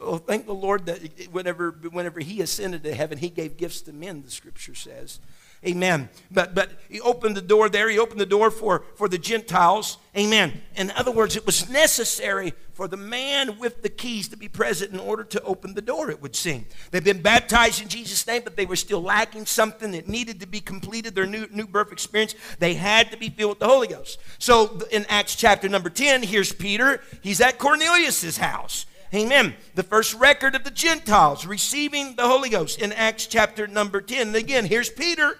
Oh, 0.00 0.18
thank 0.18 0.46
the 0.46 0.54
Lord 0.54 0.86
that 0.86 1.00
whenever, 1.32 1.72
whenever 1.90 2.20
he 2.20 2.40
ascended 2.40 2.82
to 2.84 2.94
heaven, 2.94 3.18
he 3.18 3.30
gave 3.30 3.56
gifts 3.56 3.80
to 3.82 3.92
men, 3.92 4.22
the 4.22 4.30
scripture 4.30 4.74
says. 4.74 5.20
Amen. 5.66 6.08
But 6.30 6.54
but 6.54 6.70
he 6.88 7.00
opened 7.00 7.36
the 7.36 7.42
door 7.42 7.68
there. 7.68 7.88
He 7.88 7.98
opened 7.98 8.20
the 8.20 8.26
door 8.26 8.50
for, 8.50 8.84
for 8.94 9.08
the 9.08 9.18
Gentiles. 9.18 9.98
Amen. 10.16 10.62
In 10.76 10.92
other 10.92 11.10
words, 11.10 11.34
it 11.36 11.44
was 11.44 11.68
necessary 11.68 12.52
for 12.74 12.86
the 12.86 12.96
man 12.96 13.58
with 13.58 13.82
the 13.82 13.88
keys 13.88 14.28
to 14.28 14.36
be 14.36 14.46
present 14.46 14.92
in 14.92 15.00
order 15.00 15.24
to 15.24 15.42
open 15.42 15.74
the 15.74 15.82
door, 15.82 16.12
it 16.12 16.22
would 16.22 16.36
seem. 16.36 16.64
They've 16.92 17.02
been 17.02 17.22
baptized 17.22 17.82
in 17.82 17.88
Jesus' 17.88 18.24
name, 18.24 18.42
but 18.44 18.54
they 18.54 18.66
were 18.66 18.76
still 18.76 19.02
lacking 19.02 19.46
something 19.46 19.90
that 19.90 20.06
needed 20.06 20.38
to 20.40 20.46
be 20.46 20.60
completed, 20.60 21.16
their 21.16 21.26
new, 21.26 21.48
new 21.50 21.66
birth 21.66 21.90
experience. 21.90 22.36
They 22.60 22.74
had 22.74 23.10
to 23.10 23.16
be 23.16 23.30
filled 23.30 23.50
with 23.50 23.58
the 23.58 23.66
Holy 23.66 23.88
Ghost. 23.88 24.20
So 24.38 24.80
in 24.92 25.06
Acts 25.08 25.34
chapter 25.34 25.68
number 25.68 25.90
10, 25.90 26.22
here's 26.22 26.52
Peter. 26.52 27.02
He's 27.20 27.40
at 27.40 27.58
Cornelius' 27.58 28.36
house. 28.36 28.86
Amen. 29.14 29.54
The 29.74 29.82
first 29.82 30.14
record 30.14 30.54
of 30.54 30.64
the 30.64 30.70
Gentiles 30.70 31.46
receiving 31.46 32.16
the 32.16 32.26
Holy 32.26 32.50
Ghost 32.50 32.80
in 32.80 32.92
Acts 32.92 33.26
chapter 33.26 33.66
number 33.66 34.02
10. 34.02 34.28
And 34.28 34.36
again, 34.36 34.66
here's 34.66 34.90
Peter 34.90 35.38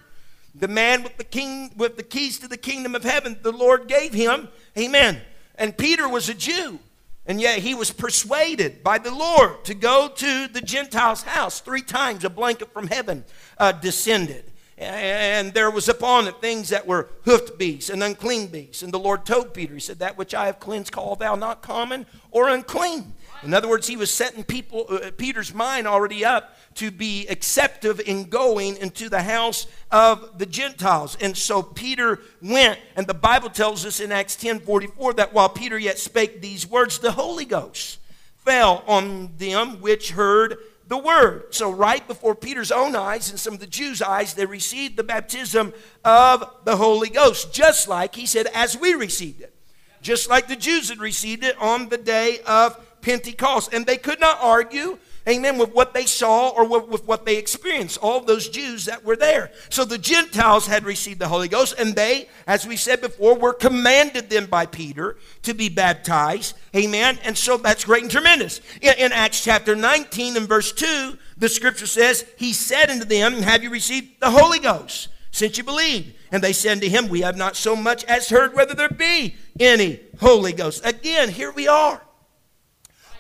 the 0.55 0.69
man 0.69 1.03
with 1.03 1.17
the 1.17 1.25
king 1.25 1.71
with 1.77 1.97
the 1.97 2.03
keys 2.03 2.39
to 2.41 2.49
the 2.49 2.57
kingdom 2.57 2.95
of 2.95 3.05
heaven. 3.05 3.39
The 3.43 3.53
lord 3.53 3.87
gave 3.87 4.13
him 4.13 4.49
amen. 4.77 5.21
And 5.55 5.77
peter 5.77 6.09
was 6.09 6.29
a 6.29 6.35
jew 6.35 6.79
and 7.27 7.41
yet 7.41 7.59
he 7.59 7.75
was 7.75 7.91
persuaded 7.91 8.83
by 8.83 8.99
the 8.99 9.15
lord 9.15 9.65
to 9.65 9.75
go 9.75 10.09
to 10.09 10.49
the 10.49 10.61
gentiles 10.61 11.23
house. 11.23 11.61
Three 11.61 11.83
times 11.83 12.25
a 12.25 12.31
blanket 12.31 12.73
from 12.73 12.89
heaven 12.89 13.25
uh, 13.59 13.73
descended. 13.73 14.45
And 14.77 15.53
there 15.55 15.71
was 15.71 15.89
upon 15.89 16.29
it 16.29 16.41
things 16.41 16.69
that 16.69 16.87
were 16.87 17.09
hoofed 17.25 17.59
beasts 17.59 17.91
and 17.91 18.03
unclean 18.03 18.47
beasts. 18.47 18.83
And 18.83 18.93
the 18.93 18.99
lord 18.99 19.27
told 19.27 19.55
peter 19.55 19.75
he 19.75 19.81
said 19.81 19.99
that 20.01 20.19
which 20.19 20.35
i 20.35 20.47
have 20.47 20.59
cleansed 20.59 20.93
call 20.93 21.15
thou 21.17 21.35
not 21.35 21.63
common 21.63 22.07
or 22.31 22.49
unclean 22.49 23.13
in 23.43 23.55
other 23.55 23.69
words 23.69 23.87
he 23.87 23.97
was 23.97 24.11
setting 24.11 24.45
people 24.45 24.87
uh, 24.91 25.11
peter's 25.17 25.53
mind 25.55 25.87
already 25.87 26.25
up 26.25 26.57
to 26.79 26.93
be 26.93 27.27
acceptive 27.27 28.01
in 28.01 28.25
going 28.25 28.77
into 28.77 29.09
the 29.09 29.23
house 29.23 29.67
of 29.91 30.39
the 30.39 30.47
Gentiles. 30.47 31.17
And 31.21 31.37
so 31.37 31.61
Peter 31.61 32.21
went, 32.41 32.79
and 32.95 33.05
the 33.05 33.15
Bible 33.15 33.51
tells 33.51 33.85
us 33.85 33.99
in 33.99 34.13
Acts 34.13 34.37
10 34.37 34.61
44 34.61 35.15
that 35.15 35.35
while 35.35 35.49
Peter 35.49 35.77
yet 35.77 35.99
spake 35.99 36.41
these 36.41 36.69
words, 36.69 37.01
the 37.01 37.11
Holy 37.11 37.45
Ghost 37.45 37.99
fell 38.37 38.85
on 38.87 39.33
them 39.39 39.81
which 39.81 40.13
heard 40.13 40.59
the 40.87 40.97
word. 40.97 41.53
So, 41.53 41.71
right 41.71 42.07
before 42.07 42.37
Peter's 42.37 42.71
own 42.71 42.95
eyes 42.95 43.29
and 43.29 43.41
some 43.41 43.55
of 43.55 43.61
the 43.61 43.67
Jews' 43.67 44.01
eyes, 44.01 44.35
they 44.35 44.47
received 44.47 44.97
the 44.97 45.03
baptism 45.03 45.75
of 46.05 46.49
the 46.65 46.77
Holy 46.77 47.11
Ghost, 47.11 47.53
just 47.53 47.89
like 47.89 48.15
he 48.15 48.25
said, 48.25 48.47
as 48.55 48.79
we 48.79 48.95
received 48.95 49.43
it. 49.43 49.53
Just 50.01 50.31
like 50.31 50.47
the 50.47 50.57
Jews 50.57 50.89
had 50.89 50.99
received 50.99 51.43
it 51.43 51.61
on 51.61 51.89
the 51.89 51.99
day 51.99 52.39
of 52.47 52.79
Pentecost. 53.01 53.73
And 53.73 53.87
they 53.87 53.97
could 53.97 54.21
not 54.21 54.39
argue 54.41 54.99
amen, 55.29 55.59
with 55.59 55.73
what 55.75 55.95
they 55.95 56.07
saw 56.07 56.49
or 56.49 56.67
with 56.81 57.07
what 57.07 57.27
they 57.27 57.37
experienced, 57.37 57.99
all 57.99 58.21
those 58.21 58.49
Jews 58.49 58.87
that 58.87 59.05
were 59.05 59.17
there. 59.17 59.53
So 59.69 59.85
the 59.85 59.99
Gentiles 59.99 60.67
had 60.67 60.85
received 60.85 61.21
the 61.21 61.29
Holy 61.29 61.49
Ghost, 61.49 61.75
and 61.79 61.95
they, 61.95 62.29
as 62.47 62.67
we 62.67 62.77
said 62.77 63.01
before, 63.01 63.37
were 63.37 63.53
commanded 63.53 64.31
then 64.31 64.47
by 64.47 64.67
Peter 64.67 65.17
to 65.43 65.55
be 65.55 65.69
baptized, 65.69 66.57
amen. 66.75 67.19
And 67.25 67.37
so 67.37 67.57
that's 67.57 67.85
great 67.85 68.03
and 68.03 68.11
tremendous. 68.11 68.61
In, 68.81 68.95
in 68.99 69.13
Acts 69.13 69.45
chapter 69.45 69.77
19 69.77 70.37
and 70.37 70.49
verse 70.49 70.73
2, 70.73 71.19
the 71.37 71.49
scripture 71.49 71.87
says, 71.87 72.25
He 72.37 72.53
said 72.53 72.91
unto 72.91 73.05
them, 73.05 73.35
Have 73.43 73.63
you 73.63 73.71
received 73.71 74.21
the 74.21 74.31
Holy 74.31 74.59
Ghost? 74.59 75.09
Since 75.31 75.59
you 75.59 75.65
believed. 75.65 76.15
And 76.33 76.43
they 76.43 76.55
said 76.55 76.81
to 76.81 76.89
him, 76.89 77.09
We 77.09 77.21
have 77.21 77.37
not 77.37 77.55
so 77.55 77.77
much 77.77 78.03
as 78.05 78.31
heard 78.31 78.55
whether 78.55 78.75
there 78.75 78.89
be 78.89 79.37
any 79.61 80.01
Holy 80.21 80.53
Ghost. 80.53 80.85
Again, 80.85 81.29
here 81.29 81.53
we 81.53 81.69
are. 81.69 82.03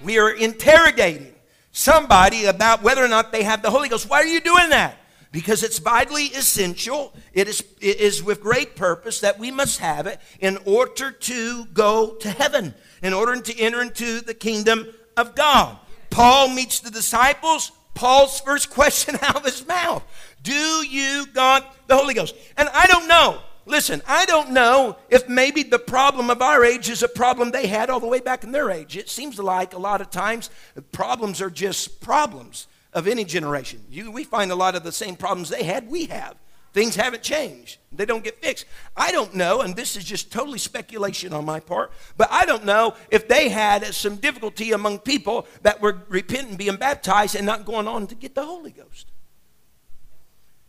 We 0.02 0.18
are 0.18 0.30
interrogating 0.30 1.34
somebody 1.72 2.44
about 2.44 2.82
whether 2.82 3.04
or 3.04 3.08
not 3.08 3.32
they 3.32 3.42
have 3.42 3.62
the 3.62 3.70
Holy 3.70 3.88
Ghost. 3.88 4.08
Why 4.08 4.18
are 4.18 4.26
you 4.26 4.40
doing 4.40 4.70
that? 4.70 4.98
Because 5.30 5.62
it's 5.62 5.78
vitally 5.78 6.26
essential. 6.26 7.12
It 7.32 7.48
is, 7.48 7.62
it 7.80 8.00
is 8.00 8.22
with 8.22 8.40
great 8.40 8.76
purpose 8.76 9.20
that 9.20 9.38
we 9.38 9.50
must 9.50 9.78
have 9.80 10.06
it 10.06 10.20
in 10.40 10.58
order 10.64 11.10
to 11.10 11.66
go 11.66 12.14
to 12.14 12.30
heaven, 12.30 12.74
in 13.02 13.12
order 13.12 13.40
to 13.40 13.58
enter 13.58 13.82
into 13.82 14.20
the 14.20 14.34
kingdom 14.34 14.86
of 15.16 15.34
God. 15.34 15.76
Paul 16.10 16.48
meets 16.48 16.80
the 16.80 16.90
disciples. 16.90 17.72
Paul's 17.94 18.40
first 18.40 18.70
question 18.78 19.16
out 19.20 19.36
of 19.36 19.44
his 19.44 19.66
mouth 19.66 20.02
Do 20.42 20.52
you 20.52 21.26
got 21.34 21.88
the 21.88 21.96
Holy 21.96 22.14
Ghost? 22.14 22.34
And 22.56 22.68
I 22.72 22.86
don't 22.86 23.08
know 23.08 23.40
Listen, 23.68 24.00
I 24.08 24.24
don't 24.24 24.52
know 24.52 24.96
if 25.10 25.28
maybe 25.28 25.62
the 25.62 25.78
problem 25.78 26.30
of 26.30 26.40
our 26.40 26.64
age 26.64 26.88
is 26.88 27.02
a 27.02 27.08
problem 27.08 27.50
they 27.50 27.66
had 27.66 27.90
all 27.90 28.00
the 28.00 28.06
way 28.06 28.18
back 28.18 28.42
in 28.42 28.50
their 28.50 28.70
age. 28.70 28.96
It 28.96 29.10
seems 29.10 29.38
like 29.38 29.74
a 29.74 29.78
lot 29.78 30.00
of 30.00 30.10
times 30.10 30.48
problems 30.90 31.42
are 31.42 31.50
just 31.50 32.00
problems 32.00 32.66
of 32.94 33.06
any 33.06 33.24
generation. 33.24 33.84
You, 33.90 34.10
we 34.10 34.24
find 34.24 34.50
a 34.50 34.54
lot 34.54 34.74
of 34.74 34.84
the 34.84 34.90
same 34.90 35.16
problems 35.16 35.50
they 35.50 35.64
had, 35.64 35.90
we 35.90 36.06
have. 36.06 36.36
Things 36.72 36.96
haven't 36.96 37.22
changed. 37.22 37.78
They 37.92 38.06
don't 38.06 38.24
get 38.24 38.42
fixed. 38.42 38.64
I 38.96 39.12
don't 39.12 39.34
know, 39.34 39.60
and 39.60 39.76
this 39.76 39.96
is 39.96 40.04
just 40.04 40.32
totally 40.32 40.58
speculation 40.58 41.34
on 41.34 41.44
my 41.44 41.60
part, 41.60 41.92
but 42.16 42.28
I 42.30 42.46
don't 42.46 42.64
know 42.64 42.94
if 43.10 43.28
they 43.28 43.50
had 43.50 43.84
some 43.94 44.16
difficulty 44.16 44.72
among 44.72 45.00
people 45.00 45.46
that 45.60 45.82
were 45.82 45.98
repenting, 46.08 46.56
being 46.56 46.76
baptized, 46.76 47.36
and 47.36 47.44
not 47.44 47.66
going 47.66 47.86
on 47.86 48.06
to 48.06 48.14
get 48.14 48.34
the 48.34 48.44
Holy 48.46 48.70
Ghost. 48.70 49.08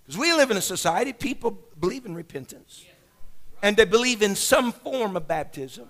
Because 0.03 0.19
we 0.19 0.33
live 0.33 0.51
in 0.51 0.57
a 0.57 0.61
society, 0.61 1.13
people 1.13 1.57
believe 1.79 2.05
in 2.05 2.15
repentance 2.15 2.83
and 3.61 3.77
they 3.77 3.85
believe 3.85 4.21
in 4.21 4.35
some 4.35 4.71
form 4.71 5.15
of 5.15 5.27
baptism. 5.27 5.89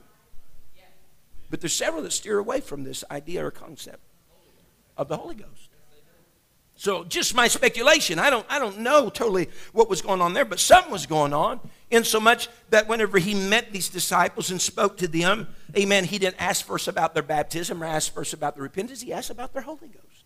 But 1.50 1.62
there's 1.62 1.74
several 1.74 2.04
that 2.04 2.14
steer 2.14 2.38
away 2.38 2.62
from 2.62 2.84
this 2.84 3.04
idea 3.10 3.46
or 3.46 3.52
concept 3.52 4.04
of 4.96 5.08
the 5.08 5.18
Holy 5.18 5.36
Ghost. 5.36 5.70
So 6.76 7.04
just 7.04 7.36
my 7.36 7.50
speculation. 7.50 8.20
I 8.20 8.30
don't, 8.30 8.46
I 8.50 8.58
don't 8.58 8.80
know 8.80 9.10
totally 9.10 9.50
what 9.74 9.90
was 9.90 10.02
going 10.02 10.22
on 10.22 10.34
there, 10.34 10.46
but 10.46 10.62
something 10.62 10.92
was 10.92 11.06
going 11.06 11.34
on. 11.34 11.60
In 11.92 12.06
so 12.06 12.22
much 12.22 12.48
that 12.70 12.88
whenever 12.88 13.18
he 13.18 13.34
met 13.34 13.74
these 13.74 13.90
disciples 13.90 14.50
and 14.50 14.62
spoke 14.62 14.96
to 15.00 15.08
them, 15.08 15.48
amen, 15.78 16.06
he 16.06 16.20
didn't 16.20 16.40
ask 16.40 16.66
first 16.66 16.88
about 16.88 17.14
their 17.14 17.24
baptism 17.24 17.84
or 17.84 17.86
ask 17.86 18.14
first 18.14 18.34
about 18.34 18.56
their 18.56 18.64
repentance. 18.64 19.02
He 19.02 19.12
asked 19.12 19.30
about 19.30 19.52
their 19.52 19.64
Holy 19.64 19.88
Ghost. 19.88 20.24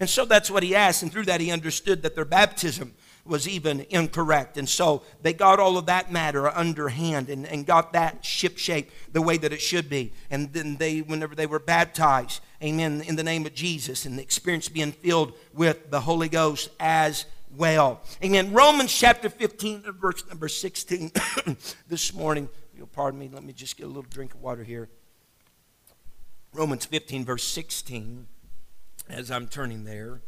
And 0.00 0.08
so 0.08 0.24
that's 0.24 0.50
what 0.50 0.62
he 0.62 0.74
asked. 0.74 1.02
And 1.02 1.12
through 1.12 1.26
that, 1.26 1.42
he 1.42 1.50
understood 1.50 2.02
that 2.02 2.14
their 2.14 2.24
baptism 2.24 2.94
was 3.24 3.48
even 3.48 3.86
incorrect. 3.90 4.58
And 4.58 4.68
so 4.68 5.02
they 5.22 5.32
got 5.32 5.60
all 5.60 5.78
of 5.78 5.86
that 5.86 6.10
matter 6.10 6.48
underhand 6.48 7.28
and, 7.28 7.46
and 7.46 7.64
got 7.64 7.92
that 7.92 8.24
ship 8.24 8.58
shape 8.58 8.90
the 9.12 9.22
way 9.22 9.36
that 9.36 9.52
it 9.52 9.60
should 9.60 9.88
be. 9.88 10.12
And 10.30 10.52
then 10.52 10.76
they, 10.76 11.00
whenever 11.00 11.34
they 11.34 11.46
were 11.46 11.60
baptized, 11.60 12.40
amen, 12.62 13.02
in 13.02 13.16
the 13.16 13.22
name 13.22 13.46
of 13.46 13.54
Jesus, 13.54 14.04
and 14.06 14.18
the 14.18 14.22
experience 14.22 14.68
being 14.68 14.92
filled 14.92 15.34
with 15.54 15.90
the 15.90 16.00
Holy 16.00 16.28
Ghost 16.28 16.70
as 16.80 17.26
well. 17.56 18.00
Amen. 18.24 18.52
Romans 18.52 18.92
chapter 18.92 19.28
15, 19.28 19.84
verse 20.00 20.26
number 20.28 20.48
16 20.48 21.12
this 21.88 22.12
morning. 22.12 22.48
You'll 22.76 22.86
pardon 22.88 23.20
me, 23.20 23.30
let 23.32 23.44
me 23.44 23.52
just 23.52 23.76
get 23.76 23.84
a 23.84 23.88
little 23.88 24.02
drink 24.02 24.34
of 24.34 24.42
water 24.42 24.64
here. 24.64 24.88
Romans 26.52 26.84
15, 26.84 27.24
verse 27.24 27.44
16, 27.44 28.26
as 29.08 29.30
I'm 29.30 29.46
turning 29.46 29.84
there. 29.84 30.22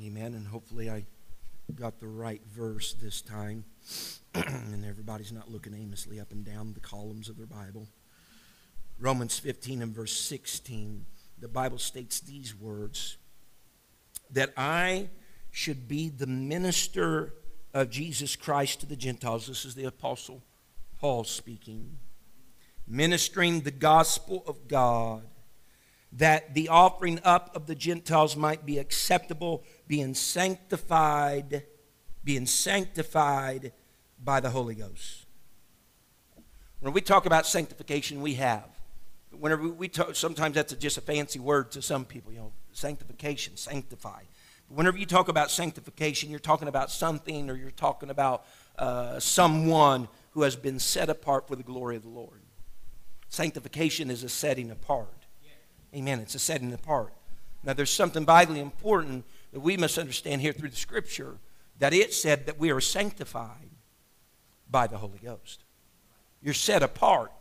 Amen. 0.00 0.34
And 0.34 0.46
hopefully 0.46 0.90
I 0.90 1.04
got 1.74 1.98
the 1.98 2.06
right 2.06 2.42
verse 2.46 2.94
this 2.94 3.20
time, 3.20 3.64
and 4.34 4.84
everybody's 4.84 5.32
not 5.32 5.50
looking 5.50 5.74
aimlessly 5.74 6.20
up 6.20 6.32
and 6.32 6.44
down 6.44 6.72
the 6.72 6.80
columns 6.80 7.28
of 7.28 7.36
their 7.36 7.46
Bible. 7.46 7.88
Romans 8.98 9.38
15 9.38 9.82
and 9.82 9.94
verse 9.94 10.18
16, 10.18 11.04
the 11.38 11.48
Bible 11.48 11.78
states 11.78 12.20
these 12.20 12.54
words 12.54 13.18
that 14.30 14.52
I 14.56 15.08
should 15.50 15.88
be 15.88 16.08
the 16.08 16.26
minister 16.26 17.34
of 17.74 17.90
Jesus 17.90 18.36
Christ 18.36 18.80
to 18.80 18.86
the 18.86 18.96
Gentiles. 18.96 19.46
This 19.46 19.64
is 19.64 19.74
the 19.74 19.84
Apostle 19.84 20.42
Paul 20.98 21.24
speaking. 21.24 21.98
Ministering 22.86 23.60
the 23.60 23.70
gospel 23.70 24.44
of 24.46 24.68
God, 24.68 25.24
that 26.12 26.54
the 26.54 26.68
offering 26.68 27.20
up 27.24 27.54
of 27.54 27.66
the 27.66 27.74
Gentiles 27.74 28.36
might 28.36 28.64
be 28.64 28.78
acceptable 28.78 29.64
being 29.86 30.14
sanctified, 30.14 31.64
being 32.24 32.46
sanctified 32.46 33.72
by 34.22 34.40
the 34.40 34.50
Holy 34.50 34.74
Ghost. 34.74 35.26
When 36.80 36.92
we 36.92 37.00
talk 37.00 37.26
about 37.26 37.46
sanctification, 37.46 38.20
we 38.20 38.34
have. 38.34 38.68
Whenever 39.30 39.68
we 39.68 39.88
talk, 39.88 40.14
sometimes 40.14 40.54
that's 40.54 40.72
just 40.74 40.98
a 40.98 41.00
fancy 41.00 41.38
word 41.38 41.72
to 41.72 41.82
some 41.82 42.04
people, 42.04 42.32
you 42.32 42.38
know, 42.38 42.52
sanctification, 42.72 43.56
sanctify. 43.56 44.20
But 44.68 44.76
whenever 44.76 44.98
you 44.98 45.06
talk 45.06 45.28
about 45.28 45.50
sanctification, 45.50 46.30
you're 46.30 46.38
talking 46.38 46.68
about 46.68 46.90
something 46.90 47.50
or 47.50 47.56
you're 47.56 47.70
talking 47.70 48.10
about 48.10 48.46
uh, 48.78 49.18
someone 49.18 50.08
who 50.32 50.42
has 50.42 50.56
been 50.56 50.78
set 50.78 51.08
apart 51.08 51.48
for 51.48 51.56
the 51.56 51.62
glory 51.62 51.96
of 51.96 52.02
the 52.02 52.08
Lord. 52.08 52.40
Sanctification 53.28 54.10
is 54.10 54.22
a 54.22 54.28
setting 54.28 54.70
apart. 54.70 55.08
Amen. 55.94 56.20
It's 56.20 56.34
a 56.34 56.38
setting 56.38 56.72
apart. 56.72 57.12
Now, 57.64 57.72
there's 57.72 57.90
something 57.90 58.24
vitally 58.24 58.60
important 58.60 59.24
that 59.52 59.60
we 59.60 59.76
must 59.76 59.98
understand 59.98 60.40
here 60.40 60.52
through 60.52 60.70
the 60.70 60.76
scripture 60.76 61.38
that 61.78 61.92
it 61.92 62.12
said 62.12 62.46
that 62.46 62.58
we 62.58 62.70
are 62.70 62.80
sanctified 62.80 63.70
by 64.70 64.86
the 64.86 64.98
Holy 64.98 65.18
Ghost. 65.18 65.64
You're 66.42 66.54
set 66.54 66.82
apart 66.82 67.32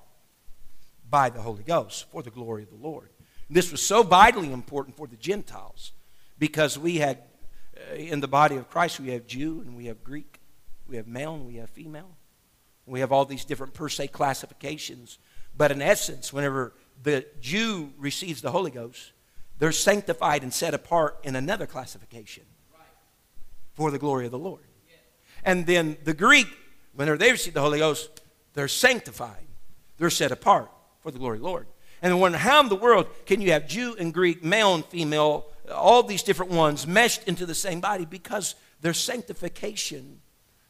by 1.09 1.29
the 1.29 1.41
Holy 1.41 1.63
Ghost 1.63 2.09
for 2.11 2.21
the 2.21 2.29
glory 2.29 2.63
of 2.63 2.69
the 2.69 2.87
Lord. 2.87 3.09
This 3.49 3.71
was 3.71 3.81
so 3.81 4.03
vitally 4.03 4.51
important 4.51 4.97
for 4.97 5.07
the 5.07 5.15
Gentiles 5.15 5.91
because 6.39 6.77
we 6.77 6.97
had 6.97 7.19
uh, 7.77 7.95
in 7.95 8.19
the 8.19 8.27
body 8.27 8.55
of 8.55 8.69
Christ, 8.69 8.99
we 8.99 9.09
have 9.11 9.27
Jew 9.27 9.61
and 9.65 9.75
we 9.75 9.85
have 9.85 10.03
Greek, 10.03 10.39
we 10.87 10.95
have 10.95 11.07
male 11.07 11.35
and 11.35 11.45
we 11.45 11.55
have 11.55 11.69
female. 11.69 12.17
We 12.85 12.99
have 12.99 13.11
all 13.11 13.25
these 13.25 13.45
different 13.45 13.73
per 13.73 13.89
se 13.89 14.09
classifications. 14.09 15.17
But 15.57 15.71
in 15.71 15.81
essence, 15.81 16.31
whenever 16.31 16.73
the 17.01 17.25
Jew 17.41 17.91
receives 17.97 18.41
the 18.41 18.51
Holy 18.51 18.71
Ghost, 18.71 19.11
they're 19.59 19.71
sanctified 19.71 20.43
and 20.43 20.53
set 20.53 20.73
apart 20.73 21.17
in 21.23 21.35
another 21.35 21.65
classification 21.65 22.43
for 23.73 23.91
the 23.91 23.99
glory 23.99 24.25
of 24.25 24.31
the 24.31 24.39
Lord. 24.39 24.63
And 25.43 25.65
then 25.65 25.97
the 26.03 26.13
Greek, 26.13 26.47
whenever 26.93 27.17
they 27.17 27.31
receive 27.31 27.53
the 27.53 27.61
Holy 27.61 27.79
Ghost, 27.79 28.21
they're 28.53 28.67
sanctified. 28.67 29.47
They're 29.97 30.09
set 30.09 30.31
apart 30.31 30.71
for 30.99 31.11
the 31.11 31.19
glory 31.19 31.37
of 31.37 31.43
the 31.43 31.47
Lord. 31.47 31.67
And 32.01 32.19
when 32.19 32.33
how 32.33 32.61
in 32.61 32.69
the 32.69 32.75
world 32.75 33.07
can 33.25 33.41
you 33.41 33.51
have 33.51 33.67
Jew 33.67 33.95
and 33.97 34.13
Greek, 34.13 34.43
male 34.43 34.75
and 34.75 34.85
female, 34.85 35.47
all 35.73 36.03
these 36.03 36.23
different 36.23 36.51
ones 36.51 36.85
meshed 36.85 37.27
into 37.27 37.45
the 37.45 37.55
same 37.55 37.79
body 37.79 38.05
because 38.05 38.55
their 38.81 38.93
sanctification, 38.93 40.21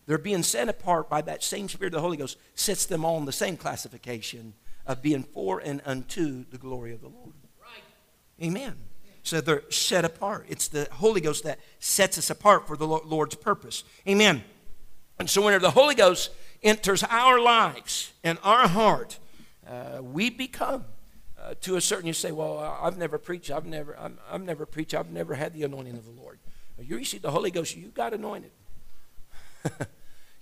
they're 0.06 0.18
being 0.18 0.44
set 0.44 0.70
apart 0.70 1.10
by 1.10 1.22
that 1.22 1.44
same 1.44 1.68
Spirit 1.68 1.94
of 1.94 1.98
the 1.98 2.02
Holy 2.02 2.18
Ghost, 2.18 2.38
sets 2.54 2.86
them 2.86 3.04
all 3.04 3.18
in 3.18 3.26
the 3.26 3.32
same 3.32 3.58
classification 3.58 4.54
of 4.86 5.02
being 5.02 5.24
for 5.24 5.60
and 5.60 5.82
unto 5.86 6.46
the 6.46 6.58
glory 6.58 6.94
of 6.94 7.02
the 7.02 7.10
Lord. 7.10 7.34
Amen. 8.42 8.76
So 9.24 9.42
they're 9.42 9.64
set 9.72 10.06
apart. 10.06 10.46
It's 10.50 10.68
the 10.68 10.88
Holy 10.92 11.22
Ghost 11.22 11.44
that 11.46 11.60
sets 11.80 12.18
us 12.18 12.30
apart 12.30 12.68
for 12.68 12.78
the 12.78 12.88
Lord's 12.88 13.36
purpose. 13.36 13.84
Amen. 14.08 14.44
And 15.18 15.30
so 15.30 15.44
whenever 15.44 15.64
the 15.64 15.72
Holy 15.72 15.96
Ghost 15.96 16.32
enters 16.62 17.04
our 17.04 17.40
lives 17.40 18.14
and 18.24 18.38
our 18.44 18.68
heart, 18.68 19.18
uh, 19.68 20.02
we 20.02 20.30
become 20.30 20.86
uh, 21.42 21.56
to 21.62 21.76
a 21.76 21.82
certain, 21.82 22.08
you 22.08 22.14
say, 22.14 22.32
well, 22.32 22.60
I've 22.82 22.98
never 22.98 23.18
preached, 23.18 23.52
I've 23.52 23.66
never, 23.66 23.98
i 23.98 24.10
have 24.32 24.44
never 24.44 24.66
preached, 24.66 24.94
I've 24.94 25.12
never 25.12 25.36
had 25.36 25.54
the 25.54 25.64
anointing 25.64 25.96
of 25.96 26.06
the 26.06 26.12
Lord. 26.12 26.40
You 26.80 26.98
receive 26.98 27.22
the 27.22 27.32
Holy 27.32 27.52
Ghost, 27.52 27.76
you 27.76 27.88
got 27.88 28.14
anointed. 28.14 28.52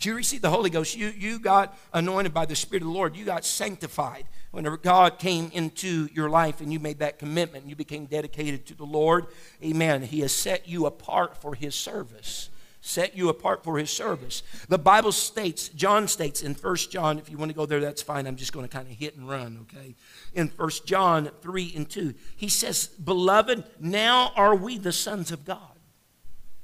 you 0.06 0.16
received 0.16 0.44
the 0.44 0.50
Holy 0.50 0.70
Ghost, 0.70 0.96
you, 0.96 1.08
you 1.10 1.39
got 1.39 1.78
anointed 1.94 2.34
by 2.34 2.46
the 2.46 2.56
Spirit 2.56 2.84
of 2.84 2.88
the 2.88 2.94
Lord, 2.94 3.16
you 3.16 3.26
got 3.26 3.46
sanctified. 3.46 4.26
Whenever 4.52 4.78
God 4.78 5.18
came 5.18 5.50
into 5.54 6.08
your 6.13 6.30
life 6.30 6.62
and 6.62 6.72
you 6.72 6.80
made 6.80 7.00
that 7.00 7.18
commitment, 7.18 7.63
and 7.63 7.70
you 7.70 7.76
became 7.76 8.06
dedicated 8.06 8.68
to 8.68 8.76
the 8.76 8.86
Lord, 8.86 9.26
amen. 9.63 10.04
He 10.04 10.20
has 10.20 10.32
set 10.32 10.68
you 10.68 10.86
apart 10.86 11.38
for 11.38 11.56
His 11.56 11.74
service 11.74 12.50
set 12.86 13.16
you 13.16 13.30
apart 13.30 13.63
for 13.63 13.78
his 13.78 13.89
service. 13.89 14.44
The 14.68 14.78
Bible 14.78 15.13
states, 15.13 15.70
John 15.70 16.06
states 16.10 16.44
in 16.44 16.54
First 16.54 16.92
John, 16.92 17.18
if 17.18 17.30
you 17.30 17.38
want 17.38 17.50
to 17.50 17.56
go 17.56 17.66
there, 17.66 17.80
that's 17.80 18.02
fine. 18.02 18.28
I'm 18.28 18.36
just 18.36 18.52
going 18.52 18.68
to 18.68 18.72
kind 18.72 18.89
of 18.89 18.94
hit 18.94 19.16
and 19.16 19.28
run, 19.28 19.66
okay? 19.72 19.96
In 20.34 20.50
First 20.50 20.86
John 20.86 21.32
3 21.42 21.74
and 21.78 21.89
2, 21.89 22.13
he 22.36 22.50
says, 22.50 22.88
Beloved, 22.88 23.63
now 23.80 24.34
are 24.36 24.54
we 24.54 24.78
the 24.78 24.92
sons 24.92 25.32
of 25.32 25.46
God. 25.46 25.60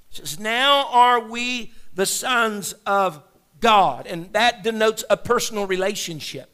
He 0.10 0.18
says, 0.18 0.38
Now 0.38 0.90
are 0.92 1.22
we 1.22 1.72
the 1.94 2.06
sons 2.06 2.74
of 2.86 3.24
God. 3.60 4.08
And 4.08 4.32
that 4.34 4.64
denotes 4.64 5.04
a 5.10 5.18
personal 5.18 5.68
relationship. 5.68 6.50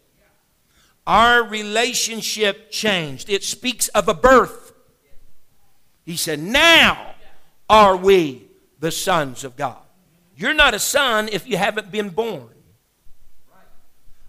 Our 1.08 1.44
relationship 1.44 2.72
changed. 2.72 3.30
It 3.30 3.44
speaks 3.44 3.88
of 3.90 4.08
a 4.08 4.14
birth. 4.14 4.74
He 6.04 6.18
said, 6.18 6.40
Now 6.40 7.14
are 7.70 7.96
we 7.96 8.48
the 8.80 8.92
sons 8.92 9.44
of 9.44 9.56
God. 9.56 9.78
You're 10.36 10.54
not 10.54 10.74
a 10.74 10.80
son 10.80 11.30
if 11.32 11.48
you 11.48 11.58
haven't 11.58 11.92
been 11.92 12.10
born. 12.10 12.50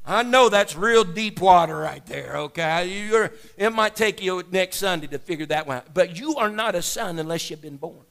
I 0.09 0.23
know 0.23 0.49
that's 0.49 0.77
real 0.77 1.03
deep 1.03 1.41
water 1.41 1.77
right 1.77 2.05
there, 2.07 2.37
okay? 2.37 3.07
You're, 3.09 3.33
it 3.57 3.71
might 3.71 3.97
take 3.97 4.23
you 4.23 4.45
next 4.53 4.77
Sunday 4.77 5.09
to 5.09 5.19
figure 5.19 5.47
that 5.47 5.67
one 5.67 5.79
out. 5.79 5.93
But 5.93 6.17
you 6.17 6.37
are 6.37 6.49
not 6.49 6.77
a 6.77 6.83
son 6.83 7.19
unless 7.19 7.51
you've 7.51 7.61
been 7.61 7.77
born. 7.77 8.05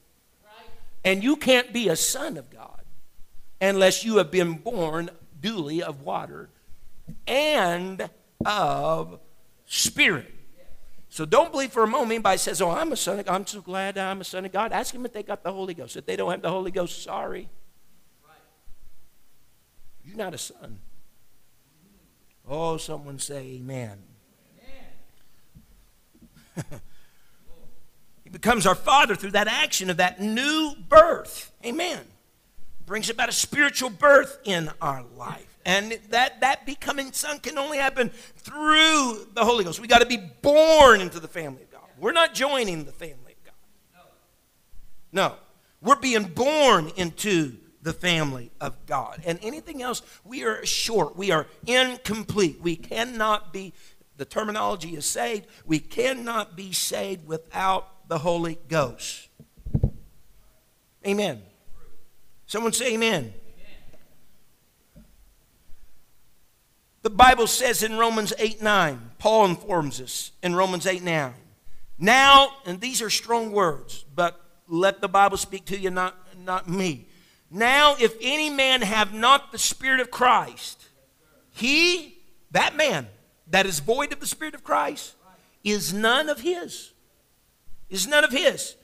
And 1.04 1.24
you 1.24 1.36
can't 1.36 1.72
be 1.72 1.88
a 1.88 1.96
son 1.96 2.36
of 2.36 2.50
God 2.50 2.75
unless 3.60 4.04
you 4.04 4.16
have 4.16 4.30
been 4.30 4.54
born 4.54 5.10
duly 5.40 5.82
of 5.82 6.02
water 6.02 6.48
and 7.26 8.08
of 8.44 9.20
spirit. 9.66 10.32
So 11.08 11.24
don't 11.24 11.50
believe 11.50 11.72
for 11.72 11.82
a 11.82 11.86
moment 11.86 12.12
anybody 12.12 12.36
says, 12.36 12.60
Oh, 12.60 12.70
I'm 12.70 12.92
a 12.92 12.96
son 12.96 13.18
of 13.18 13.26
God. 13.26 13.34
I'm 13.34 13.46
so 13.46 13.62
glad 13.62 13.96
I'm 13.96 14.20
a 14.20 14.24
son 14.24 14.44
of 14.44 14.52
God. 14.52 14.72
Ask 14.72 14.92
them 14.92 15.06
if 15.06 15.12
they 15.12 15.22
got 15.22 15.42
the 15.42 15.52
Holy 15.52 15.72
Ghost. 15.72 15.96
If 15.96 16.04
they 16.04 16.16
don't 16.16 16.30
have 16.30 16.42
the 16.42 16.50
Holy 16.50 16.70
Ghost, 16.70 17.02
sorry. 17.02 17.48
You're 20.04 20.16
not 20.16 20.34
a 20.34 20.38
son. 20.38 20.78
Oh, 22.48 22.76
someone 22.76 23.18
say 23.18 23.56
amen. 23.56 23.98
amen. 26.56 26.80
he 28.24 28.30
becomes 28.30 28.66
our 28.66 28.76
father 28.76 29.16
through 29.16 29.32
that 29.32 29.48
action 29.48 29.90
of 29.90 29.96
that 29.96 30.20
new 30.20 30.74
birth. 30.88 31.50
Amen. 31.64 32.00
Brings 32.86 33.10
about 33.10 33.28
a 33.28 33.32
spiritual 33.32 33.90
birth 33.90 34.38
in 34.44 34.70
our 34.80 35.04
life. 35.16 35.58
And 35.66 35.98
that, 36.10 36.40
that 36.42 36.64
becoming 36.64 37.10
son 37.10 37.40
can 37.40 37.58
only 37.58 37.78
happen 37.78 38.10
through 38.36 39.26
the 39.34 39.44
Holy 39.44 39.64
Ghost. 39.64 39.80
We 39.80 39.88
got 39.88 39.98
to 39.98 40.06
be 40.06 40.18
born 40.40 41.00
into 41.00 41.18
the 41.18 41.26
family 41.26 41.62
of 41.62 41.72
God. 41.72 41.82
We're 41.98 42.12
not 42.12 42.32
joining 42.34 42.84
the 42.84 42.92
family 42.92 43.32
of 43.32 43.44
God. 43.44 44.04
No. 45.10 45.34
We're 45.82 45.96
being 45.96 46.24
born 46.24 46.92
into 46.96 47.56
the 47.82 47.92
family 47.92 48.52
of 48.60 48.86
God. 48.86 49.22
And 49.24 49.40
anything 49.42 49.82
else, 49.82 50.02
we 50.24 50.44
are 50.44 50.64
short. 50.64 51.16
We 51.16 51.32
are 51.32 51.46
incomplete. 51.66 52.60
We 52.60 52.76
cannot 52.76 53.52
be, 53.52 53.74
the 54.16 54.24
terminology 54.24 54.94
is 54.94 55.06
saved, 55.06 55.46
we 55.64 55.80
cannot 55.80 56.56
be 56.56 56.72
saved 56.72 57.26
without 57.26 58.08
the 58.08 58.18
Holy 58.18 58.58
Ghost. 58.68 59.28
Amen. 61.04 61.42
Someone 62.46 62.72
say 62.72 62.94
amen. 62.94 63.34
The 67.02 67.10
Bible 67.10 67.46
says 67.46 67.82
in 67.82 67.98
Romans 67.98 68.32
8 68.38 68.62
9, 68.62 69.10
Paul 69.18 69.44
informs 69.46 70.00
us 70.00 70.32
in 70.42 70.56
Romans 70.56 70.86
8 70.86 71.02
9. 71.02 71.34
Now, 71.98 72.50
and 72.66 72.80
these 72.80 73.00
are 73.00 73.10
strong 73.10 73.52
words, 73.52 74.04
but 74.14 74.40
let 74.68 75.00
the 75.00 75.08
Bible 75.08 75.36
speak 75.36 75.66
to 75.66 75.78
you, 75.78 75.90
not, 75.90 76.16
not 76.36 76.68
me. 76.68 77.06
Now, 77.50 77.94
if 77.98 78.16
any 78.20 78.50
man 78.50 78.82
have 78.82 79.14
not 79.14 79.52
the 79.52 79.58
Spirit 79.58 80.00
of 80.00 80.10
Christ, 80.10 80.88
he, 81.52 82.18
that 82.50 82.76
man 82.76 83.06
that 83.46 83.66
is 83.66 83.78
void 83.78 84.12
of 84.12 84.20
the 84.20 84.26
Spirit 84.26 84.54
of 84.54 84.64
Christ, 84.64 85.14
is 85.62 85.92
none 85.92 86.28
of 86.28 86.40
his. 86.40 86.92
Is 87.88 88.06
none 88.06 88.24
of 88.24 88.32
his. 88.32 88.74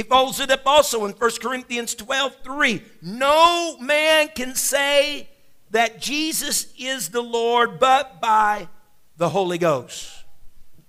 He 0.00 0.04
follows 0.04 0.40
it 0.40 0.50
up 0.50 0.62
also 0.64 1.04
in 1.04 1.12
1 1.12 1.30
Corinthians 1.42 1.94
12 1.94 2.36
3. 2.42 2.82
No 3.02 3.76
man 3.82 4.28
can 4.34 4.54
say 4.54 5.28
that 5.72 6.00
Jesus 6.00 6.72
is 6.78 7.10
the 7.10 7.20
Lord 7.20 7.78
but 7.78 8.18
by 8.18 8.68
the 9.18 9.28
Holy 9.28 9.58
Ghost. 9.58 10.24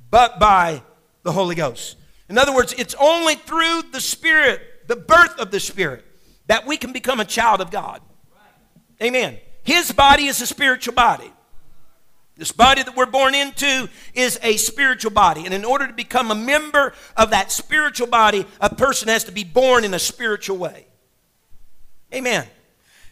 But 0.10 0.39
by 0.39 0.82
the 1.24 1.34
Holy 1.34 1.56
Ghost. 1.56 1.97
In 2.30 2.38
other 2.38 2.56
words, 2.56 2.74
it's 2.78 2.95
only 3.02 3.36
through 3.36 3.82
the 3.91 4.00
Spirit, 4.00 4.88
the 4.88 4.95
birth 4.95 5.38
of 5.39 5.52
the 5.52 5.60
Spirit, 5.60 6.06
that 6.47 6.65
we 6.65 6.78
can 6.78 6.93
become 6.93 7.19
a 7.19 7.26
child 7.26 7.60
of 7.60 7.69
God. 7.69 8.00
Amen. 9.04 9.39
His 9.63 9.91
body 9.91 10.28
is 10.28 10.39
a 10.39 10.47
spiritual 10.47 10.93
body. 10.93 11.34
This 12.38 12.52
body 12.52 12.82
that 12.82 12.96
we're 12.96 13.06
born 13.06 13.36
into 13.36 13.89
is 14.13 14.39
a 14.41 14.58
spiritual 14.58 15.12
body. 15.12 15.46
And 15.46 15.54
in 15.54 15.65
order 15.65 15.86
to 15.86 15.94
become 15.94 16.32
a 16.32 16.36
member 16.36 16.94
of 17.15 17.32
that 17.32 17.52
spiritual 17.52 18.08
body, 18.08 18.46
a 18.60 18.74
person 18.74 19.10
has 19.10 19.26
to 19.26 19.32
be 19.32 19.44
born 19.44 19.84
in 19.84 19.94
a 19.94 20.00
spiritual 20.00 20.58
way. 20.58 20.88
Amen. 22.13 22.48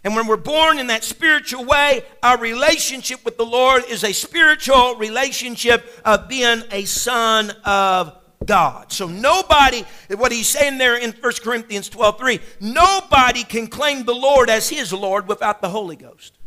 And 0.04 0.16
when 0.16 0.28
we're 0.28 0.38
born 0.38 0.80
in 0.80 0.88
that 0.88 1.04
spiritual 1.04 1.66
way, 1.66 2.04
our 2.24 2.40
relationship 2.40 3.26
with 3.26 3.38
the 3.38 3.46
Lord 3.46 3.84
is 3.90 4.04
a 4.04 4.14
spiritual 4.14 4.96
relationship 4.96 5.86
of 6.06 6.30
being 6.30 6.64
a 6.72 6.86
son 6.86 7.52
of 7.66 8.16
God. 8.46 8.92
So 8.92 9.08
nobody, 9.08 9.84
what 10.16 10.32
he's 10.32 10.48
saying 10.48 10.78
there 10.78 10.96
in 10.96 11.12
1 11.12 11.34
Corinthians 11.44 11.90
12 11.90 12.18
3, 12.18 12.40
nobody 12.62 13.44
can 13.44 13.68
claim 13.68 14.06
the 14.06 14.16
Lord 14.16 14.50
as 14.50 14.70
his 14.70 14.94
Lord 14.94 15.28
without 15.28 15.62
the 15.62 15.70
Holy 15.70 15.98
Ghost. 15.98 16.39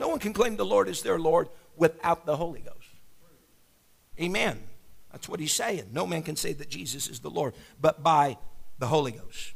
No 0.00 0.08
one 0.08 0.18
can 0.18 0.32
claim 0.32 0.56
the 0.56 0.64
Lord 0.64 0.88
as 0.88 1.02
their 1.02 1.18
Lord 1.18 1.48
without 1.76 2.26
the 2.26 2.36
Holy 2.36 2.60
Ghost. 2.60 2.76
Amen. 4.18 4.60
That's 5.12 5.28
what 5.28 5.40
he's 5.40 5.52
saying. 5.52 5.90
No 5.92 6.06
man 6.06 6.22
can 6.22 6.36
say 6.36 6.52
that 6.54 6.68
Jesus 6.68 7.06
is 7.06 7.20
the 7.20 7.30
Lord, 7.30 7.54
but 7.80 8.02
by 8.02 8.38
the 8.78 8.86
Holy 8.86 9.12
Ghost. 9.12 9.52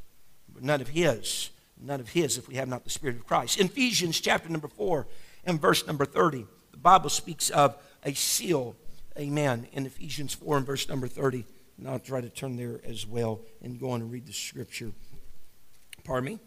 None 0.61 0.80
of 0.80 0.88
his 0.88 1.50
none 1.80 2.00
of 2.00 2.11
his 2.11 2.38
if 2.38 2.48
we 2.48 2.54
have 2.54 2.68
not 2.68 2.85
the 2.85 2.90
Spirit 2.90 3.16
of 3.16 3.26
Christ. 3.26 3.59
In 3.59 3.66
Ephesians 3.66 4.20
chapter 4.20 4.48
number 4.48 4.68
4 4.68 5.07
and 5.44 5.61
verse 5.61 5.87
number 5.87 6.04
30, 6.04 6.46
the 6.70 6.76
Bible 6.78 7.11
speaks 7.11 7.50
of 7.50 7.76
a 8.04 8.14
seal, 8.14 8.76
amen, 9.18 9.66
in 9.72 9.87
Ephesians 9.87 10.35
4 10.35 10.59
and 10.59 10.66
verse 10.66 10.88
number 10.88 11.09
30. 11.09 11.44
And 11.78 11.88
I'll 11.88 11.98
try 11.98 12.20
to 12.20 12.28
turn 12.28 12.57
there 12.57 12.80
as 12.85 13.07
well 13.07 13.40
and 13.62 13.78
go 13.78 13.90
on 13.90 14.00
and 14.00 14.11
read 14.11 14.26
the 14.26 14.33
scripture. 14.33 14.92
Pardon 16.04 16.24
me? 16.24 16.38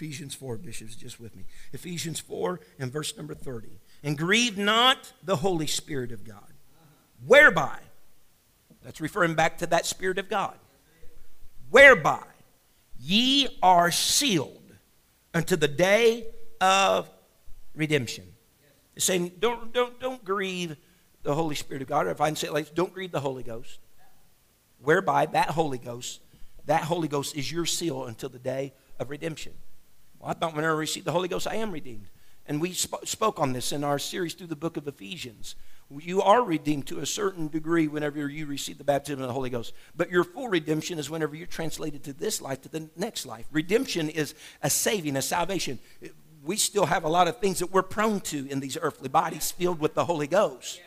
Ephesians 0.00 0.34
4, 0.34 0.56
bishops, 0.56 0.96
just 0.96 1.20
with 1.20 1.36
me. 1.36 1.44
Ephesians 1.74 2.18
4 2.20 2.58
and 2.78 2.90
verse 2.90 3.14
number 3.18 3.34
30. 3.34 3.68
And 4.02 4.16
grieve 4.16 4.56
not 4.56 5.12
the 5.22 5.36
Holy 5.36 5.66
Spirit 5.66 6.10
of 6.10 6.24
God, 6.24 6.54
whereby, 7.26 7.78
that's 8.82 8.98
referring 8.98 9.34
back 9.34 9.58
to 9.58 9.66
that 9.66 9.84
Spirit 9.84 10.16
of 10.16 10.30
God 10.30 10.56
whereby 11.68 12.22
ye 12.98 13.58
are 13.62 13.90
sealed 13.90 14.72
unto 15.34 15.54
the 15.54 15.68
day 15.68 16.26
of 16.62 17.10
redemption. 17.74 18.24
It's 18.96 19.04
saying, 19.04 19.32
don't, 19.38 19.70
don't, 19.70 20.00
don't 20.00 20.24
grieve 20.24 20.76
the 21.22 21.34
Holy 21.34 21.54
Spirit 21.54 21.82
of 21.82 21.88
God, 21.88 22.06
or 22.06 22.10
if 22.10 22.22
I 22.22 22.28
can 22.28 22.36
say 22.36 22.48
it 22.48 22.54
like 22.54 22.74
don't 22.74 22.94
grieve 22.94 23.12
the 23.12 23.20
Holy 23.20 23.42
Ghost. 23.42 23.80
Whereby 24.82 25.26
that 25.26 25.50
Holy 25.50 25.76
Ghost, 25.76 26.20
that 26.64 26.84
Holy 26.84 27.06
Ghost 27.06 27.36
is 27.36 27.52
your 27.52 27.66
seal 27.66 28.06
until 28.06 28.30
the 28.30 28.38
day 28.38 28.72
of 28.98 29.10
redemption. 29.10 29.52
Well, 30.20 30.30
I 30.30 30.34
thought 30.34 30.54
whenever 30.54 30.74
I 30.74 30.78
received 30.78 31.06
the 31.06 31.12
Holy 31.12 31.28
Ghost, 31.28 31.46
I 31.46 31.56
am 31.56 31.72
redeemed. 31.72 32.06
And 32.46 32.60
we 32.60 32.72
sp- 32.74 33.04
spoke 33.04 33.40
on 33.40 33.52
this 33.52 33.72
in 33.72 33.84
our 33.84 33.98
series 33.98 34.34
through 34.34 34.48
the 34.48 34.56
book 34.56 34.76
of 34.76 34.86
Ephesians. 34.86 35.54
You 35.90 36.22
are 36.22 36.42
redeemed 36.42 36.86
to 36.88 37.00
a 37.00 37.06
certain 37.06 37.48
degree 37.48 37.88
whenever 37.88 38.28
you 38.28 38.46
receive 38.46 38.78
the 38.78 38.84
baptism 38.84 39.20
of 39.20 39.26
the 39.26 39.32
Holy 39.32 39.50
Ghost. 39.50 39.72
But 39.96 40.10
your 40.10 40.24
full 40.24 40.48
redemption 40.48 40.98
is 40.98 41.10
whenever 41.10 41.34
you're 41.34 41.46
translated 41.46 42.04
to 42.04 42.12
this 42.12 42.40
life, 42.40 42.62
to 42.62 42.68
the 42.68 42.88
next 42.96 43.26
life. 43.26 43.46
Redemption 43.50 44.08
is 44.08 44.34
a 44.62 44.70
saving, 44.70 45.16
a 45.16 45.22
salvation. 45.22 45.78
We 46.44 46.56
still 46.56 46.86
have 46.86 47.04
a 47.04 47.08
lot 47.08 47.28
of 47.28 47.38
things 47.38 47.58
that 47.58 47.72
we're 47.72 47.82
prone 47.82 48.20
to 48.20 48.48
in 48.48 48.60
these 48.60 48.78
earthly 48.80 49.08
bodies 49.08 49.50
filled 49.50 49.80
with 49.80 49.94
the 49.94 50.04
Holy 50.04 50.26
Ghost. 50.26 50.80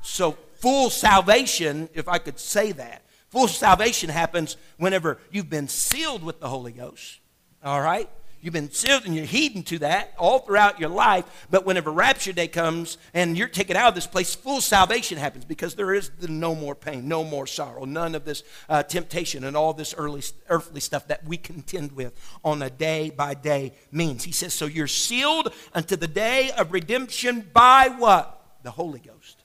So, 0.00 0.32
full 0.60 0.90
salvation, 0.90 1.88
if 1.92 2.08
I 2.08 2.18
could 2.18 2.38
say 2.38 2.72
that, 2.72 3.02
full 3.28 3.48
salvation 3.48 4.08
happens 4.08 4.56
whenever 4.76 5.18
you've 5.30 5.50
been 5.50 5.68
sealed 5.68 6.22
with 6.22 6.40
the 6.40 6.48
Holy 6.48 6.72
Ghost. 6.72 7.20
All 7.62 7.80
right? 7.80 8.08
You've 8.40 8.54
been 8.54 8.70
sealed 8.70 9.04
and 9.04 9.16
you're 9.16 9.24
heeding 9.24 9.64
to 9.64 9.78
that 9.80 10.14
all 10.16 10.38
throughout 10.38 10.78
your 10.78 10.90
life. 10.90 11.46
But 11.50 11.66
whenever 11.66 11.90
rapture 11.90 12.32
day 12.32 12.46
comes 12.46 12.96
and 13.12 13.36
you're 13.36 13.48
taken 13.48 13.76
out 13.76 13.88
of 13.88 13.94
this 13.94 14.06
place, 14.06 14.34
full 14.34 14.60
salvation 14.60 15.18
happens 15.18 15.44
because 15.44 15.74
there 15.74 15.92
is 15.92 16.10
the 16.20 16.28
no 16.28 16.54
more 16.54 16.74
pain, 16.74 17.08
no 17.08 17.24
more 17.24 17.46
sorrow, 17.46 17.84
none 17.84 18.14
of 18.14 18.24
this 18.24 18.44
uh, 18.68 18.82
temptation 18.84 19.44
and 19.44 19.56
all 19.56 19.72
this 19.72 19.92
early, 19.94 20.22
earthly 20.48 20.80
stuff 20.80 21.08
that 21.08 21.24
we 21.24 21.36
contend 21.36 21.92
with 21.92 22.14
on 22.44 22.62
a 22.62 22.70
day 22.70 23.10
by 23.10 23.34
day 23.34 23.72
means. 23.90 24.24
He 24.24 24.32
says, 24.32 24.54
So 24.54 24.66
you're 24.66 24.86
sealed 24.86 25.52
unto 25.74 25.96
the 25.96 26.08
day 26.08 26.52
of 26.56 26.72
redemption 26.72 27.48
by 27.52 27.88
what? 27.88 28.34
The 28.62 28.70
Holy 28.70 29.00
Ghost. 29.00 29.37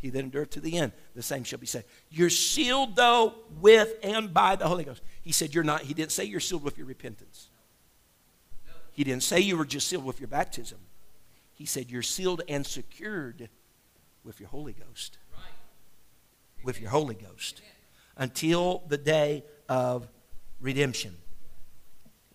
He 0.00 0.08
that 0.10 0.18
endureth 0.18 0.50
to 0.50 0.60
the 0.60 0.78
end, 0.78 0.92
the 1.14 1.22
same 1.22 1.44
shall 1.44 1.58
be 1.58 1.66
saved. 1.66 1.84
You're 2.10 2.30
sealed, 2.30 2.96
though, 2.96 3.34
with 3.60 3.94
and 4.02 4.32
by 4.32 4.56
the 4.56 4.66
Holy 4.66 4.84
Ghost. 4.84 5.02
He 5.20 5.30
said, 5.30 5.54
You're 5.54 5.64
not, 5.64 5.82
he 5.82 5.92
didn't 5.92 6.12
say 6.12 6.24
you're 6.24 6.40
sealed 6.40 6.64
with 6.64 6.78
your 6.78 6.86
repentance. 6.86 7.50
He 8.92 9.04
didn't 9.04 9.22
say 9.22 9.40
you 9.40 9.56
were 9.56 9.66
just 9.66 9.88
sealed 9.88 10.04
with 10.04 10.20
your 10.20 10.28
baptism. 10.28 10.78
He 11.52 11.66
said, 11.66 11.90
You're 11.90 12.02
sealed 12.02 12.42
and 12.48 12.66
secured 12.66 13.50
with 14.24 14.40
your 14.40 14.48
Holy 14.48 14.72
Ghost. 14.72 15.18
Right. 15.34 15.44
With 16.64 16.80
your 16.80 16.90
Holy 16.90 17.14
Ghost. 17.14 17.60
Until 18.16 18.82
the 18.88 18.98
day 18.98 19.44
of 19.68 20.08
redemption. 20.60 21.16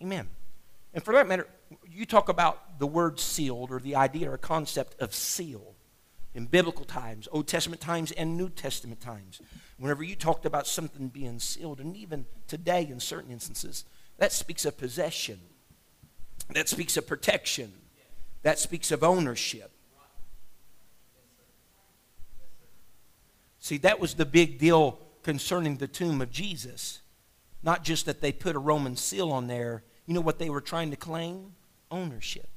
Amen. 0.00 0.28
And 0.94 1.02
for 1.02 1.12
that 1.14 1.26
matter, 1.26 1.48
you 1.90 2.06
talk 2.06 2.28
about 2.28 2.78
the 2.78 2.86
word 2.86 3.18
sealed 3.18 3.72
or 3.72 3.80
the 3.80 3.96
idea 3.96 4.30
or 4.30 4.38
concept 4.38 5.00
of 5.00 5.14
seal 5.14 5.75
in 6.36 6.44
biblical 6.44 6.84
times, 6.84 7.26
Old 7.32 7.48
Testament 7.48 7.80
times, 7.80 8.12
and 8.12 8.36
New 8.36 8.50
Testament 8.50 9.00
times. 9.00 9.40
Whenever 9.78 10.04
you 10.04 10.14
talked 10.14 10.44
about 10.44 10.66
something 10.66 11.08
being 11.08 11.38
sealed, 11.38 11.80
and 11.80 11.96
even 11.96 12.26
today 12.46 12.86
in 12.88 13.00
certain 13.00 13.32
instances, 13.32 13.86
that 14.18 14.32
speaks 14.32 14.66
of 14.66 14.76
possession, 14.76 15.40
that 16.52 16.68
speaks 16.68 16.98
of 16.98 17.06
protection, 17.06 17.72
that 18.42 18.58
speaks 18.58 18.92
of 18.92 19.02
ownership. 19.02 19.72
See, 23.58 23.78
that 23.78 23.98
was 23.98 24.14
the 24.14 24.26
big 24.26 24.58
deal 24.58 25.00
concerning 25.22 25.78
the 25.78 25.88
tomb 25.88 26.20
of 26.20 26.30
Jesus. 26.30 27.00
Not 27.62 27.82
just 27.82 28.04
that 28.04 28.20
they 28.20 28.30
put 28.30 28.54
a 28.54 28.60
Roman 28.60 28.94
seal 28.94 29.32
on 29.32 29.46
there. 29.46 29.84
You 30.04 30.12
know 30.12 30.20
what 30.20 30.38
they 30.38 30.50
were 30.50 30.60
trying 30.60 30.90
to 30.90 30.96
claim? 30.96 31.54
Ownership. 31.90 32.48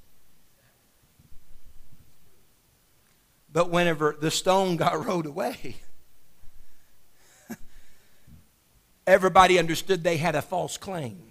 But 3.52 3.70
whenever 3.70 4.16
the 4.20 4.32
stone 4.32 4.78
got 4.78 5.06
rolled 5.06 5.26
away, 5.26 5.78
everybody 9.08 9.58
understood 9.58 10.04
they 10.04 10.18
had 10.18 10.36
a 10.36 10.42
false 10.42 10.78
claim. 10.78 11.22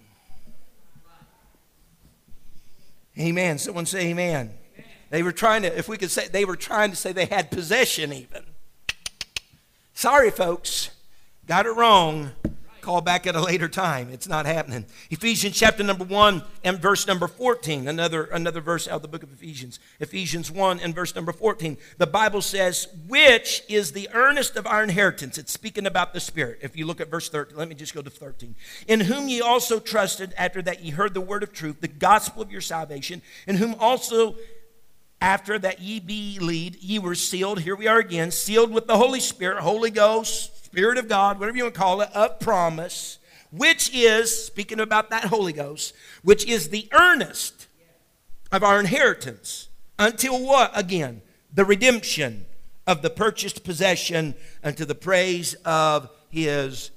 Amen. 3.19 3.59
Someone 3.59 3.87
say 3.87 4.09
amen. 4.09 4.53
amen. 4.75 4.87
They 5.11 5.23
were 5.23 5.33
trying 5.33 5.63
to, 5.63 5.77
if 5.77 5.89
we 5.89 5.97
could 5.97 6.11
say, 6.11 6.29
they 6.29 6.45
were 6.45 6.57
trying 6.57 6.91
to 6.91 6.97
say 6.97 7.13
they 7.13 7.25
had 7.25 7.51
possession 7.51 8.13
even. 8.13 8.45
Sorry, 9.93 10.31
folks. 10.31 10.91
Got 11.47 11.67
it 11.67 11.71
wrong 11.71 12.33
call 12.89 13.03
back 13.03 13.27
at 13.27 13.37
a 13.37 13.43
later 13.43 13.69
time. 13.69 14.09
It's 14.11 14.27
not 14.27 14.47
happening. 14.47 14.87
Ephesians 15.11 15.55
chapter 15.55 15.83
number 15.83 16.05
1 16.05 16.43
and 16.65 16.81
verse 16.81 17.07
number 17.07 17.29
14. 17.29 17.87
Another, 17.87 18.25
another 18.25 18.63
verse 18.63 18.89
out 18.89 18.95
of 18.95 19.03
the 19.03 19.09
book 19.09 19.23
of 19.23 19.31
Ephesians. 19.31 19.79
Ephesians 20.01 20.51
1 20.51 20.81
and 20.81 20.95
verse 20.95 21.15
number 21.15 21.33
14. 21.33 21.77
The 21.99 22.07
Bible 22.07 22.41
says, 22.41 22.89
which 23.07 23.63
is 23.69 23.93
the 23.93 24.09
earnest 24.15 24.57
of 24.57 24.67
our 24.67 24.83
inheritance. 24.83 25.37
It's 25.37 25.53
speaking 25.53 25.85
about 25.85 26.15
the 26.15 26.21
Spirit. 26.21 26.61
If 26.63 26.79
you 26.79 26.87
look 26.87 27.03
at 27.03 27.11
verse 27.11 27.29
13, 27.29 27.59
let 27.59 27.69
me 27.69 27.75
just 27.75 27.93
go 27.93 28.01
to 28.01 28.09
13. 28.09 28.55
In 28.87 29.01
whom 29.01 29.29
ye 29.29 29.43
also 29.43 29.81
trusted 29.81 30.33
after 30.39 30.63
that 30.63 30.83
ye 30.83 30.91
heard 30.91 31.13
the 31.13 31.21
word 31.21 31.43
of 31.43 31.53
truth, 31.53 31.83
the 31.83 31.89
gospel 31.89 32.41
of 32.41 32.51
your 32.51 32.63
salvation, 32.63 33.21
in 33.47 33.57
whom 33.57 33.75
also 33.79 34.35
after 35.21 35.59
that 35.59 35.81
ye 35.81 36.01
believed, 36.01 36.83
ye 36.83 36.99
were 36.99 37.15
sealed. 37.15 37.61
Here 37.61 37.77
we 37.77 37.87
are 37.87 37.99
again, 37.99 38.31
sealed 38.31 38.71
with 38.71 38.87
the 38.87 38.97
Holy 38.97 39.21
Spirit, 39.21 39.59
Holy 39.59 39.91
Ghost, 39.91 40.58
Spirit 40.71 40.99
of 40.99 41.09
God, 41.09 41.41
whatever 41.41 41.57
you 41.57 41.65
want 41.65 41.75
to 41.75 41.81
call 41.81 42.03
it, 42.03 42.11
of 42.15 42.41
promise, 42.41 43.19
which 43.51 43.91
is, 43.95 44.45
speaking 44.45 44.81
about 44.81 45.09
that 45.09 45.25
Holy 45.25 45.55
Ghost, 45.55 45.95
which 46.23 46.45
is 46.45 46.69
the 46.69 46.89
earnest 46.93 47.69
of 48.53 48.63
our 48.63 48.79
inheritance 48.79 49.69
until 49.99 50.45
what? 50.45 50.71
Again, 50.75 51.23
the 51.55 51.65
redemption 51.65 52.45
of 52.87 53.01
the 53.01 53.09
purchased 53.09 53.65
possession 53.65 54.35
unto 54.63 54.85
the 54.85 54.95
praise 54.95 55.55
of 55.65 56.11
his 56.29 56.91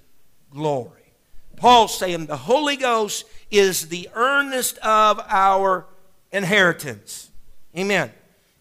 glory. 0.50 1.14
Paul's 1.56 1.98
saying 1.98 2.26
the 2.26 2.36
Holy 2.36 2.76
Ghost 2.76 3.26
is 3.52 3.88
the 3.88 4.10
earnest 4.16 4.80
of 4.80 5.22
our 5.30 5.86
inheritance. 6.34 7.32
Amen. 7.78 8.12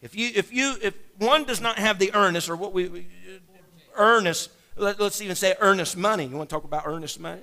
If 0.02 0.14
you 0.14 0.30
if 0.36 0.52
you 0.52 0.76
if 0.80 0.94
one 1.18 1.42
does 1.44 1.60
not 1.60 1.78
have 1.78 1.98
the 1.98 2.14
earnest 2.14 2.48
or 2.48 2.54
what 2.54 2.72
we 2.72 3.08
earnest 3.96 4.50
let, 4.80 5.00
us 5.00 5.20
even 5.20 5.36
say 5.36 5.54
earnest 5.60 5.96
money. 5.96 6.26
You 6.26 6.36
want 6.36 6.48
to 6.48 6.54
talk 6.54 6.64
about 6.64 6.82
earnest 6.86 7.20
money? 7.20 7.42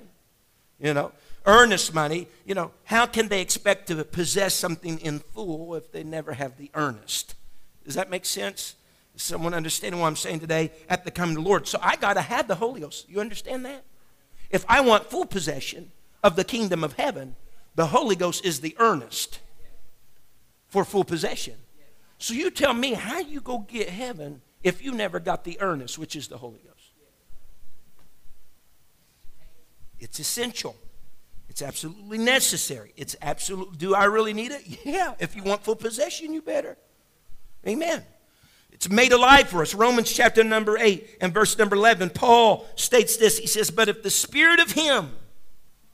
You 0.80 0.94
know, 0.94 1.12
earnest 1.46 1.94
money, 1.94 2.28
you 2.44 2.54
know, 2.54 2.70
how 2.84 3.06
can 3.06 3.28
they 3.28 3.40
expect 3.40 3.88
to 3.88 4.04
possess 4.04 4.54
something 4.54 4.98
in 5.00 5.18
full 5.18 5.74
if 5.74 5.90
they 5.90 6.04
never 6.04 6.34
have 6.34 6.56
the 6.56 6.70
earnest? 6.74 7.34
Does 7.84 7.94
that 7.94 8.10
make 8.10 8.24
sense? 8.24 8.76
Someone 9.16 9.54
understanding 9.54 10.00
what 10.00 10.06
I'm 10.06 10.16
saying 10.16 10.40
today 10.40 10.70
at 10.88 11.04
the 11.04 11.10
coming 11.10 11.36
of 11.36 11.42
the 11.42 11.48
Lord? 11.48 11.66
So 11.66 11.80
I 11.82 11.96
got 11.96 12.14
to 12.14 12.20
have 12.20 12.46
the 12.46 12.54
Holy 12.54 12.80
Ghost. 12.80 13.08
You 13.08 13.20
understand 13.20 13.64
that? 13.64 13.82
If 14.50 14.64
I 14.68 14.80
want 14.80 15.10
full 15.10 15.26
possession 15.26 15.90
of 16.22 16.36
the 16.36 16.44
kingdom 16.44 16.84
of 16.84 16.92
heaven, 16.92 17.34
the 17.74 17.86
Holy 17.86 18.14
Ghost 18.14 18.44
is 18.44 18.60
the 18.60 18.76
earnest 18.78 19.40
for 20.68 20.84
full 20.84 21.04
possession. 21.04 21.54
So 22.18 22.34
you 22.34 22.50
tell 22.50 22.74
me 22.74 22.92
how 22.92 23.18
you 23.18 23.40
go 23.40 23.58
get 23.58 23.88
heaven 23.88 24.42
if 24.62 24.82
you 24.82 24.92
never 24.92 25.18
got 25.18 25.44
the 25.44 25.60
earnest, 25.60 25.98
which 25.98 26.14
is 26.14 26.28
the 26.28 26.38
Holy 26.38 26.60
Ghost. 26.64 26.77
It's 29.98 30.18
essential. 30.18 30.76
It's 31.48 31.62
absolutely 31.62 32.18
necessary. 32.18 32.92
It's 32.96 33.16
absolute. 33.20 33.78
Do 33.78 33.94
I 33.94 34.04
really 34.04 34.32
need 34.32 34.52
it? 34.52 34.62
Yeah. 34.84 35.14
If 35.18 35.34
you 35.34 35.42
want 35.42 35.64
full 35.64 35.76
possession, 35.76 36.32
you 36.32 36.42
better. 36.42 36.76
Amen. 37.66 38.04
It's 38.70 38.88
made 38.88 39.12
alive 39.12 39.48
for 39.48 39.62
us. 39.62 39.74
Romans 39.74 40.12
chapter 40.12 40.44
number 40.44 40.78
8 40.78 41.18
and 41.20 41.34
verse 41.34 41.58
number 41.58 41.74
11. 41.74 42.10
Paul 42.10 42.66
states 42.76 43.16
this. 43.16 43.38
He 43.38 43.46
says, 43.46 43.70
But 43.70 43.88
if 43.88 44.02
the 44.02 44.10
spirit 44.10 44.60
of 44.60 44.72
him 44.72 45.10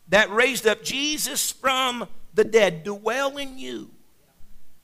that 0.09 0.31
raised 0.31 0.67
up 0.67 0.83
Jesus 0.83 1.51
from 1.51 2.07
the 2.35 2.45
dead 2.45 2.85
dwell 2.85 3.39
in 3.39 3.57
you, 3.59 3.91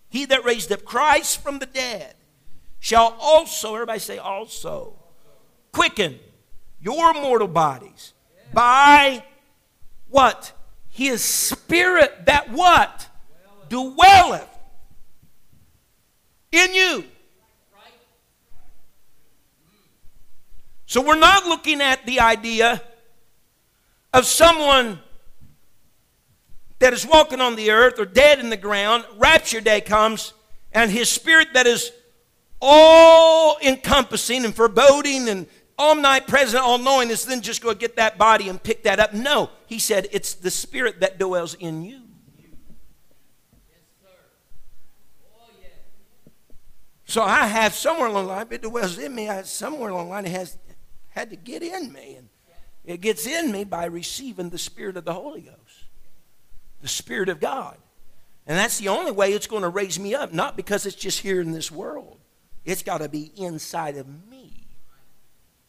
he 0.09 0.25
that 0.27 0.45
raised 0.45 0.73
up 0.73 0.85
Christ 0.85 1.43
from 1.43 1.59
the 1.59 1.67
dead 1.67 2.15
shall 2.79 3.17
also, 3.21 3.75
everybody 3.75 3.99
say 3.99 4.19
also, 4.19 4.97
quicken 5.73 6.19
your 6.81 7.13
mortal 7.13 7.49
bodies 7.49 8.15
by 8.53 9.25
what? 10.09 10.53
His 10.89 11.23
spirit 11.23 12.27
that 12.27 12.51
what? 12.51 13.09
Dwelleth 13.68 14.49
in 16.53 16.74
you. 16.74 17.05
So 20.87 21.01
we're 21.01 21.14
not 21.14 21.47
looking 21.47 21.81
at 21.81 22.05
the 22.05 22.18
idea 22.18 22.83
of 24.12 24.27
someone 24.27 24.99
that 26.81 26.93
is 26.93 27.07
walking 27.07 27.41
on 27.41 27.55
the 27.55 27.70
earth 27.70 28.01
or 28.01 28.05
dead 28.05 28.41
in 28.41 28.51
the 28.51 28.57
ground. 28.57 29.05
Rapture 29.16 29.61
day 29.61 29.81
comes, 29.81 30.33
and 30.72 30.91
his 30.91 31.09
spirit 31.09 31.49
that 31.55 31.68
is 31.68 31.93
all 32.61 33.57
encompassing 33.62 34.45
and 34.45 34.55
foreboding 34.55 35.29
and 35.29 35.47
omnipresent, 35.81 36.62
all 36.62 36.78
knowing 36.78 37.11
is 37.11 37.24
then 37.24 37.41
just 37.41 37.62
go 37.62 37.74
get 37.74 37.97
that 37.97 38.18
body 38.18 38.49
and 38.49 38.62
pick 38.62 38.85
that 38.85 39.01
up. 39.01 39.14
No, 39.14 39.51
he 39.66 39.78
said 39.78 40.07
it's 40.12 40.35
the 40.35 40.51
spirit 40.51 41.01
that 41.01 41.18
dwells 41.18 41.55
in 41.55 41.83
you. 41.83 42.03
So 47.07 47.22
I 47.22 47.47
have 47.47 47.74
somewhere 47.74 48.07
along 48.07 48.26
the 48.26 48.33
line, 48.33 48.47
it 48.51 48.62
dwells 48.62 48.97
in 48.97 49.12
me. 49.12 49.28
I, 49.28 49.43
somewhere 49.43 49.91
along 49.91 50.07
the 50.07 50.11
line, 50.11 50.26
it 50.26 50.31
has 50.31 50.57
had 51.09 51.31
to 51.31 51.37
get 51.37 51.61
in 51.61 51.93
me. 51.93 52.14
And 52.14 52.28
it 52.85 53.01
gets 53.01 53.26
in 53.26 53.51
me 53.51 53.64
by 53.64 53.87
receiving 53.87 54.51
the 54.51 54.59
Spirit 54.59 54.97
of 54.97 55.05
the 55.05 55.12
Holy 55.12 55.41
Ghost, 55.41 55.87
the 56.81 56.87
Spirit 56.87 57.28
of 57.28 57.41
God. 57.41 57.76
And 58.47 58.57
that's 58.57 58.78
the 58.78 58.89
only 58.89 59.11
way 59.11 59.33
it's 59.33 59.49
going 59.49 59.62
to 59.62 59.68
raise 59.68 59.99
me 59.99 60.14
up, 60.14 60.33
not 60.33 60.57
because 60.57 60.87
it's 60.87 60.95
just 60.95 61.18
here 61.20 61.41
in 61.41 61.51
this 61.51 61.70
world. 61.70 62.18
It's 62.64 62.85
got 62.85 62.99
to 62.99 63.09
be 63.09 63.33
inside 63.37 63.97
of 63.97 64.07
me. 64.07 64.30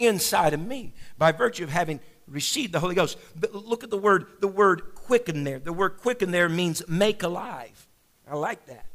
Inside 0.02 0.54
of 0.54 0.60
me. 0.60 0.94
By 1.18 1.32
virtue 1.32 1.64
of 1.64 1.70
having 1.70 2.00
received 2.28 2.74
the 2.74 2.80
Holy 2.80 2.96
Ghost. 2.96 3.18
But 3.40 3.54
look 3.54 3.84
at 3.84 3.90
the 3.90 3.98
word, 3.98 4.26
the 4.40 4.48
word 4.48 4.96
quicken 4.96 5.44
there. 5.44 5.60
The 5.60 5.74
word 5.74 5.98
quicken 5.98 6.32
there 6.32 6.50
means 6.50 6.88
make 6.88 7.24
alive. 7.24 7.88
I 8.30 8.36
like 8.36 8.66
that. 8.66 8.86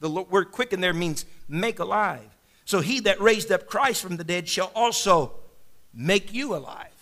The 0.00 0.10
word 0.10 0.52
quicken 0.52 0.80
there 0.80 0.92
means 0.92 1.24
make 1.48 1.78
alive. 1.78 2.36
So 2.64 2.80
he 2.80 3.00
that 3.00 3.20
raised 3.20 3.52
up 3.52 3.66
Christ 3.66 4.02
from 4.02 4.16
the 4.16 4.24
dead 4.24 4.48
shall 4.48 4.72
also 4.74 5.34
make 5.94 6.34
you 6.34 6.54
alive. 6.54 6.95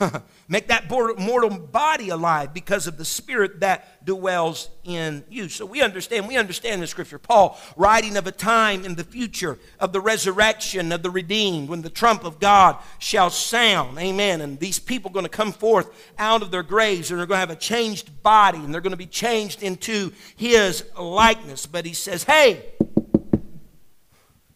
Make 0.48 0.68
that 0.68 0.90
mortal 0.90 1.50
body 1.50 2.08
alive 2.08 2.52
because 2.52 2.86
of 2.86 2.98
the 2.98 3.04
spirit 3.04 3.60
that 3.60 4.04
dwells 4.04 4.68
in 4.82 5.24
you. 5.30 5.48
So 5.48 5.64
we 5.64 5.82
understand, 5.82 6.26
we 6.28 6.36
understand 6.36 6.82
the 6.82 6.86
scripture. 6.86 7.18
Paul 7.18 7.58
writing 7.76 8.16
of 8.16 8.26
a 8.26 8.32
time 8.32 8.84
in 8.84 8.96
the 8.96 9.04
future 9.04 9.58
of 9.78 9.92
the 9.92 10.00
resurrection 10.00 10.92
of 10.92 11.02
the 11.02 11.10
redeemed 11.10 11.68
when 11.68 11.82
the 11.82 11.90
trump 11.90 12.24
of 12.24 12.40
God 12.40 12.76
shall 12.98 13.30
sound. 13.30 13.98
Amen. 13.98 14.40
And 14.40 14.58
these 14.58 14.78
people 14.78 15.10
are 15.10 15.14
going 15.14 15.26
to 15.26 15.30
come 15.30 15.52
forth 15.52 16.12
out 16.18 16.42
of 16.42 16.50
their 16.50 16.62
graves 16.62 17.10
and 17.10 17.18
they're 17.18 17.26
going 17.26 17.36
to 17.36 17.46
have 17.46 17.50
a 17.50 17.56
changed 17.56 18.22
body 18.22 18.58
and 18.58 18.74
they're 18.74 18.80
going 18.80 18.90
to 18.90 18.96
be 18.96 19.06
changed 19.06 19.62
into 19.62 20.12
his 20.36 20.84
likeness. 20.98 21.66
But 21.66 21.86
he 21.86 21.94
says, 21.94 22.24
hey, 22.24 22.64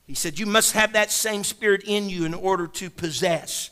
he 0.07 0.14
said, 0.14 0.39
you 0.39 0.47
must 0.47 0.72
have 0.72 0.95
that 0.95 1.11
same 1.11 1.45
spirit 1.45 1.82
in 1.86 2.09
you 2.11 2.24
in 2.24 2.34
order 2.34 2.66
to 2.66 2.91
possess 2.91 3.70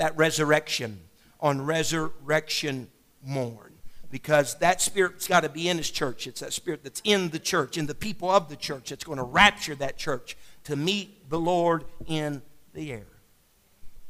that 0.00 0.16
resurrection 0.16 0.98
on 1.40 1.60
resurrection 1.60 2.88
morn 3.22 3.74
because 4.10 4.54
that 4.56 4.80
spirit's 4.80 5.28
got 5.28 5.40
to 5.40 5.50
be 5.50 5.68
in 5.68 5.76
his 5.76 5.90
church. 5.90 6.26
It's 6.26 6.40
that 6.40 6.54
spirit 6.54 6.82
that's 6.82 7.02
in 7.04 7.28
the 7.28 7.38
church, 7.38 7.76
in 7.76 7.84
the 7.84 7.94
people 7.94 8.30
of 8.30 8.48
the 8.48 8.56
church, 8.56 8.88
that's 8.88 9.04
going 9.04 9.18
to 9.18 9.24
rapture 9.24 9.74
that 9.74 9.98
church 9.98 10.38
to 10.64 10.74
meet 10.74 11.28
the 11.28 11.38
Lord 11.38 11.84
in 12.06 12.40
the 12.72 12.90
air. 12.92 13.06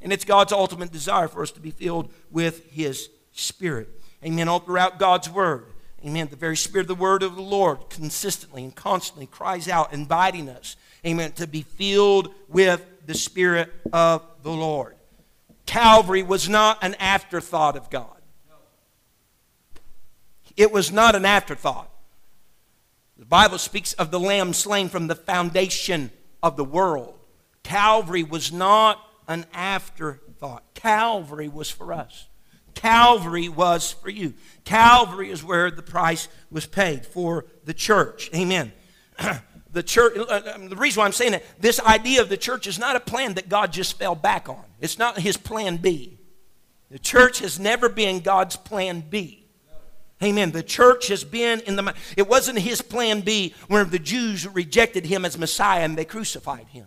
And 0.00 0.12
it's 0.12 0.24
God's 0.24 0.52
ultimate 0.52 0.92
desire 0.92 1.26
for 1.26 1.42
us 1.42 1.50
to 1.50 1.60
be 1.60 1.72
filled 1.72 2.12
with 2.30 2.70
his 2.70 3.10
spirit. 3.32 3.88
Amen. 4.24 4.46
All 4.46 4.60
throughout 4.60 5.00
God's 5.00 5.28
word. 5.28 5.66
Amen. 6.06 6.28
The 6.30 6.36
very 6.36 6.56
spirit 6.56 6.84
of 6.84 6.88
the 6.88 6.94
word 6.94 7.24
of 7.24 7.34
the 7.34 7.42
Lord 7.42 7.90
consistently 7.90 8.62
and 8.62 8.76
constantly 8.76 9.26
cries 9.26 9.68
out, 9.68 9.92
inviting 9.92 10.48
us, 10.48 10.76
amen, 11.04 11.32
to 11.32 11.48
be 11.48 11.62
filled 11.62 12.32
with 12.48 12.86
the 13.06 13.14
spirit 13.14 13.72
of 13.92 14.22
the 14.44 14.52
Lord. 14.52 14.94
Calvary 15.70 16.24
was 16.24 16.48
not 16.48 16.82
an 16.82 16.96
afterthought 16.98 17.76
of 17.76 17.90
God. 17.90 18.20
It 20.56 20.72
was 20.72 20.90
not 20.90 21.14
an 21.14 21.24
afterthought. 21.24 21.88
The 23.16 23.24
Bible 23.24 23.56
speaks 23.56 23.92
of 23.92 24.10
the 24.10 24.18
lamb 24.18 24.52
slain 24.52 24.88
from 24.88 25.06
the 25.06 25.14
foundation 25.14 26.10
of 26.42 26.56
the 26.56 26.64
world. 26.64 27.14
Calvary 27.62 28.24
was 28.24 28.50
not 28.50 28.98
an 29.28 29.46
afterthought. 29.54 30.64
Calvary 30.74 31.46
was 31.46 31.70
for 31.70 31.92
us. 31.92 32.26
Calvary 32.74 33.48
was 33.48 33.92
for 33.92 34.10
you. 34.10 34.34
Calvary 34.64 35.30
is 35.30 35.44
where 35.44 35.70
the 35.70 35.82
price 35.82 36.26
was 36.50 36.66
paid 36.66 37.06
for 37.06 37.44
the 37.64 37.74
church. 37.74 38.28
Amen. 38.34 38.72
the 39.72 39.82
church, 39.82 40.16
uh, 40.16 40.22
uh, 40.22 40.68
the 40.68 40.76
reason 40.76 41.00
why 41.00 41.06
I'm 41.06 41.12
saying 41.12 41.32
that, 41.32 41.44
this 41.60 41.80
idea 41.80 42.22
of 42.22 42.28
the 42.28 42.36
church 42.36 42.66
is 42.66 42.78
not 42.78 42.96
a 42.96 43.00
plan 43.00 43.34
that 43.34 43.48
God 43.48 43.72
just 43.72 43.98
fell 43.98 44.14
back 44.14 44.48
on. 44.48 44.64
It's 44.80 44.98
not 44.98 45.18
his 45.18 45.36
plan 45.36 45.76
B. 45.76 46.18
The 46.90 46.98
church 46.98 47.38
has 47.38 47.58
never 47.60 47.88
been 47.88 48.20
God's 48.20 48.56
plan 48.56 49.02
B. 49.08 49.46
Amen. 50.22 50.50
The 50.50 50.62
church 50.62 51.08
has 51.08 51.24
been 51.24 51.60
in 51.60 51.76
the. 51.76 51.94
It 52.16 52.28
wasn't 52.28 52.58
his 52.58 52.82
plan 52.82 53.20
B 53.20 53.54
when 53.68 53.88
the 53.88 53.98
Jews 53.98 54.46
rejected 54.46 55.06
him 55.06 55.24
as 55.24 55.38
Messiah 55.38 55.82
and 55.82 55.96
they 55.96 56.04
crucified 56.04 56.66
him. 56.68 56.86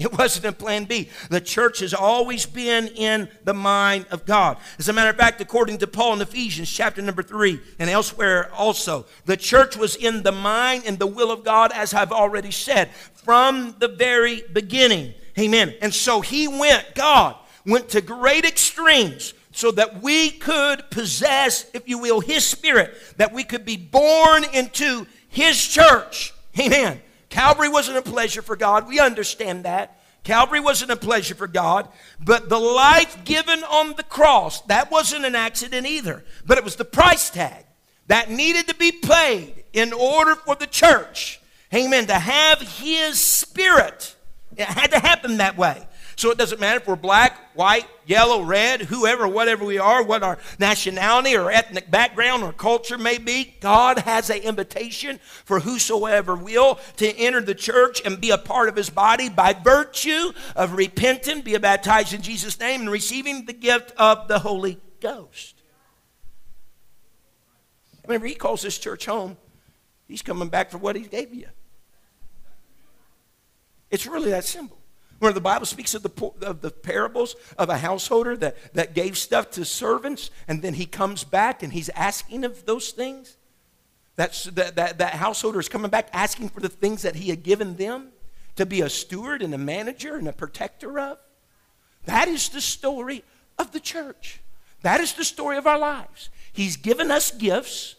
It 0.10 0.16
wasn't 0.16 0.46
a 0.46 0.52
plan 0.52 0.84
B. 0.84 1.10
The 1.28 1.42
church 1.42 1.80
has 1.80 1.92
always 1.92 2.46
been 2.46 2.88
in 2.88 3.28
the 3.44 3.52
mind 3.52 4.06
of 4.10 4.24
God. 4.24 4.56
As 4.78 4.88
a 4.88 4.94
matter 4.94 5.10
of 5.10 5.16
fact, 5.16 5.42
according 5.42 5.76
to 5.78 5.86
Paul 5.86 6.14
in 6.14 6.22
Ephesians 6.22 6.70
chapter 6.70 7.02
number 7.02 7.22
3 7.22 7.60
and 7.78 7.90
elsewhere 7.90 8.50
also, 8.54 9.04
the 9.26 9.36
church 9.36 9.76
was 9.76 9.96
in 9.96 10.22
the 10.22 10.32
mind 10.32 10.84
and 10.86 10.98
the 10.98 11.06
will 11.06 11.30
of 11.30 11.44
God, 11.44 11.70
as 11.72 11.92
I've 11.92 12.12
already 12.12 12.50
said, 12.50 12.90
from 13.12 13.76
the 13.78 13.88
very 13.88 14.42
beginning. 14.50 15.12
Amen. 15.38 15.74
And 15.82 15.92
so 15.92 16.22
he 16.22 16.48
went, 16.48 16.94
God 16.94 17.36
went 17.66 17.90
to 17.90 18.00
great 18.00 18.46
extremes 18.46 19.34
so 19.52 19.70
that 19.72 20.00
we 20.00 20.30
could 20.30 20.90
possess, 20.90 21.66
if 21.74 21.86
you 21.86 21.98
will, 21.98 22.20
his 22.20 22.46
spirit, 22.46 22.96
that 23.18 23.34
we 23.34 23.44
could 23.44 23.66
be 23.66 23.76
born 23.76 24.44
into 24.54 25.06
his 25.28 25.62
church. 25.62 26.32
Amen. 26.58 27.02
Calvary 27.30 27.68
wasn't 27.68 27.96
a 27.96 28.02
pleasure 28.02 28.42
for 28.42 28.56
God. 28.56 28.86
We 28.86 29.00
understand 29.00 29.64
that. 29.64 29.96
Calvary 30.22 30.60
wasn't 30.60 30.90
a 30.90 30.96
pleasure 30.96 31.34
for 31.34 31.46
God, 31.46 31.88
but 32.22 32.50
the 32.50 32.58
life 32.58 33.24
given 33.24 33.64
on 33.64 33.94
the 33.96 34.02
cross, 34.02 34.60
that 34.62 34.90
wasn't 34.90 35.24
an 35.24 35.34
accident 35.34 35.86
either. 35.86 36.24
But 36.44 36.58
it 36.58 36.64
was 36.64 36.76
the 36.76 36.84
price 36.84 37.30
tag 37.30 37.64
that 38.08 38.30
needed 38.30 38.68
to 38.68 38.74
be 38.74 38.92
paid 38.92 39.64
in 39.72 39.94
order 39.94 40.34
for 40.34 40.56
the 40.56 40.66
church, 40.66 41.40
amen, 41.72 42.06
to 42.08 42.14
have 42.14 42.60
his 42.60 43.18
spirit. 43.18 44.14
It 44.56 44.66
had 44.66 44.90
to 44.90 44.98
happen 44.98 45.38
that 45.38 45.56
way. 45.56 45.86
So 46.20 46.30
it 46.30 46.36
doesn't 46.36 46.60
matter 46.60 46.80
if 46.80 46.86
we're 46.86 46.96
black, 46.96 47.38
white, 47.54 47.86
yellow, 48.04 48.42
red, 48.42 48.82
whoever, 48.82 49.26
whatever 49.26 49.64
we 49.64 49.78
are, 49.78 50.04
what 50.04 50.22
our 50.22 50.36
nationality 50.58 51.34
or 51.34 51.50
ethnic 51.50 51.90
background 51.90 52.42
or 52.42 52.52
culture 52.52 52.98
may 52.98 53.16
be. 53.16 53.54
God 53.60 54.00
has 54.00 54.28
an 54.28 54.42
invitation 54.42 55.18
for 55.46 55.60
whosoever 55.60 56.36
will 56.36 56.78
to 56.98 57.08
enter 57.16 57.40
the 57.40 57.54
church 57.54 58.02
and 58.04 58.20
be 58.20 58.28
a 58.28 58.36
part 58.36 58.68
of 58.68 58.76
his 58.76 58.90
body 58.90 59.30
by 59.30 59.54
virtue 59.54 60.32
of 60.54 60.74
repenting, 60.74 61.40
be 61.40 61.56
baptized 61.56 62.12
in 62.12 62.20
Jesus' 62.20 62.60
name, 62.60 62.82
and 62.82 62.90
receiving 62.90 63.46
the 63.46 63.54
gift 63.54 63.92
of 63.96 64.28
the 64.28 64.40
Holy 64.40 64.78
Ghost. 65.00 65.62
Whenever 68.04 68.26
he 68.26 68.34
calls 68.34 68.60
this 68.60 68.76
church 68.76 69.06
home, 69.06 69.38
he's 70.06 70.20
coming 70.20 70.50
back 70.50 70.70
for 70.70 70.76
what 70.76 70.96
he 70.96 71.02
gave 71.02 71.32
you. 71.32 71.46
It's 73.90 74.06
really 74.06 74.32
that 74.32 74.44
simple. 74.44 74.79
Where 75.20 75.32
the 75.32 75.40
Bible 75.40 75.66
speaks 75.66 75.94
of 75.94 76.02
the, 76.02 76.32
of 76.42 76.62
the 76.62 76.70
parables 76.70 77.36
of 77.58 77.68
a 77.68 77.78
householder 77.78 78.36
that, 78.38 78.56
that 78.74 78.94
gave 78.94 79.16
stuff 79.16 79.50
to 79.52 79.64
servants 79.64 80.30
and 80.48 80.62
then 80.62 80.74
he 80.74 80.86
comes 80.86 81.24
back 81.24 81.62
and 81.62 81.72
he's 81.72 81.90
asking 81.90 82.44
of 82.44 82.64
those 82.64 82.90
things. 82.90 83.36
That's, 84.16 84.44
that, 84.44 84.76
that, 84.76 84.98
that 84.98 85.14
householder 85.14 85.60
is 85.60 85.68
coming 85.68 85.90
back 85.90 86.08
asking 86.12 86.48
for 86.48 86.60
the 86.60 86.68
things 86.68 87.02
that 87.02 87.16
he 87.16 87.28
had 87.28 87.42
given 87.42 87.76
them 87.76 88.08
to 88.56 88.66
be 88.66 88.80
a 88.80 88.88
steward 88.88 89.42
and 89.42 89.54
a 89.54 89.58
manager 89.58 90.16
and 90.16 90.26
a 90.26 90.32
protector 90.32 90.98
of. 90.98 91.18
That 92.06 92.28
is 92.28 92.48
the 92.48 92.60
story 92.60 93.22
of 93.58 93.72
the 93.72 93.80
church. 93.80 94.40
That 94.82 95.00
is 95.00 95.12
the 95.12 95.24
story 95.24 95.58
of 95.58 95.66
our 95.66 95.78
lives. 95.78 96.30
He's 96.52 96.76
given 96.76 97.10
us 97.10 97.30
gifts, 97.30 97.96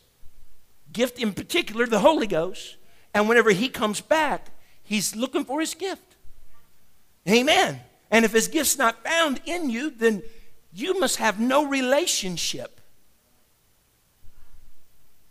gift 0.92 1.20
in 1.20 1.34
particular, 1.34 1.86
the 1.86 2.00
Holy 2.00 2.28
Ghost, 2.28 2.78
and 3.14 3.30
whenever 3.30 3.52
he 3.52 3.70
comes 3.70 4.02
back, 4.02 4.48
he's 4.84 5.16
looking 5.16 5.46
for 5.46 5.60
his 5.60 5.76
gift. 5.76 6.11
Amen. 7.30 7.80
And 8.10 8.26
if 8.26 8.34
his 8.34 8.48
gift's 8.48 8.78
not 8.78 9.04
found 9.04 9.42
in 9.46 9.70
you, 9.70 9.90
then 9.90 10.24
you 10.74 11.00
must 11.00 11.18
have 11.18 11.40
no 11.40 11.66
relationship 11.66 12.82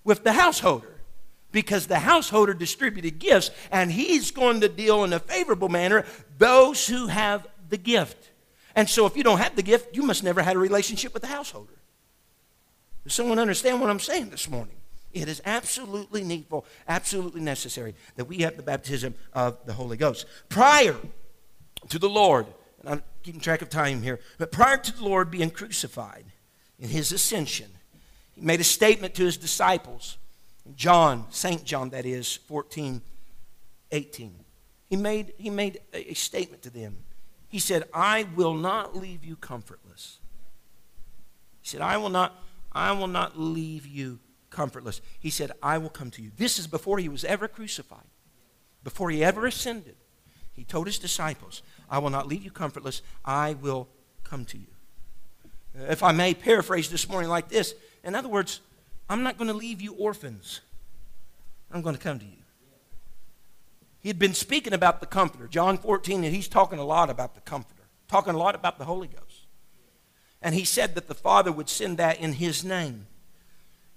with 0.05 0.25
the 0.25 0.33
householder 0.33 1.01
because 1.53 1.87
the 1.87 1.99
householder 1.99 2.55
distributed 2.55 3.19
gifts 3.19 3.51
and 3.71 3.91
he's 3.91 4.31
going 4.31 4.61
to 4.61 4.69
deal 4.69 5.05
in 5.05 5.13
a 5.13 5.19
favorable 5.19 5.69
manner 5.69 6.05
those 6.39 6.87
who 6.87 7.09
have 7.09 7.47
the 7.69 7.77
gift. 7.77 8.31
And 8.75 8.89
so 8.89 9.07
if 9.07 9.17
you 9.17 9.25
don't 9.25 9.39
have 9.39 9.57
the 9.57 9.63
gift, 9.63 9.97
you 9.97 10.03
must 10.03 10.23
never 10.23 10.43
had 10.43 10.57
a 10.57 10.59
relationship 10.59 11.13
with 11.13 11.23
the 11.23 11.29
householder. 11.29 11.73
Does 13.05 13.15
someone 13.15 13.39
understand 13.39 13.81
what 13.81 13.91
I'm 13.91 14.01
saying 14.01 14.31
this 14.31 14.49
morning? 14.49 14.77
It 15.13 15.29
is 15.29 15.43
absolutely 15.45 16.23
needful, 16.23 16.65
absolutely 16.87 17.41
necessary 17.41 17.95
that 18.15 18.27
we 18.27 18.39
have 18.39 18.57
the 18.57 18.63
baptism 18.63 19.15
of 19.33 19.59
the 19.67 19.73
Holy 19.73 19.97
Ghost. 19.97 20.27
Prior 20.49 20.97
to 21.89 21.99
the 21.99 22.09
Lord, 22.09 22.47
and 22.81 22.89
I'm 22.89 23.03
keeping 23.23 23.41
track 23.41 23.63
of 23.63 23.69
time 23.69 24.03
here, 24.03 24.21
but 24.39 24.53
prior 24.53 24.77
to 24.77 24.97
the 24.97 25.05
Lord 25.05 25.31
being 25.31 25.51
crucified 25.51 26.25
in 26.79 26.89
his 26.89 27.13
ascension, 27.13 27.71
he 28.33 28.41
made 28.41 28.61
a 28.61 28.65
statement 28.65 29.15
to 29.15 29.25
his 29.25 29.37
disciples. 29.37 30.19
John, 30.77 31.27
St. 31.31 31.65
John, 31.65 31.91
that 31.91 32.07
is, 32.07 32.37
14, 32.37 33.03
18. 33.93 34.45
He 34.89 34.97
made, 34.97 35.33
he 35.39 35.51
made 35.51 35.81
a 35.93 36.15
statement 36.15 36.63
to 36.63 36.71
them. 36.71 36.99
He 37.49 37.59
said, 37.59 37.85
I 37.93 38.27
will 38.37 38.55
not 38.55 38.97
leave 38.97 39.25
you 39.25 39.37
comfortless. 39.37 40.19
He 41.63 41.69
said, 41.69 41.81
I 41.81 41.97
will 41.97 42.09
not, 42.09 42.43
I 42.73 42.93
will 42.93 43.09
not 43.09 43.39
leave 43.39 43.87
you 43.87 44.21
comfortless. 44.51 45.01
He 45.19 45.31
said, 45.31 45.53
I 45.63 45.79
will 45.79 45.89
come 45.89 46.11
to 46.13 46.23
you. 46.23 46.31
This 46.37 46.59
is 46.59 46.67
before 46.67 46.99
he 46.99 47.09
was 47.09 47.25
ever 47.25 47.49
crucified, 47.49 48.07
before 48.85 49.11
he 49.11 49.25
ever 49.25 49.47
ascended. 49.47 49.97
He 50.61 50.65
told 50.65 50.87
his 50.87 50.99
disciples, 50.99 51.63
I 51.89 52.01
will 52.01 52.11
not 52.11 52.29
leave 52.29 52.45
you 52.45 52.51
comfortless. 52.51 53.01
I 53.25 53.55
will 53.55 53.89
come 54.25 54.45
to 54.45 54.59
you. 54.59 54.67
Uh, 55.75 55.85
if 55.85 56.03
I 56.03 56.13
may 56.13 56.35
paraphrase 56.35 56.91
this 56.91 57.09
morning 57.09 57.31
like 57.31 57.49
this, 57.49 57.75
in 58.05 58.15
other 58.15 58.29
words, 58.29 58.61
I'm 59.09 59.23
not 59.23 59.39
going 59.39 59.49
to 59.49 59.57
leave 59.57 59.81
you 59.81 59.95
orphans. 59.95 60.61
I'm 61.73 61.81
going 61.81 61.97
to 61.97 62.01
come 62.01 62.19
to 62.19 62.27
you. 62.27 62.43
He 64.01 64.11
had 64.11 64.19
been 64.19 64.35
speaking 64.35 64.75
about 64.75 65.01
the 65.01 65.07
Comforter, 65.07 65.49
John 65.49 65.79
14, 65.79 66.25
and 66.25 66.35
he's 66.35 66.47
talking 66.47 66.79
a 66.79 66.85
lot 66.85 67.09
about 67.09 67.35
the 67.35 67.41
Comforter, 67.41 67.85
talking 68.07 68.35
a 68.35 68.39
lot 68.39 68.55
about 68.55 68.77
the 68.77 68.85
Holy 68.85 69.09
Ghost. 69.09 69.47
And 70.43 70.55
he 70.55 70.67
said 70.67 70.95
that 70.95 71.09
the 71.09 71.15
Father 71.15 71.51
would 71.51 71.71
send 71.71 71.97
that 71.97 72.21
in 72.21 72.35
his 72.35 72.63
name. 72.63 73.07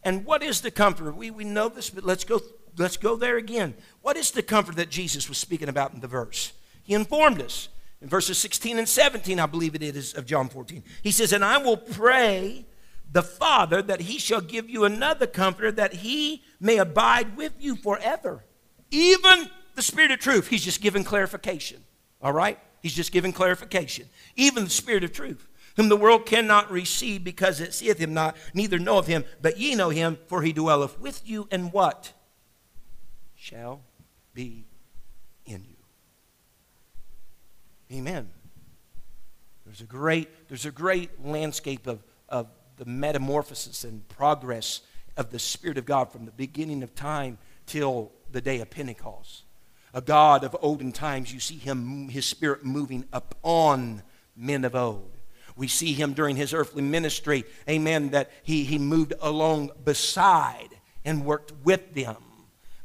And 0.01 0.23
what 0.23 0.41
is 0.41 0.61
the 0.61 0.71
Comforter? 0.71 1.11
We, 1.11 1.29
we 1.29 1.43
know 1.43 1.67
this, 1.67 1.89
but 1.89 2.05
let's 2.05 2.23
go, 2.23 2.39
let's 2.77 2.97
go 2.97 3.15
there 3.15 3.37
again. 3.37 3.73
What 4.01 4.17
is 4.17 4.31
the 4.31 4.43
comfort 4.43 4.75
that 4.77 4.89
Jesus 4.89 5.29
was 5.29 5.37
speaking 5.37 5.69
about 5.69 5.93
in 5.93 5.99
the 5.99 6.07
verse? 6.07 6.53
He 6.83 6.93
informed 6.93 7.41
us 7.41 7.69
in 8.01 8.09
verses 8.09 8.37
16 8.37 8.77
and 8.77 8.87
17, 8.87 9.39
I 9.39 9.45
believe 9.45 9.75
it 9.75 9.81
is, 9.81 10.13
of 10.13 10.25
John 10.25 10.49
14. 10.49 10.83
He 11.01 11.11
says, 11.11 11.31
And 11.31 11.43
I 11.43 11.57
will 11.57 11.77
pray 11.77 12.65
the 13.11 13.23
Father 13.23 13.81
that 13.81 14.01
he 14.01 14.17
shall 14.17 14.41
give 14.41 14.69
you 14.69 14.83
another 14.83 15.27
comforter 15.27 15.71
that 15.71 15.93
he 15.93 16.43
may 16.59 16.77
abide 16.77 17.37
with 17.37 17.53
you 17.59 17.75
forever. 17.75 18.43
Even 18.91 19.49
the 19.75 19.81
Spirit 19.81 20.11
of 20.11 20.19
truth, 20.19 20.47
he's 20.47 20.63
just 20.63 20.81
giving 20.81 21.03
clarification. 21.03 21.83
All 22.21 22.33
right? 22.33 22.59
He's 22.81 22.93
just 22.93 23.11
giving 23.11 23.31
clarification. 23.31 24.09
Even 24.35 24.65
the 24.65 24.69
Spirit 24.69 25.03
of 25.03 25.13
truth, 25.13 25.47
whom 25.77 25.89
the 25.89 25.95
world 25.95 26.25
cannot 26.25 26.71
receive 26.71 27.23
because 27.23 27.61
it 27.61 27.73
seeth 27.73 27.97
him 27.97 28.13
not, 28.13 28.35
neither 28.53 28.79
knoweth 28.79 29.07
him, 29.07 29.23
but 29.41 29.57
ye 29.57 29.75
know 29.75 29.89
him, 29.89 30.17
for 30.27 30.41
he 30.41 30.51
dwelleth 30.51 30.99
with 30.99 31.21
you, 31.27 31.47
and 31.51 31.71
what? 31.71 32.13
Shall 33.43 33.81
be 34.33 34.63
in 35.45 35.65
you. 35.65 35.75
Amen. 37.97 38.29
There's 39.65 39.81
a 39.81 39.85
great, 39.85 40.47
there's 40.47 40.65
a 40.65 40.71
great 40.71 41.09
landscape 41.25 41.85
of, 41.85 42.01
of 42.29 42.47
the 42.77 42.85
metamorphosis 42.85 43.83
and 43.83 44.07
progress 44.07 44.79
of 45.17 45.29
the 45.31 45.39
Spirit 45.39 45.77
of 45.77 45.85
God 45.85 46.09
from 46.09 46.23
the 46.23 46.31
beginning 46.31 46.83
of 46.83 46.95
time 46.95 47.37
till 47.65 48.13
the 48.31 48.39
day 48.39 48.61
of 48.61 48.69
Pentecost. 48.69 49.43
A 49.93 49.99
God 49.99 50.45
of 50.45 50.55
olden 50.61 50.93
times, 50.93 51.33
you 51.33 51.41
see 51.41 51.57
him, 51.57 52.07
his 52.07 52.25
spirit 52.25 52.63
moving 52.63 53.03
upon 53.11 54.03
men 54.37 54.63
of 54.63 54.73
old. 54.73 55.17
We 55.57 55.67
see 55.67 55.91
him 55.91 56.13
during 56.13 56.37
his 56.37 56.53
earthly 56.53 56.81
ministry, 56.81 57.43
amen, 57.69 58.11
that 58.11 58.31
he, 58.43 58.63
he 58.63 58.79
moved 58.79 59.13
along 59.21 59.71
beside 59.83 60.69
and 61.03 61.25
worked 61.25 61.51
with 61.65 61.93
them. 61.93 62.15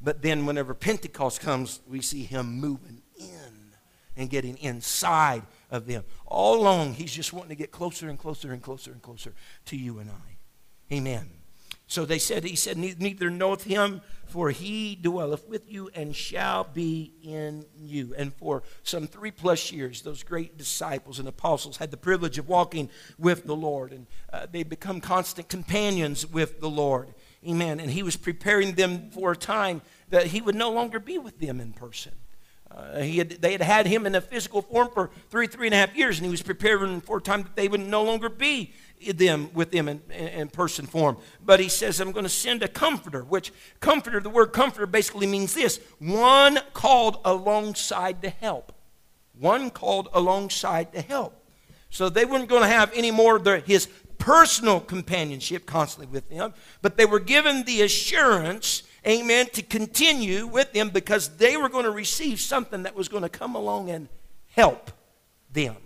But 0.01 0.23
then, 0.23 0.47
whenever 0.47 0.75
Pentecost 0.75 1.41
comes, 1.41 1.81
we 1.87 2.01
see 2.01 2.23
him 2.23 2.61
moving 2.61 3.03
in 3.19 3.73
and 4.17 4.31
getting 4.31 4.57
inside 4.59 5.43
of 5.71 5.87
them. 5.87 6.05
All 6.27 6.61
along, 6.61 6.95
he's 6.95 7.13
just 7.13 7.33
wanting 7.33 7.51
to 7.51 7.55
get 7.55 7.71
closer 7.71 8.09
and 8.09 8.19
closer 8.19 8.53
and 8.53 8.63
closer 8.63 8.93
and 8.93 9.03
closer 9.03 9.35
to 9.67 9.77
you 9.77 9.99
and 9.99 10.11
I. 10.11 10.95
Amen. 10.95 11.31
So 11.89 12.05
they 12.05 12.19
said, 12.19 12.45
He 12.45 12.55
said, 12.55 12.77
Neither 12.77 13.31
knoweth 13.31 13.65
him, 13.65 14.03
for 14.27 14.51
he 14.51 14.95
dwelleth 14.95 15.49
with 15.49 15.73
you 15.73 15.91
and 15.95 16.15
shall 16.15 16.65
be 16.65 17.15
in 17.23 17.65
you. 17.81 18.15
And 18.17 18.35
for 18.35 18.63
some 18.83 19.07
three 19.07 19.31
plus 19.31 19.73
years, 19.73 20.03
those 20.03 20.23
great 20.23 20.59
disciples 20.59 21.19
and 21.19 21.27
apostles 21.27 21.79
had 21.79 21.91
the 21.91 21.97
privilege 21.97 22.37
of 22.37 22.47
walking 22.47 22.91
with 23.19 23.47
the 23.47 23.57
Lord, 23.57 23.93
and 23.93 24.07
uh, 24.31 24.47
they 24.51 24.65
become 24.65 25.01
constant 25.01 25.49
companions 25.49 26.27
with 26.27 26.61
the 26.61 26.69
Lord. 26.69 27.15
Amen. 27.47 27.81
And 27.81 27.91
he 27.91 28.03
was 28.03 28.17
preparing 28.17 28.75
them 28.75 29.11
for 29.11 29.33
a 29.33 29.37
time 29.37 29.83
that 30.11 30.27
he 30.27 30.41
would 30.41 30.55
no 30.55 30.71
longer 30.71 30.99
be 30.99 31.19
with 31.19 31.39
them 31.39 31.61
in 31.61 31.73
person. 31.73 32.13
Uh, 32.71 33.01
he 33.01 33.19
had, 33.19 33.31
they 33.31 33.53
had 33.53 33.63
had 33.63 33.87
him 33.87 34.05
in 34.05 34.15
a 34.15 34.21
physical 34.21 34.61
form 34.61 34.89
for 34.93 35.11
three, 35.31 35.47
three 35.47 35.67
and 35.69 35.75
a 35.75 35.79
half 35.79 35.97
years, 35.97 36.19
and 36.19 36.27
he 36.27 36.31
was 36.31 36.43
preparing 36.43 36.93
them 36.93 37.01
for 37.01 37.19
a 37.19 37.21
time 37.21 37.43
that 37.43 37.57
they 37.57 37.67
would 37.67 37.81
no 37.81 38.03
longer 38.03 38.29
be 38.29 38.73
them 39.15 39.51
with 39.55 39.71
them 39.71 39.89
in, 39.89 40.03
in, 40.11 40.49
person 40.49 40.85
form. 40.85 41.17
But 41.45 41.61
he 41.61 41.69
says, 41.69 42.01
I'm 42.01 42.13
going 42.13 42.25
to 42.25 42.31
send 42.31 42.63
a 42.63 42.69
comforter, 42.69 43.23
which 43.23 43.53
comforter, 43.81 44.21
the 44.21 44.29
word 44.29 44.53
comforter 44.53 44.87
basically 44.87 45.27
means 45.27 45.55
this 45.55 45.81
one 45.99 46.59
called 46.75 47.19
alongside 47.25 48.23
to 48.23 48.31
help. 48.31 48.73
One 49.39 49.71
called 49.71 50.09
alongside 50.13 50.93
to 50.93 51.01
help. 51.01 51.35
So 51.91 52.09
they 52.09 52.25
weren't 52.25 52.49
going 52.49 52.63
to 52.63 52.69
have 52.69 52.93
any 52.95 53.11
more 53.11 53.37
of 53.37 53.65
his 53.65 53.89
personal 54.19 54.81
companionship 54.81 55.65
constantly 55.67 56.13
with 56.13 56.29
them, 56.29 56.53
but 56.83 56.97
they 56.97 57.07
were 57.07 57.21
given 57.21 57.65
the 57.65 57.83
assurance, 57.83 58.83
amen, 59.07 59.47
to 59.53 59.63
continue 59.63 60.47
with 60.47 60.73
them 60.73 60.91
because 60.91 61.37
they 61.37 61.57
were 61.57 61.69
going 61.69 61.85
to 61.85 61.91
receive 61.91 62.41
something 62.41 62.83
that 62.83 62.95
was 62.95 63.09
going 63.09 63.23
to 63.23 63.29
come 63.29 63.55
along 63.55 63.91
and 63.91 64.09
help 64.51 64.91
them. 65.53 65.77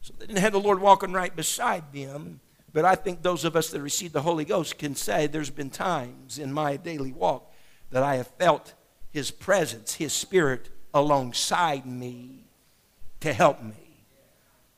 So 0.00 0.14
they 0.18 0.26
didn't 0.26 0.40
have 0.40 0.52
the 0.52 0.60
Lord 0.60 0.80
walking 0.80 1.12
right 1.12 1.34
beside 1.34 1.92
them. 1.92 2.40
But 2.72 2.84
I 2.84 2.94
think 2.94 3.22
those 3.22 3.44
of 3.44 3.56
us 3.56 3.70
that 3.70 3.80
receive 3.80 4.12
the 4.12 4.22
Holy 4.22 4.44
Ghost 4.44 4.78
can 4.78 4.94
say 4.94 5.26
there's 5.26 5.50
been 5.50 5.70
times 5.70 6.38
in 6.38 6.52
my 6.52 6.76
daily 6.76 7.12
walk 7.12 7.52
that 7.90 8.02
I 8.02 8.16
have 8.16 8.28
felt 8.28 8.74
His 9.10 9.30
presence, 9.30 9.94
His 9.94 10.12
Spirit 10.12 10.70
alongside 10.94 11.84
me 11.84 12.44
to 13.20 13.32
help 13.32 13.62
me. 13.62 14.06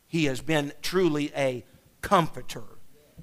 He 0.07 0.25
has 0.25 0.41
been 0.41 0.73
truly 0.83 1.33
a 1.37 1.65
comforter 2.03 2.65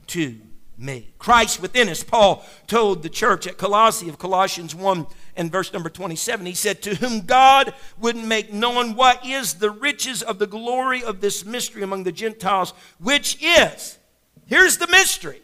to 0.07 0.39
me. 0.79 1.09
Christ 1.19 1.61
within 1.61 1.89
us, 1.89 2.03
Paul 2.03 2.45
told 2.67 3.03
the 3.03 3.09
church 3.09 3.45
at 3.45 3.57
Colossae 3.57 4.09
of 4.09 4.17
Colossians 4.17 4.73
1 4.73 5.05
and 5.35 5.51
verse 5.51 5.73
number 5.73 5.89
27, 5.89 6.45
he 6.45 6.53
said, 6.53 6.81
To 6.81 6.95
whom 6.95 7.21
God 7.21 7.73
would 7.99 8.15
make 8.15 8.51
known 8.51 8.95
what 8.95 9.25
is 9.25 9.55
the 9.55 9.69
riches 9.69 10.23
of 10.23 10.39
the 10.39 10.47
glory 10.47 11.03
of 11.03 11.21
this 11.21 11.45
mystery 11.45 11.83
among 11.83 12.03
the 12.03 12.11
Gentiles, 12.11 12.73
which 12.99 13.37
is, 13.41 13.97
here's 14.45 14.77
the 14.77 14.87
mystery. 14.87 15.41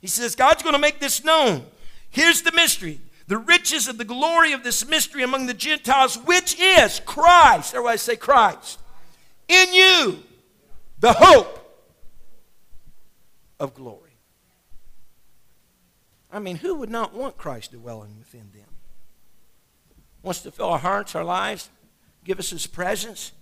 He 0.00 0.06
says, 0.08 0.34
God's 0.34 0.62
going 0.62 0.74
to 0.74 0.80
make 0.80 0.98
this 0.98 1.24
known. 1.24 1.64
Here's 2.10 2.42
the 2.42 2.52
mystery. 2.52 3.00
The 3.28 3.38
riches 3.38 3.86
of 3.86 3.98
the 3.98 4.04
glory 4.04 4.52
of 4.52 4.64
this 4.64 4.86
mystery 4.88 5.22
among 5.22 5.46
the 5.46 5.54
Gentiles, 5.54 6.16
which 6.16 6.58
is 6.58 7.00
Christ. 7.04 7.74
Everybody 7.74 7.98
say 7.98 8.16
Christ. 8.16 8.80
In 9.46 9.72
you, 9.72 10.18
the 10.98 11.12
hope 11.12 11.59
of 13.60 13.74
glory. 13.74 14.10
I 16.32 16.38
mean, 16.38 16.56
who 16.56 16.76
would 16.76 16.90
not 16.90 17.14
want 17.14 17.36
Christ 17.36 17.72
dwelling 17.72 18.16
within 18.18 18.50
them? 18.52 18.68
Wants 20.22 20.40
to 20.42 20.50
fill 20.50 20.70
our 20.70 20.78
hearts, 20.78 21.14
our 21.14 21.24
lives, 21.24 21.70
give 22.24 22.38
us 22.38 22.50
His 22.50 22.66
presence, 22.66 23.32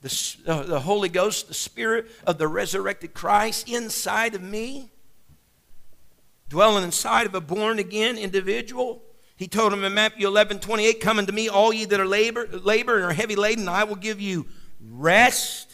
the, 0.00 0.36
uh, 0.46 0.62
the 0.64 0.80
Holy 0.80 1.08
Ghost, 1.08 1.48
the 1.48 1.54
Spirit 1.54 2.06
of 2.26 2.38
the 2.38 2.48
resurrected 2.48 3.14
Christ 3.14 3.68
inside 3.68 4.34
of 4.34 4.42
me, 4.42 4.90
dwelling 6.48 6.84
inside 6.84 7.26
of 7.26 7.34
a 7.34 7.40
born 7.40 7.78
again 7.78 8.18
individual. 8.18 9.02
He 9.36 9.48
told 9.48 9.72
him 9.72 9.82
in 9.82 9.94
Matthew 9.94 10.26
11 10.28 10.60
28, 10.60 11.00
Come 11.00 11.18
unto 11.18 11.32
me, 11.32 11.48
all 11.48 11.72
ye 11.72 11.86
that 11.86 11.98
are 11.98 12.06
labor, 12.06 12.46
labor 12.46 12.96
and 12.96 13.04
are 13.04 13.12
heavy 13.12 13.34
laden, 13.34 13.68
I 13.68 13.84
will 13.84 13.96
give 13.96 14.20
you 14.20 14.46
rest. 14.90 15.73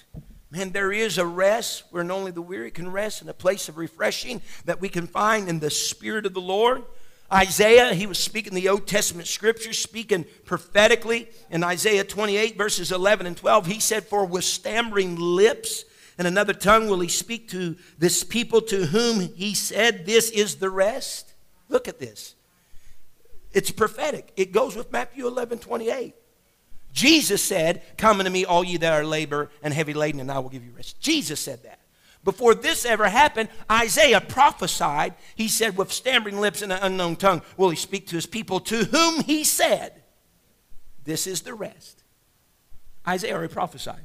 Man, 0.50 0.70
there 0.70 0.92
is 0.92 1.16
a 1.16 1.26
rest 1.26 1.84
where 1.90 2.10
only 2.10 2.32
the 2.32 2.42
weary 2.42 2.70
can 2.70 2.90
rest, 2.90 3.20
and 3.20 3.30
a 3.30 3.34
place 3.34 3.68
of 3.68 3.76
refreshing 3.76 4.42
that 4.64 4.80
we 4.80 4.88
can 4.88 5.06
find 5.06 5.48
in 5.48 5.60
the 5.60 5.70
Spirit 5.70 6.26
of 6.26 6.34
the 6.34 6.40
Lord. 6.40 6.82
Isaiah, 7.32 7.94
he 7.94 8.06
was 8.06 8.18
speaking 8.18 8.54
the 8.54 8.68
Old 8.68 8.88
Testament 8.88 9.28
scriptures, 9.28 9.78
speaking 9.78 10.26
prophetically 10.44 11.28
in 11.50 11.62
Isaiah 11.62 12.02
28, 12.02 12.56
verses 12.56 12.90
11 12.90 13.26
and 13.26 13.36
12. 13.36 13.66
He 13.66 13.78
said, 13.78 14.04
For 14.04 14.24
with 14.24 14.42
stammering 14.42 15.14
lips 15.14 15.84
and 16.18 16.26
another 16.26 16.52
tongue 16.52 16.88
will 16.88 17.00
he 17.00 17.08
speak 17.08 17.48
to 17.50 17.76
this 17.98 18.24
people 18.24 18.60
to 18.62 18.86
whom 18.86 19.20
he 19.20 19.54
said, 19.54 20.04
This 20.04 20.30
is 20.30 20.56
the 20.56 20.68
rest. 20.68 21.32
Look 21.68 21.86
at 21.86 22.00
this. 22.00 22.34
It's 23.52 23.70
prophetic. 23.70 24.32
It 24.36 24.52
goes 24.52 24.76
with 24.76 24.92
Matthew 24.92 25.26
11, 25.26 25.60
28. 25.60 26.14
Jesus 26.92 27.42
said, 27.42 27.82
Come 27.96 28.18
unto 28.20 28.30
me, 28.30 28.44
all 28.44 28.64
ye 28.64 28.76
that 28.78 28.92
are 28.92 29.04
labor 29.04 29.50
and 29.62 29.72
heavy 29.72 29.94
laden, 29.94 30.20
and 30.20 30.30
I 30.30 30.38
will 30.38 30.48
give 30.48 30.64
you 30.64 30.72
rest. 30.72 31.00
Jesus 31.00 31.40
said 31.40 31.62
that. 31.62 31.78
Before 32.22 32.54
this 32.54 32.84
ever 32.84 33.08
happened, 33.08 33.48
Isaiah 33.70 34.20
prophesied. 34.20 35.14
He 35.34 35.48
said, 35.48 35.76
With 35.76 35.92
stammering 35.92 36.40
lips 36.40 36.62
and 36.62 36.72
an 36.72 36.80
unknown 36.82 37.16
tongue 37.16 37.42
will 37.56 37.70
he 37.70 37.76
speak 37.76 38.08
to 38.08 38.16
his 38.16 38.26
people, 38.26 38.60
to 38.60 38.84
whom 38.84 39.22
he 39.22 39.44
said, 39.44 40.02
This 41.04 41.26
is 41.26 41.42
the 41.42 41.54
rest. 41.54 42.02
Isaiah 43.06 43.34
already 43.34 43.52
prophesied. 43.52 44.04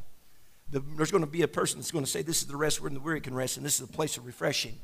The, 0.72 0.80
there's 0.96 1.12
going 1.12 1.24
to 1.24 1.30
be 1.30 1.42
a 1.42 1.48
person 1.48 1.80
that's 1.80 1.92
going 1.92 2.06
to 2.06 2.12
say, 2.12 2.22
This 2.22 2.42
is 2.42 2.48
the 2.48 2.58
rest 2.58 2.82
where 2.82 2.92
the 2.92 3.00
weary 3.00 3.22
can 3.22 3.36
rest, 3.36 3.58
and 3.58 3.66
this 3.66 3.76
is 3.82 3.90
a 3.90 3.92
place 3.92 4.18
of 4.18 4.26
refreshing. 4.26 4.78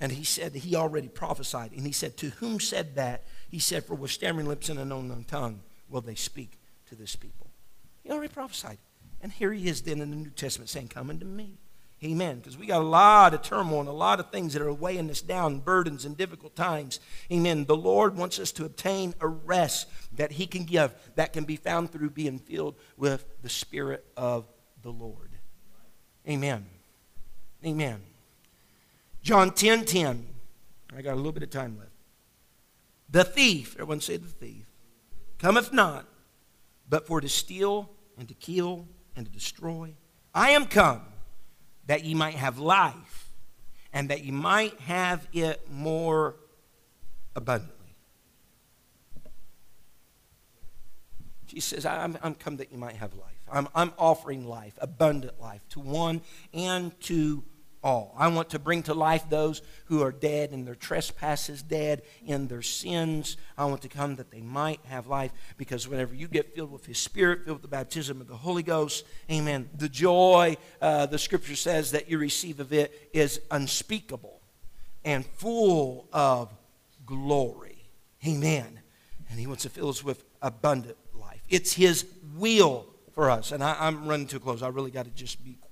And 0.00 0.12
he 0.12 0.24
said, 0.24 0.54
He 0.54 0.74
already 0.74 1.08
prophesied. 1.08 1.72
And 1.72 1.86
he 1.86 1.92
said, 1.92 2.16
To 2.18 2.30
whom 2.30 2.60
said 2.60 2.96
that? 2.96 3.24
He 3.48 3.58
said, 3.58 3.84
For 3.84 3.94
with 3.94 4.10
stammering 4.10 4.48
lips 4.48 4.68
and 4.68 4.78
an 4.78 4.92
unknown 4.92 5.24
tongue 5.24 5.60
will 5.88 6.00
they 6.00 6.14
speak 6.14 6.59
to 6.90 6.94
this 6.94 7.16
people. 7.16 7.48
He 8.02 8.10
already 8.10 8.32
prophesied. 8.32 8.78
And 9.22 9.32
here 9.32 9.52
he 9.52 9.68
is 9.68 9.82
then 9.82 10.00
in 10.00 10.10
the 10.10 10.16
New 10.16 10.30
Testament 10.30 10.70
saying, 10.70 10.88
Come 10.88 11.10
unto 11.10 11.26
me. 11.26 11.58
Amen. 12.02 12.38
Because 12.38 12.56
we 12.56 12.64
got 12.64 12.80
a 12.80 12.84
lot 12.84 13.34
of 13.34 13.42
turmoil 13.42 13.80
and 13.80 13.88
a 13.88 13.92
lot 13.92 14.20
of 14.20 14.30
things 14.30 14.54
that 14.54 14.62
are 14.62 14.72
weighing 14.72 15.10
us 15.10 15.20
down, 15.20 15.58
burdens 15.58 16.06
and 16.06 16.16
difficult 16.16 16.56
times. 16.56 16.98
Amen. 17.30 17.66
The 17.66 17.76
Lord 17.76 18.16
wants 18.16 18.38
us 18.38 18.52
to 18.52 18.64
obtain 18.64 19.14
a 19.20 19.28
rest 19.28 19.86
that 20.14 20.32
He 20.32 20.46
can 20.46 20.64
give 20.64 20.94
that 21.16 21.34
can 21.34 21.44
be 21.44 21.56
found 21.56 21.92
through 21.92 22.10
being 22.10 22.38
filled 22.38 22.76
with 22.96 23.26
the 23.42 23.50
Spirit 23.50 24.06
of 24.16 24.46
the 24.82 24.90
Lord. 24.90 25.30
Amen. 26.26 26.66
Amen. 27.64 28.00
John 29.22 29.50
10 29.50 29.84
10. 29.84 30.26
I 30.96 31.02
got 31.02 31.12
a 31.12 31.16
little 31.16 31.32
bit 31.32 31.42
of 31.42 31.50
time 31.50 31.76
left. 31.78 31.90
The 33.10 33.24
thief, 33.24 33.74
everyone 33.74 34.00
say 34.00 34.16
the 34.16 34.26
thief, 34.26 34.66
cometh 35.38 35.72
not, 35.72 36.06
but 36.90 37.06
for 37.06 37.20
to 37.20 37.28
steal 37.28 37.88
and 38.18 38.28
to 38.28 38.34
kill 38.34 38.86
and 39.16 39.24
to 39.24 39.32
destroy. 39.32 39.94
I 40.34 40.50
am 40.50 40.66
come 40.66 41.02
that 41.86 42.04
ye 42.04 42.14
might 42.14 42.34
have 42.34 42.58
life, 42.58 43.32
and 43.92 44.10
that 44.10 44.22
ye 44.24 44.30
might 44.30 44.78
have 44.80 45.26
it 45.32 45.70
more 45.70 46.36
abundantly. 47.34 47.76
She 51.46 51.60
says, 51.60 51.84
I'm, 51.84 52.16
I'm 52.22 52.34
come 52.34 52.58
that 52.58 52.70
you 52.70 52.78
might 52.78 52.94
have 52.96 53.14
life. 53.14 53.40
I'm, 53.50 53.66
I'm 53.74 53.92
offering 53.98 54.46
life, 54.46 54.74
abundant 54.80 55.40
life, 55.40 55.62
to 55.70 55.80
one 55.80 56.20
and 56.52 56.98
to 57.02 57.42
all. 57.82 58.14
I 58.18 58.28
want 58.28 58.50
to 58.50 58.58
bring 58.58 58.82
to 58.84 58.94
life 58.94 59.28
those 59.28 59.62
who 59.86 60.02
are 60.02 60.12
dead 60.12 60.52
in 60.52 60.64
their 60.64 60.74
trespasses, 60.74 61.62
dead 61.62 62.02
in 62.24 62.48
their 62.48 62.62
sins. 62.62 63.36
I 63.56 63.64
want 63.64 63.82
to 63.82 63.88
come 63.88 64.16
that 64.16 64.30
they 64.30 64.40
might 64.40 64.80
have 64.84 65.06
life 65.06 65.32
because 65.56 65.88
whenever 65.88 66.14
you 66.14 66.28
get 66.28 66.54
filled 66.54 66.70
with 66.70 66.86
His 66.86 66.98
Spirit, 66.98 67.44
filled 67.44 67.56
with 67.56 67.62
the 67.62 67.68
baptism 67.68 68.20
of 68.20 68.28
the 68.28 68.36
Holy 68.36 68.62
Ghost, 68.62 69.04
amen, 69.30 69.70
the 69.76 69.88
joy, 69.88 70.56
uh, 70.80 71.06
the 71.06 71.18
scripture 71.18 71.56
says 71.56 71.92
that 71.92 72.10
you 72.10 72.18
receive 72.18 72.60
of 72.60 72.72
it 72.72 73.10
is 73.12 73.40
unspeakable 73.50 74.40
and 75.04 75.24
full 75.24 76.08
of 76.12 76.52
glory. 77.06 77.88
Amen. 78.26 78.80
And 79.30 79.38
He 79.38 79.46
wants 79.46 79.62
to 79.62 79.70
fill 79.70 79.88
us 79.88 80.04
with 80.04 80.24
abundant 80.42 80.96
life. 81.14 81.42
It's 81.48 81.72
His 81.72 82.04
will 82.36 82.86
for 83.12 83.30
us. 83.30 83.52
And 83.52 83.62
I, 83.62 83.88
am 83.88 84.06
running 84.06 84.26
too 84.26 84.40
close. 84.40 84.62
I 84.62 84.68
really 84.68 84.90
got 84.90 85.04
to 85.04 85.10
just 85.10 85.42
be 85.44 85.54
quiet. 85.54 85.69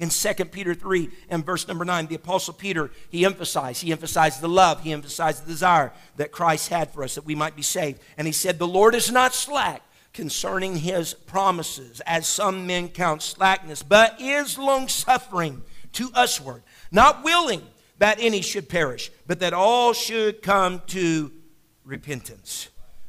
In 0.00 0.08
2 0.08 0.34
Peter 0.46 0.74
3 0.74 1.10
and 1.28 1.44
verse 1.44 1.66
number 1.68 1.84
9, 1.84 2.06
the 2.06 2.16
Apostle 2.16 2.54
Peter, 2.54 2.90
he 3.10 3.24
emphasized, 3.24 3.82
he 3.82 3.92
emphasized 3.92 4.40
the 4.40 4.48
love, 4.48 4.82
he 4.82 4.92
emphasized 4.92 5.44
the 5.44 5.50
desire 5.50 5.92
that 6.16 6.32
Christ 6.32 6.68
had 6.68 6.90
for 6.90 7.02
us 7.02 7.14
that 7.14 7.24
we 7.24 7.34
might 7.34 7.56
be 7.56 7.62
saved. 7.62 8.00
And 8.16 8.26
he 8.26 8.32
said, 8.32 8.58
The 8.58 8.66
Lord 8.66 8.94
is 8.94 9.10
not 9.10 9.34
slack 9.34 9.82
concerning 10.12 10.76
his 10.76 11.14
promises, 11.14 12.00
as 12.06 12.26
some 12.26 12.66
men 12.66 12.88
count 12.88 13.22
slackness, 13.22 13.82
but 13.82 14.20
is 14.20 14.58
long 14.58 14.88
suffering 14.88 15.62
to 15.92 16.10
usward, 16.16 16.62
not 16.90 17.22
willing 17.22 17.62
that 17.98 18.18
any 18.20 18.40
should 18.40 18.68
perish, 18.68 19.10
but 19.26 19.40
that 19.40 19.52
all 19.52 19.92
should 19.92 20.42
come 20.42 20.82
to 20.86 21.30
repentance. 21.84 22.68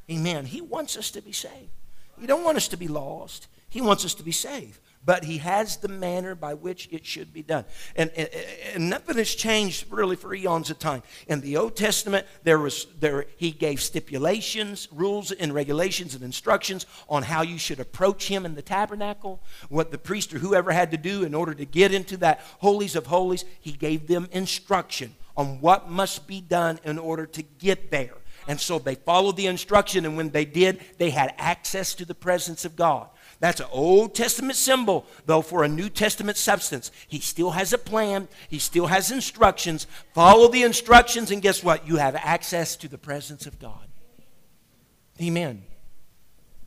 Amen. 0.10 0.46
He 0.46 0.62
wants 0.62 0.96
us 0.98 1.12
to 1.12 1.22
be 1.22 1.32
saved. 1.32 1.72
He 2.20 2.28
don't 2.28 2.44
want 2.44 2.58
us 2.58 2.68
to 2.70 2.78
be 2.78 2.88
lost. 2.88 3.48
He 3.70 3.82
wants 3.82 4.06
us 4.06 4.14
to 4.16 4.24
be 4.24 4.32
saved 4.32 4.80
but 5.08 5.24
he 5.24 5.38
has 5.38 5.78
the 5.78 5.88
manner 5.88 6.36
by 6.36 6.54
which 6.54 6.90
it 6.92 7.06
should 7.06 7.32
be 7.32 7.42
done. 7.42 7.64
And, 7.96 8.12
and, 8.18 8.30
and, 8.74 8.90
nothing 8.90 9.16
has 9.16 9.34
changed 9.34 9.86
really 9.90 10.18
for 10.18 10.36
eons 10.36 10.70
of 10.70 10.80
time. 10.80 11.02
In 11.30 11.40
the 11.40 11.56
Old 11.56 11.78
Testament, 11.78 12.28
there 12.44 12.60
was 12.60 12.88
there 13.00 13.26
he 13.38 13.52
gave 13.52 13.82
stipulations, 13.82 14.90
rules, 14.92 15.32
and 15.32 15.54
regulations 15.54 16.14
and 16.14 16.26
instructions 16.26 16.86
on 17.08 17.24
how 17.24 17.42
you 17.42 17.58
should 17.58 17.80
approach 17.80 18.28
him 18.28 18.46
in 18.46 18.54
the 18.54 18.62
tabernacle, 18.62 19.42
what 19.70 19.92
the 19.92 19.98
priest 19.98 20.34
or 20.34 20.40
whoever 20.40 20.74
had 20.74 20.92
to 20.92 20.98
do 20.98 21.24
in 21.24 21.34
order 21.34 21.54
to 21.54 21.64
get 21.64 21.94
into 21.94 22.18
that 22.18 22.42
holies 22.60 22.98
of 22.98 23.06
holies. 23.06 23.46
He 23.62 23.72
gave 23.72 24.08
them 24.08 24.28
instruction 24.34 25.16
on 25.38 25.62
what 25.62 25.90
must 25.90 26.28
be 26.28 26.42
done 26.42 26.82
in 26.84 27.00
order 27.00 27.26
to 27.28 27.44
get 27.44 27.92
there. 27.92 28.16
And 28.50 28.60
so 28.60 28.78
they 28.78 28.96
followed 28.96 29.38
the 29.38 29.48
instruction, 29.48 30.06
and 30.06 30.18
when 30.18 30.32
they 30.32 30.46
did, 30.46 30.82
they 30.98 31.12
had 31.12 31.34
access 31.38 31.94
to 31.96 32.04
the 32.04 32.16
presence 32.16 32.66
of 32.66 32.76
God. 32.76 33.08
That's 33.40 33.60
an 33.60 33.68
Old 33.72 34.16
Testament 34.16 34.56
symbol, 34.56 35.06
though, 35.26 35.42
for 35.42 35.64
a 35.64 35.68
New 35.68 35.90
Testament 35.90 36.38
substance. 36.38 36.92
He 37.08 37.20
still 37.20 37.52
has 37.52 37.72
a 37.72 37.78
plan, 37.78 38.28
he 38.50 38.58
still 38.58 38.88
has 38.88 39.12
instructions. 39.12 39.86
Follow 40.14 40.48
the 40.48 40.64
instructions, 40.64 41.30
and 41.30 41.42
guess 41.42 41.64
what? 41.64 41.88
You 41.88 41.98
have 41.98 42.16
access 42.16 42.76
to 42.78 42.88
the 42.88 42.98
presence 42.98 43.46
of 43.46 43.60
God. 43.60 43.88
Amen. 45.22 45.64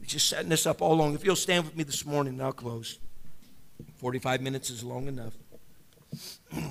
Just 0.03 0.29
setting 0.29 0.49
this 0.49 0.67
up 0.67 0.81
all 0.83 0.93
along. 0.93 1.15
If 1.15 1.25
you'll 1.25 1.37
stand 1.37 1.65
with 1.65 1.77
me 1.77 1.85
this 1.85 2.05
morning, 2.05 2.41
I'll 2.41 2.53
close. 2.53 2.99
45 3.97 4.41
minutes 4.41 4.71
is 4.71 4.83
long 4.83 5.09
enough. 5.09 5.35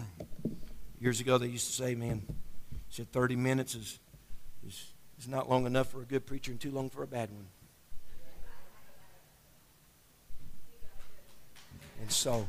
Years 1.00 1.22
ago, 1.22 1.38
they 1.38 1.48
used 1.48 1.68
to 1.68 1.74
say, 1.74 1.96
man, 1.96 2.24
said 2.90 3.12
30 3.12 3.36
minutes 3.36 3.76
is, 3.76 4.00
is, 4.68 4.94
is 5.20 5.28
not 5.28 5.50
long 5.50 5.66
enough 5.66 5.90
for 5.90 6.02
a 6.02 6.06
good 6.06 6.26
preacher 6.26 6.52
and 6.52 6.60
too 6.60 6.72
long 6.72 6.90
for 6.90 7.04
a 7.04 7.08
bad 7.08 7.32
one. 7.32 7.48
And 12.02 12.12
so, 12.12 12.48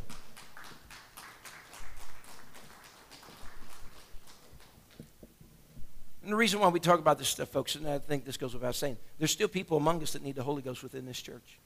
and 6.22 6.32
the 6.32 6.36
reason 6.36 6.60
why 6.60 6.68
we 6.68 6.80
talk 6.80 6.98
about 6.98 7.18
this 7.18 7.28
stuff, 7.28 7.48
folks, 7.48 7.74
and 7.74 7.86
I 7.86 7.98
think 7.98 8.24
this 8.24 8.36
goes 8.36 8.54
without 8.54 8.74
saying, 8.74 8.96
there's 9.18 9.32
still 9.32 9.48
people 9.48 9.76
among 9.76 10.02
us 10.02 10.12
that 10.12 10.22
need 10.22 10.36
the 10.36 10.42
Holy 10.42 10.62
Ghost 10.62 10.82
within 10.82 11.04
this 11.04 11.20
church. 11.20 11.58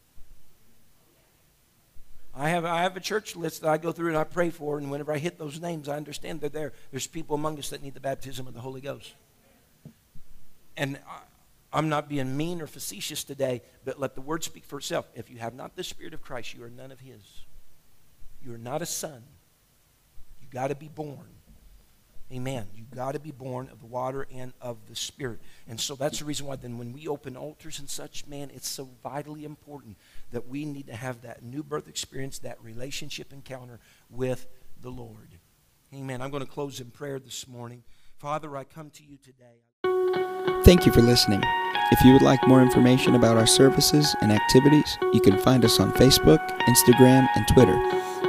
I 2.36 2.48
have, 2.48 2.64
I 2.64 2.82
have 2.82 2.96
a 2.96 3.00
church 3.00 3.36
list 3.36 3.62
that 3.62 3.68
I 3.68 3.78
go 3.78 3.92
through 3.92 4.08
and 4.08 4.16
I 4.16 4.24
pray 4.24 4.50
for, 4.50 4.78
and 4.78 4.90
whenever 4.90 5.12
I 5.12 5.18
hit 5.18 5.38
those 5.38 5.60
names, 5.60 5.88
I 5.88 5.96
understand 5.96 6.40
they're 6.40 6.50
there. 6.50 6.72
There's 6.90 7.06
people 7.06 7.36
among 7.36 7.58
us 7.58 7.68
that 7.68 7.82
need 7.82 7.94
the 7.94 8.00
baptism 8.00 8.48
of 8.48 8.54
the 8.54 8.60
Holy 8.60 8.80
Ghost. 8.80 9.12
And 10.76 10.98
I, 11.08 11.20
I'm 11.72 11.88
not 11.88 12.08
being 12.08 12.36
mean 12.36 12.60
or 12.60 12.66
facetious 12.66 13.22
today, 13.22 13.62
but 13.84 14.00
let 14.00 14.14
the 14.14 14.20
word 14.20 14.42
speak 14.42 14.64
for 14.64 14.78
itself. 14.78 15.08
If 15.14 15.30
you 15.30 15.38
have 15.38 15.54
not 15.54 15.76
the 15.76 15.84
Spirit 15.84 16.14
of 16.14 16.22
Christ, 16.22 16.54
you 16.54 16.64
are 16.64 16.70
none 16.70 16.90
of 16.90 17.00
His. 17.00 17.22
You're 18.44 18.58
not 18.58 18.82
a 18.82 18.86
son. 18.86 19.22
You 20.40 20.48
got 20.50 20.68
to 20.68 20.74
be 20.74 20.88
born. 20.88 21.34
Amen. 22.32 22.66
You 22.74 22.84
got 22.94 23.12
to 23.12 23.20
be 23.20 23.30
born 23.30 23.68
of 23.70 23.80
the 23.80 23.86
water 23.86 24.26
and 24.34 24.52
of 24.60 24.78
the 24.88 24.96
Spirit. 24.96 25.40
And 25.68 25.78
so 25.80 25.94
that's 25.94 26.18
the 26.18 26.24
reason 26.24 26.46
why 26.46 26.56
then 26.56 26.78
when 26.78 26.92
we 26.92 27.06
open 27.06 27.36
altars 27.36 27.78
and 27.78 27.88
such, 27.88 28.26
man, 28.26 28.50
it's 28.52 28.68
so 28.68 28.88
vitally 29.02 29.44
important 29.44 29.96
that 30.32 30.48
we 30.48 30.64
need 30.64 30.86
to 30.88 30.96
have 30.96 31.22
that 31.22 31.42
new 31.42 31.62
birth 31.62 31.86
experience, 31.86 32.38
that 32.40 32.62
relationship 32.62 33.32
encounter 33.32 33.78
with 34.10 34.46
the 34.80 34.90
Lord. 34.90 35.38
Amen. 35.94 36.20
I'm 36.20 36.30
going 36.30 36.44
to 36.44 36.50
close 36.50 36.80
in 36.80 36.90
prayer 36.90 37.18
this 37.18 37.46
morning. 37.46 37.84
Father, 38.18 38.56
I 38.56 38.64
come 38.64 38.90
to 38.90 39.02
you 39.04 39.18
today. 39.22 40.62
Thank 40.64 40.86
you 40.86 40.92
for 40.92 41.02
listening. 41.02 41.42
If 41.92 42.02
you 42.04 42.14
would 42.14 42.22
like 42.22 42.44
more 42.48 42.62
information 42.62 43.14
about 43.14 43.36
our 43.36 43.46
services 43.46 44.16
and 44.22 44.32
activities, 44.32 44.96
you 45.12 45.20
can 45.20 45.38
find 45.38 45.64
us 45.64 45.78
on 45.78 45.92
Facebook, 45.92 46.40
Instagram, 46.62 47.28
and 47.36 47.46
Twitter 47.48 48.13